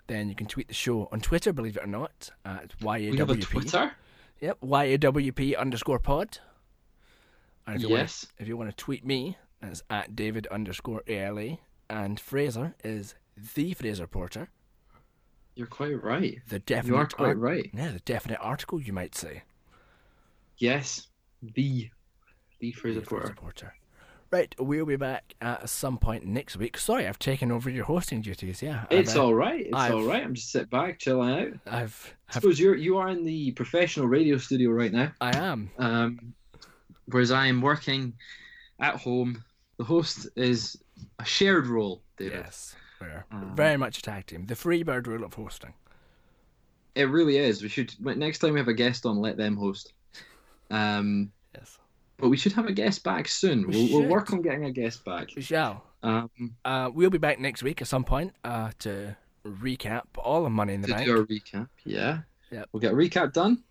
then 0.07 0.29
you 0.29 0.35
can 0.35 0.45
tweet 0.47 0.67
the 0.67 0.73
show 0.73 1.07
on 1.11 1.19
Twitter. 1.21 1.51
Believe 1.51 1.77
it 1.77 1.83
or 1.83 1.87
not, 1.87 2.29
at 2.45 2.77
YAWP. 2.79 3.11
We 3.11 3.17
have 3.17 3.29
a 3.31 3.35
Twitter. 3.37 3.91
Yep, 4.41 4.59
YAWP 4.61 5.57
underscore 5.57 5.99
pod. 5.99 6.37
And 7.65 7.77
if 7.77 7.81
you 7.83 7.89
want, 7.89 8.01
Yes. 8.01 8.27
if 8.37 8.47
you 8.47 8.57
want 8.57 8.69
to 8.69 8.75
tweet 8.75 9.05
me, 9.05 9.37
it's 9.61 9.81
at 9.89 10.15
David 10.15 10.45
underscore 10.47 11.01
ALA. 11.07 11.57
And 11.89 12.19
Fraser 12.19 12.75
is 12.83 13.15
the 13.55 13.73
Fraser 13.73 14.05
Porter. 14.07 14.49
You're 15.55 15.67
quite 15.67 16.03
right. 16.03 16.39
The 16.49 16.59
definite 16.59 16.93
You 16.93 16.97
are 16.97 17.07
quite 17.07 17.27
art- 17.29 17.37
right. 17.37 17.69
Yeah, 17.73 17.91
the 17.91 17.99
definite 17.99 18.39
article, 18.41 18.81
you 18.81 18.91
might 18.93 19.15
say. 19.15 19.43
Yes. 20.57 21.07
The. 21.41 21.89
The 22.63 22.71
Fraser 22.71 23.01
The 23.01 23.05
Porter. 23.05 23.33
Porter. 23.35 23.75
Right, 24.31 24.55
we'll 24.57 24.85
be 24.85 24.95
back 24.95 25.33
at 25.41 25.67
some 25.69 25.97
point 25.97 26.25
next 26.25 26.55
week. 26.55 26.77
Sorry, 26.77 27.05
I've 27.05 27.19
taken 27.19 27.51
over 27.51 27.69
your 27.69 27.83
hosting 27.83 28.21
duties. 28.21 28.61
Yeah, 28.61 28.85
I've, 28.89 28.97
It's 28.99 29.15
uh, 29.17 29.23
all 29.25 29.33
right. 29.35 29.65
It's 29.65 29.75
I've- 29.75 29.93
all 29.93 30.03
right. 30.05 30.23
I'm 30.23 30.33
just 30.33 30.49
sit 30.49 30.69
back, 30.69 30.97
chilling 30.97 31.29
out. 31.29 31.53
I've, 31.67 32.15
I 32.29 32.33
suppose 32.33 32.57
you're 32.57 32.75
you 32.75 32.97
are 32.97 33.09
in 33.09 33.25
the 33.25 33.51
professional 33.51 34.07
radio 34.07 34.37
studio 34.37 34.69
right 34.71 34.93
now, 34.93 35.11
I 35.19 35.35
am. 35.37 35.69
um, 35.77 36.33
whereas 37.07 37.31
I 37.31 37.47
am 37.47 37.61
working 37.61 38.13
at 38.79 38.95
home. 38.95 39.43
The 39.77 39.83
host 39.83 40.29
is 40.37 40.77
a 41.19 41.25
shared 41.25 41.67
role, 41.67 42.01
David. 42.17 42.43
Yes, 42.45 42.75
we're 43.01 43.25
Um, 43.29 43.53
very 43.55 43.75
much 43.75 43.97
a 43.97 44.01
tag 44.01 44.25
team. 44.27 44.45
The 44.45 44.55
Freebird 44.55 45.05
rule 45.05 45.25
of 45.25 45.33
hosting. 45.33 45.73
It 46.95 47.03
really 47.09 47.37
is. 47.37 47.61
We 47.61 47.67
should 47.69 47.93
next 47.99 48.39
time 48.39 48.53
we 48.53 48.59
have 48.59 48.67
a 48.69 48.73
guest 48.73 49.05
on, 49.05 49.17
let 49.17 49.35
them 49.35 49.57
host. 49.57 49.91
Um, 50.71 51.31
Yes, 51.55 51.77
but 52.17 52.29
we 52.29 52.37
should 52.37 52.53
have 52.53 52.65
a 52.67 52.71
guest 52.73 53.03
back 53.03 53.27
soon. 53.27 53.67
We 53.67 53.89
We'll, 53.91 54.01
we'll 54.01 54.09
work 54.09 54.31
on 54.33 54.41
getting 54.41 54.65
a 54.65 54.71
guest 54.71 55.03
back. 55.05 55.29
we 55.35 55.41
shall. 55.41 55.83
Um, 56.03 56.29
Uh, 56.65 56.89
we'll 56.93 57.09
be 57.09 57.17
back 57.17 57.39
next 57.39 57.63
week 57.63 57.81
at 57.81 57.87
some 57.87 58.03
point 58.03 58.33
uh, 58.43 58.71
to 58.79 59.15
recap 59.45 60.03
all 60.17 60.43
the 60.43 60.49
Money 60.49 60.73
in 60.73 60.81
the 60.81 60.87
to 60.87 60.93
Bank. 60.93 61.05
do 61.05 61.17
a 61.17 61.25
recap. 61.25 61.67
Yeah. 61.85 62.19
Yep. 62.51 62.69
We'll 62.71 62.81
get 62.81 62.91
a 62.91 62.95
recap 62.95 63.33
done, 63.33 63.63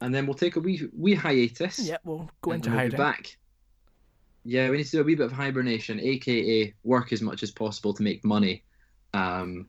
and 0.00 0.14
then 0.14 0.26
we'll 0.26 0.34
take 0.34 0.56
a 0.56 0.60
wee 0.60 0.88
wee 0.96 1.14
hiatus. 1.14 1.78
Yeah, 1.78 1.98
we'll 2.04 2.28
go 2.40 2.52
into 2.52 2.70
we'll 2.70 2.78
hiding. 2.78 2.90
be 2.92 2.96
back. 2.96 3.36
Yeah, 4.44 4.70
we 4.70 4.78
need 4.78 4.84
to 4.84 4.90
do 4.90 5.00
a 5.00 5.04
wee 5.04 5.14
bit 5.14 5.26
of 5.26 5.32
hibernation, 5.32 6.00
aka 6.00 6.74
work 6.82 7.12
as 7.12 7.22
much 7.22 7.44
as 7.44 7.52
possible 7.52 7.94
to 7.94 8.02
make 8.02 8.24
money. 8.24 8.64
Um, 9.14 9.68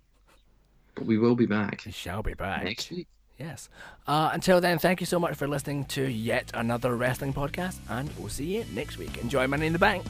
but 0.96 1.06
we 1.06 1.18
will 1.20 1.36
be 1.36 1.46
back 1.46 1.84
We 1.86 1.92
shall 1.92 2.24
be 2.24 2.34
back. 2.34 2.64
next 2.64 2.90
week. 2.90 3.08
Yes. 3.44 3.68
Uh, 4.08 4.30
until 4.32 4.62
then, 4.62 4.80
thank 4.80 5.02
you 5.02 5.06
so 5.06 5.20
much 5.20 5.36
for 5.36 5.50
listening 5.50 5.84
to 5.86 6.04
yet 6.04 6.50
another 6.54 6.96
wrestling 6.96 7.34
podcast, 7.34 7.76
and 7.90 8.10
we'll 8.18 8.30
see 8.30 8.56
you 8.56 8.66
next 8.74 8.98
week. 8.98 9.18
Enjoy 9.18 9.48
Money 9.48 9.68
in 9.68 9.74
the 9.74 9.80
Bank. 9.80 10.06